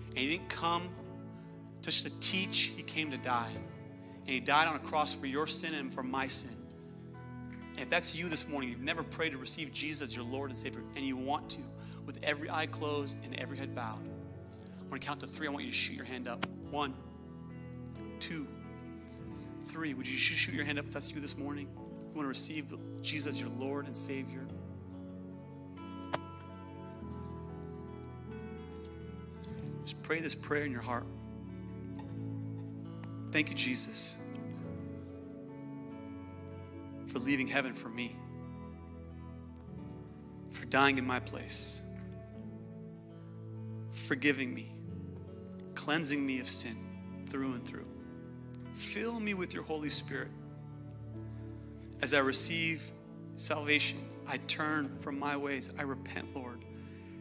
And 0.09 0.17
he 0.17 0.29
didn't 0.29 0.49
come 0.49 0.89
just 1.81 2.05
to 2.05 2.19
teach, 2.19 2.73
he 2.75 2.83
came 2.83 3.11
to 3.11 3.17
die. 3.17 3.51
And 4.21 4.29
he 4.29 4.39
died 4.39 4.67
on 4.67 4.75
a 4.75 4.79
cross 4.79 5.13
for 5.13 5.27
your 5.27 5.47
sin 5.47 5.73
and 5.73 5.93
for 5.93 6.03
my 6.03 6.27
sin. 6.27 6.55
If 7.77 7.89
that's 7.89 8.15
you 8.15 8.27
this 8.27 8.49
morning, 8.49 8.69
you've 8.69 8.81
never 8.81 9.03
prayed 9.03 9.33
to 9.33 9.37
receive 9.37 9.71
Jesus 9.71 10.09
as 10.09 10.15
your 10.15 10.25
Lord 10.25 10.49
and 10.49 10.57
Savior, 10.57 10.81
and 10.95 11.05
you 11.05 11.15
want 11.15 11.49
to, 11.51 11.61
with 12.05 12.17
every 12.23 12.49
eye 12.49 12.65
closed 12.65 13.17
and 13.23 13.39
every 13.39 13.57
head 13.57 13.75
bowed, 13.75 13.99
I'm 13.99 14.87
going 14.89 14.99
to 14.99 15.05
count 15.07 15.19
to 15.19 15.27
three. 15.27 15.47
I 15.47 15.51
want 15.51 15.63
you 15.65 15.71
to 15.71 15.77
shoot 15.77 15.95
your 15.95 16.05
hand 16.05 16.27
up. 16.27 16.45
One 16.71 16.93
two, 18.19 18.47
three. 19.65 19.93
Would 19.93 20.07
you 20.07 20.17
shoot 20.17 20.53
your 20.53 20.65
hand 20.65 20.79
up 20.79 20.85
if 20.85 20.91
that's 20.91 21.11
you 21.11 21.21
this 21.21 21.37
morning? 21.37 21.67
You 21.77 22.07
want 22.15 22.23
to 22.23 22.27
receive 22.27 22.73
Jesus 23.01 23.35
as 23.35 23.39
your 23.39 23.49
Lord 23.59 23.85
and 23.85 23.95
Savior? 23.95 24.47
Just 29.83 30.01
pray 30.01 30.19
this 30.19 30.35
prayer 30.35 30.63
in 30.63 30.71
your 30.71 30.81
heart. 30.81 31.05
Thank 33.31 33.49
you, 33.49 33.55
Jesus, 33.55 34.23
for 37.17 37.23
leaving 37.23 37.47
heaven 37.47 37.73
for 37.73 37.89
me, 37.89 38.15
for 40.51 40.65
dying 40.65 40.97
in 40.97 41.05
my 41.05 41.19
place, 41.19 41.83
forgiving 43.91 44.53
me, 44.53 44.71
cleansing 45.73 46.23
me 46.25 46.39
of 46.39 46.47
sin 46.47 46.75
through 47.27 47.53
and 47.53 47.65
through. 47.65 47.87
Fill 48.75 49.19
me 49.19 49.33
with 49.33 49.53
your 49.53 49.63
Holy 49.63 49.89
Spirit. 49.89 50.29
As 52.01 52.13
I 52.13 52.19
receive 52.19 52.83
salvation, 53.35 53.97
I 54.27 54.37
turn 54.45 54.95
from 54.99 55.17
my 55.17 55.35
ways. 55.35 55.73
I 55.79 55.83
repent, 55.83 56.35
Lord, 56.35 56.63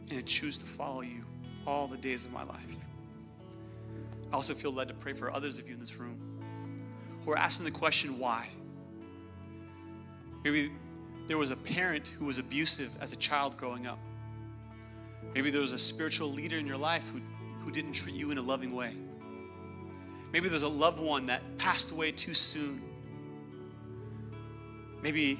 and 0.09 0.19
I 0.19 0.21
choose 0.21 0.59
to 0.59 0.65
follow 0.67 1.01
you 1.01 1.25
all 1.65 1.87
the 1.87 1.97
days 1.97 2.23
of 2.23 2.31
my 2.31 2.43
life. 2.43 2.75
I 4.31 4.35
also 4.35 4.53
feel 4.53 4.71
led 4.71 4.89
to 4.89 4.93
pray 4.93 5.13
for 5.13 5.33
others 5.33 5.57
of 5.57 5.67
you 5.67 5.73
in 5.73 5.79
this 5.79 5.95
room 5.95 6.19
who 7.25 7.31
are 7.31 7.37
asking 7.37 7.65
the 7.65 7.71
question, 7.71 8.19
why? 8.19 8.47
Maybe 10.47 10.71
there 11.27 11.37
was 11.37 11.51
a 11.51 11.57
parent 11.57 12.07
who 12.07 12.23
was 12.23 12.39
abusive 12.39 12.97
as 13.01 13.11
a 13.11 13.17
child 13.17 13.57
growing 13.57 13.85
up. 13.85 13.99
Maybe 15.35 15.51
there 15.51 15.59
was 15.59 15.73
a 15.73 15.77
spiritual 15.77 16.29
leader 16.31 16.57
in 16.57 16.65
your 16.65 16.77
life 16.77 17.05
who, 17.09 17.19
who 17.59 17.69
didn't 17.69 17.91
treat 17.91 18.15
you 18.15 18.31
in 18.31 18.37
a 18.37 18.41
loving 18.41 18.73
way. 18.73 18.95
Maybe 20.31 20.47
there's 20.47 20.63
a 20.63 20.69
loved 20.69 21.01
one 21.01 21.25
that 21.25 21.41
passed 21.57 21.91
away 21.91 22.13
too 22.13 22.33
soon. 22.33 22.81
Maybe 25.01 25.37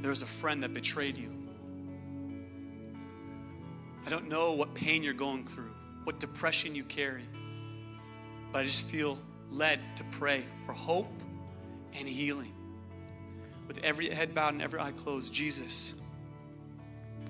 there 0.00 0.10
was 0.10 0.22
a 0.22 0.26
friend 0.26 0.62
that 0.62 0.72
betrayed 0.72 1.18
you. 1.18 1.32
I 4.06 4.10
don't 4.10 4.28
know 4.28 4.52
what 4.52 4.74
pain 4.74 5.02
you're 5.02 5.12
going 5.12 5.44
through, 5.44 5.72
what 6.04 6.20
depression 6.20 6.76
you 6.76 6.84
carry, 6.84 7.24
but 8.52 8.60
I 8.60 8.64
just 8.64 8.86
feel 8.86 9.18
led 9.50 9.80
to 9.96 10.04
pray 10.12 10.44
for 10.66 10.72
hope 10.72 11.10
and 11.98 12.08
healing. 12.08 12.53
With 13.66 13.78
every 13.82 14.10
head 14.10 14.34
bowed 14.34 14.54
and 14.54 14.62
every 14.62 14.80
eye 14.80 14.92
closed, 14.92 15.32
Jesus, 15.32 16.02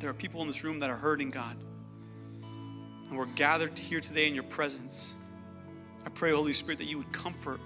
there 0.00 0.10
are 0.10 0.14
people 0.14 0.40
in 0.42 0.46
this 0.46 0.64
room 0.64 0.80
that 0.80 0.90
are 0.90 0.96
hurting, 0.96 1.30
God. 1.30 1.56
And 3.08 3.16
we're 3.16 3.26
gathered 3.26 3.78
here 3.78 4.00
today 4.00 4.26
in 4.26 4.34
your 4.34 4.44
presence. 4.44 5.16
I 6.04 6.10
pray, 6.10 6.32
Holy 6.32 6.52
Spirit, 6.52 6.78
that 6.78 6.86
you 6.86 6.98
would 6.98 7.12
comfort, 7.12 7.60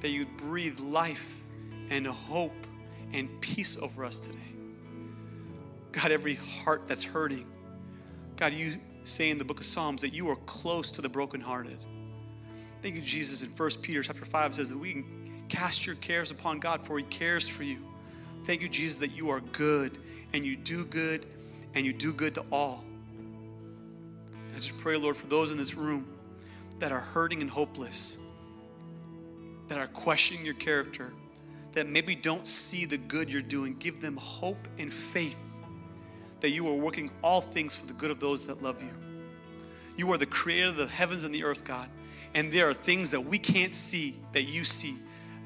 that 0.00 0.10
you 0.10 0.20
would 0.20 0.36
breathe 0.36 0.78
life 0.78 1.44
and 1.90 2.06
hope 2.06 2.66
and 3.12 3.28
peace 3.40 3.80
over 3.80 4.04
us 4.04 4.20
today. 4.20 4.38
God, 5.92 6.12
every 6.12 6.34
heart 6.34 6.86
that's 6.86 7.04
hurting, 7.04 7.46
God, 8.36 8.52
you 8.52 8.74
say 9.02 9.30
in 9.30 9.38
the 9.38 9.44
book 9.44 9.58
of 9.58 9.66
Psalms 9.66 10.02
that 10.02 10.12
you 10.12 10.28
are 10.28 10.36
close 10.46 10.92
to 10.92 11.02
the 11.02 11.08
brokenhearted. 11.08 11.78
Thank 12.82 12.94
you, 12.94 13.00
Jesus. 13.00 13.42
In 13.42 13.48
1 13.48 13.70
Peter 13.82 14.02
chapter 14.02 14.24
5 14.24 14.54
says 14.54 14.68
that 14.68 14.78
we 14.78 14.92
can 14.92 15.44
cast 15.48 15.86
your 15.86 15.96
cares 15.96 16.30
upon 16.30 16.60
God, 16.60 16.86
for 16.86 16.98
he 16.98 17.04
cares 17.04 17.48
for 17.48 17.64
you. 17.64 17.87
Thank 18.48 18.62
you, 18.62 18.68
Jesus, 18.70 18.96
that 19.00 19.14
you 19.14 19.28
are 19.28 19.40
good 19.40 19.98
and 20.32 20.42
you 20.42 20.56
do 20.56 20.86
good 20.86 21.26
and 21.74 21.84
you 21.84 21.92
do 21.92 22.14
good 22.14 22.34
to 22.36 22.44
all. 22.50 22.82
I 24.32 24.54
just 24.54 24.78
pray, 24.78 24.96
Lord, 24.96 25.18
for 25.18 25.26
those 25.26 25.52
in 25.52 25.58
this 25.58 25.74
room 25.74 26.08
that 26.78 26.90
are 26.90 26.98
hurting 26.98 27.42
and 27.42 27.50
hopeless, 27.50 28.26
that 29.68 29.76
are 29.76 29.86
questioning 29.88 30.46
your 30.46 30.54
character, 30.54 31.12
that 31.72 31.88
maybe 31.88 32.14
don't 32.14 32.48
see 32.48 32.86
the 32.86 32.96
good 32.96 33.28
you're 33.28 33.42
doing. 33.42 33.76
Give 33.78 34.00
them 34.00 34.16
hope 34.16 34.66
and 34.78 34.90
faith 34.90 35.36
that 36.40 36.48
you 36.48 36.66
are 36.68 36.74
working 36.74 37.10
all 37.22 37.42
things 37.42 37.76
for 37.76 37.84
the 37.84 37.92
good 37.92 38.10
of 38.10 38.18
those 38.18 38.46
that 38.46 38.62
love 38.62 38.80
you. 38.80 38.94
You 39.94 40.10
are 40.14 40.16
the 40.16 40.24
creator 40.24 40.68
of 40.68 40.78
the 40.78 40.86
heavens 40.86 41.24
and 41.24 41.34
the 41.34 41.44
earth, 41.44 41.64
God. 41.64 41.90
And 42.34 42.50
there 42.50 42.66
are 42.66 42.72
things 42.72 43.10
that 43.10 43.20
we 43.20 43.38
can't 43.38 43.74
see 43.74 44.16
that 44.32 44.44
you 44.44 44.64
see. 44.64 44.94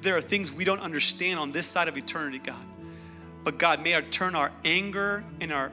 There 0.02 0.16
are 0.16 0.20
things 0.20 0.52
we 0.52 0.64
don't 0.64 0.80
understand 0.80 1.40
on 1.40 1.50
this 1.50 1.66
side 1.66 1.88
of 1.88 1.96
eternity, 1.96 2.38
God. 2.38 2.64
But 3.44 3.58
God, 3.58 3.82
may 3.82 3.96
I 3.96 4.00
turn 4.02 4.34
our 4.34 4.52
anger 4.64 5.24
and 5.40 5.52
our 5.52 5.72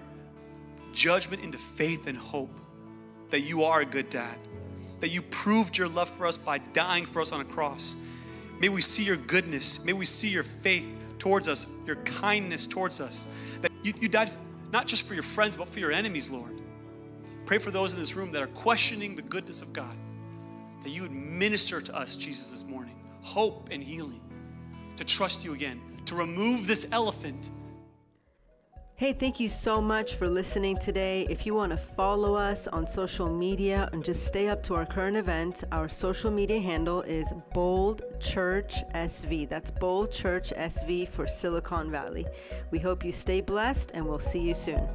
judgment 0.92 1.44
into 1.44 1.58
faith 1.58 2.08
and 2.08 2.18
hope 2.18 2.60
that 3.30 3.42
you 3.42 3.64
are 3.64 3.82
a 3.82 3.86
good 3.86 4.10
dad, 4.10 4.38
that 5.00 5.10
you 5.10 5.22
proved 5.22 5.78
your 5.78 5.88
love 5.88 6.10
for 6.10 6.26
us 6.26 6.38
by 6.38 6.58
dying 6.58 7.06
for 7.06 7.22
us 7.22 7.32
on 7.32 7.42
a 7.42 7.46
cross. 7.46 7.96
May 8.60 8.70
we 8.70 8.82
see 8.82 9.04
your 9.04 9.18
goodness. 9.18 9.86
May 9.86 9.94
we 9.94 10.06
see 10.06 10.30
your 10.30 10.44
faith 10.44 10.86
towards 11.20 11.48
us, 11.48 11.68
your 11.86 11.98
kindness 11.98 12.66
towards 12.66 13.00
us. 13.00 13.28
That 13.62 13.72
you, 13.84 13.94
you 14.00 14.10
died 14.10 14.32
not 14.72 14.88
just 14.88 15.08
for 15.08 15.14
your 15.14 15.24
friends, 15.24 15.56
but 15.56 15.68
for 15.68 15.80
your 15.80 15.92
enemies, 15.92 16.30
Lord. 16.30 16.60
Pray 17.46 17.58
for 17.58 17.72
those 17.72 17.94
in 17.94 18.00
this 18.00 18.16
room 18.16 18.32
that 18.32 18.42
are 18.42 18.48
questioning 18.48 19.16
the 19.16 19.22
goodness 19.22 19.62
of 19.62 19.74
God, 19.74 19.96
that 20.84 20.90
you 20.90 21.04
would 21.04 21.12
minister 21.12 21.82
to 21.82 21.96
us, 21.96 22.16
Jesus, 22.16 22.52
this 22.52 22.66
morning, 22.66 22.96
hope 23.22 23.70
and 23.72 23.82
healing, 23.82 24.22
to 24.98 25.04
trust 25.04 25.46
you 25.46 25.54
again, 25.54 25.82
to 26.06 26.16
remove 26.16 26.68
this 26.68 26.92
elephant 26.92 27.50
Hey, 29.00 29.14
thank 29.14 29.40
you 29.40 29.48
so 29.48 29.80
much 29.80 30.16
for 30.16 30.28
listening 30.28 30.76
today. 30.76 31.26
If 31.30 31.46
you 31.46 31.54
want 31.54 31.72
to 31.72 31.78
follow 31.78 32.36
us 32.36 32.68
on 32.68 32.86
social 32.86 33.30
media 33.30 33.88
and 33.94 34.04
just 34.04 34.28
stay 34.28 34.50
up 34.50 34.62
to 34.64 34.76
our 34.76 34.86
current 34.86 35.16
events, 35.16 35.64
our 35.72 35.88
social 35.88 36.30
media 36.30 36.60
handle 36.60 37.04
is 37.04 37.34
Bold 37.54 38.02
Church 38.20 38.84
SV. 38.94 39.48
That's 39.48 39.72
Bold 39.72 40.12
Church 40.12 40.52
SV 40.52 41.08
for 41.08 41.28
Silicon 41.28 41.90
Valley. 41.90 42.26
We 42.72 42.80
hope 42.80 43.06
you 43.06 43.14
stay 43.14 43.40
blessed 43.40 43.92
and 43.94 44.06
we'll 44.06 44.20
see 44.20 44.42
you 44.42 44.54
soon. 44.54 44.86